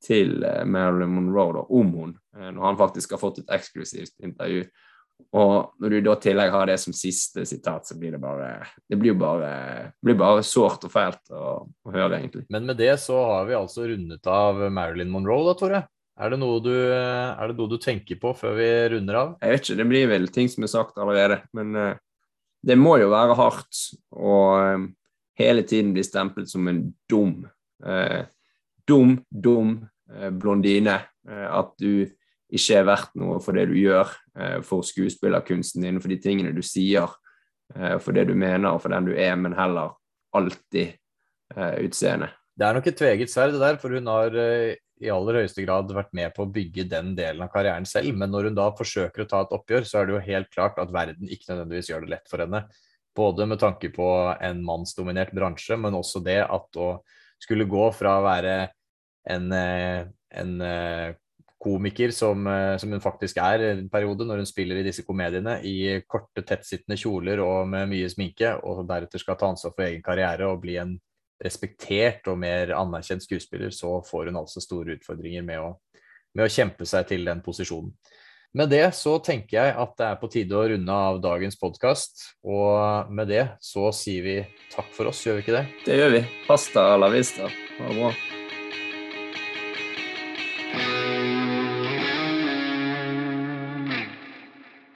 til 0.04 0.42
eh, 0.42 0.64
Marilyn 0.66 1.14
Monroe 1.14 1.60
da, 1.60 1.66
om 1.68 1.92
hun, 2.00 2.16
eh, 2.36 2.50
når 2.50 2.70
han 2.70 2.80
faktisk 2.80 3.14
har 3.14 3.22
fått 3.22 3.44
et 3.44 3.54
eksklusivt 3.58 4.18
intervju. 4.26 4.66
Og 5.38 5.76
når 5.78 5.92
du 5.92 6.00
da 6.02 6.16
i 6.16 6.22
tillegg 6.24 6.50
har 6.50 6.66
det 6.66 6.74
som 6.82 6.94
siste 6.96 7.44
sitat, 7.46 7.86
så 7.86 7.94
blir 7.94 8.16
det 8.16 8.18
bare 8.18 8.66
Det 8.90 8.96
blir 8.98 9.14
bare, 9.14 9.92
blir 10.02 10.16
bare 10.18 10.42
sårt 10.42 10.88
og 10.88 10.90
fælt 10.90 11.30
å, 11.30 11.52
å 11.70 11.92
høre, 11.94 12.18
egentlig. 12.18 12.48
Men 12.50 12.66
med 12.66 12.80
det 12.82 12.96
så 13.02 13.20
har 13.22 13.46
vi 13.46 13.54
altså 13.54 13.86
rundet 13.86 14.26
av 14.26 14.58
Marilyn 14.74 15.12
Monroe, 15.14 15.46
da, 15.46 15.54
Tore. 15.58 15.84
Er 16.14 16.30
det, 16.30 16.38
noe 16.38 16.60
du, 16.62 16.70
er 16.70 17.50
det 17.50 17.56
noe 17.58 17.70
du 17.70 17.78
tenker 17.82 18.18
på 18.22 18.30
før 18.38 18.52
vi 18.58 18.66
runder 18.92 19.16
av? 19.18 19.30
Jeg 19.42 19.54
vet 19.54 19.64
ikke, 19.64 19.78
det 19.80 19.86
blir 19.90 20.10
vel 20.10 20.28
ting 20.34 20.50
som 20.50 20.66
er 20.66 20.70
sagt 20.70 20.98
allerede, 21.02 21.40
men 21.54 21.74
det 22.64 22.76
må 22.80 22.96
jo 23.00 23.10
være 23.12 23.36
hardt 23.38 23.80
å 24.14 24.36
eh, 24.60 24.84
hele 25.40 25.64
tiden 25.68 25.92
bli 25.94 26.04
stemplet 26.06 26.50
som 26.50 26.68
en 26.70 26.84
dum, 27.10 27.42
eh, 27.84 28.24
dum, 28.88 29.18
dum 29.28 29.76
eh, 30.12 30.30
blondine. 30.30 31.00
Eh, 31.28 31.48
at 31.48 31.74
du 31.80 32.06
ikke 32.54 32.78
er 32.78 32.86
verdt 32.86 33.16
noe 33.18 33.40
for 33.42 33.56
det 33.56 33.66
du 33.70 33.76
gjør, 33.78 34.10
eh, 34.38 34.58
for 34.66 34.86
skuespillerkunsten 34.86 35.84
din, 35.84 36.00
for 36.00 36.12
de 36.12 36.20
tingene 36.22 36.54
du 36.54 36.62
sier, 36.64 37.10
eh, 37.74 37.98
for 37.98 38.16
det 38.16 38.28
du 38.30 38.34
mener 38.38 38.78
for 38.78 38.94
den 38.94 39.10
du 39.10 39.14
er, 39.16 39.34
men 39.36 39.56
heller 39.58 39.96
alltid 40.34 40.94
eh, 41.56 41.76
utseende. 41.84 42.30
Det 42.54 42.66
er 42.66 42.76
nok 42.76 42.86
et 42.86 42.98
tveget 42.98 43.30
sverd, 43.32 43.56
det 43.56 43.62
der, 43.62 43.78
for 43.82 43.94
hun 43.96 44.06
har 44.06 44.36
eh, 44.38 44.76
i 45.02 45.10
aller 45.10 45.40
høyeste 45.40 45.64
grad 45.64 45.90
vært 45.90 46.12
med 46.14 46.30
på 46.36 46.44
å 46.44 46.50
bygge 46.54 46.86
den 46.86 47.12
delen 47.18 47.42
av 47.42 47.50
karrieren 47.50 47.86
selv. 47.88 48.14
Men 48.18 48.30
når 48.30 48.48
hun 48.48 48.58
da 48.58 48.68
forsøker 48.78 49.24
å 49.24 49.28
ta 49.30 49.40
et 49.42 49.54
oppgjør, 49.56 49.86
så 49.88 50.00
er 50.00 50.06
det 50.06 50.14
jo 50.14 50.26
helt 50.28 50.50
klart 50.54 50.78
at 50.78 50.92
verden 50.94 51.26
ikke 51.26 51.50
nødvendigvis 51.50 51.90
gjør 51.90 52.04
det 52.04 52.12
lett 52.12 52.30
for 52.30 52.44
henne. 52.44 52.62
Både 53.14 53.46
med 53.50 53.58
tanke 53.62 53.90
på 53.94 54.06
en 54.38 54.62
mannsdominert 54.66 55.34
bransje, 55.34 55.78
men 55.78 55.98
også 55.98 56.22
det 56.22 56.40
at 56.44 56.78
å 56.78 56.88
skulle 57.42 57.66
gå 57.70 57.88
fra 57.94 58.20
å 58.20 58.24
være 58.24 58.54
en, 59.34 59.50
eh, 59.58 60.06
en 60.38 60.54
eh, 60.62 61.16
komiker 61.64 62.12
som, 62.14 62.44
som 62.76 62.90
hun 62.92 63.00
faktisk 63.00 63.38
er 63.40 63.62
en 63.70 63.86
periode 63.88 64.26
når 64.28 64.42
hun 64.42 64.48
spiller 64.48 64.78
i 64.78 64.84
disse 64.84 65.00
komediene, 65.06 65.56
i 65.64 66.02
korte, 66.04 66.42
tettsittende 66.44 66.98
kjoler 67.00 67.40
og 67.40 67.70
med 67.72 67.88
mye 67.88 68.10
sminke, 68.12 68.50
og 68.68 68.82
deretter 68.90 69.22
skal 69.22 69.38
ta 69.40 69.48
ansvar 69.48 69.72
for 69.72 69.86
egen 69.86 70.04
karriere 70.04 70.50
og 70.50 70.60
bli 70.60 70.76
en 70.82 70.92
respektert 71.44 72.26
og 72.32 72.38
mer 72.40 72.74
anerkjent 72.76 73.24
skuespiller, 73.24 73.72
så 73.74 73.98
får 74.06 74.30
hun 74.30 74.40
altså 74.40 74.62
store 74.64 74.98
utfordringer 74.98 75.44
med 75.46 75.62
å, 75.62 75.72
med 76.34 76.46
å 76.46 76.52
kjempe 76.52 76.88
seg 76.88 77.08
til 77.12 77.26
den 77.28 77.44
posisjonen. 77.44 77.92
Med 78.54 78.70
det 78.70 78.84
så 78.94 79.16
tenker 79.18 79.56
jeg 79.56 79.72
at 79.82 79.96
det 79.98 80.06
er 80.06 80.20
på 80.20 80.30
tide 80.30 80.54
å 80.54 80.66
runde 80.70 80.98
av 81.08 81.18
dagens 81.22 81.58
podkast. 81.58 82.22
Og 82.46 83.10
med 83.10 83.26
det 83.32 83.48
så 83.58 83.90
sier 83.90 84.22
vi 84.22 84.36
takk 84.70 84.94
for 84.94 85.10
oss, 85.10 85.24
gjør 85.26 85.40
vi 85.40 85.44
ikke 85.48 85.58
det? 85.58 85.66
Det 85.88 85.98
gjør 85.98 86.16
vi. 86.20 86.22
Pasta 86.46 86.86
la 86.94 87.10
vista. 87.10 87.50
Ha 87.80 87.90
det 87.90 87.98
bra. 87.98 88.14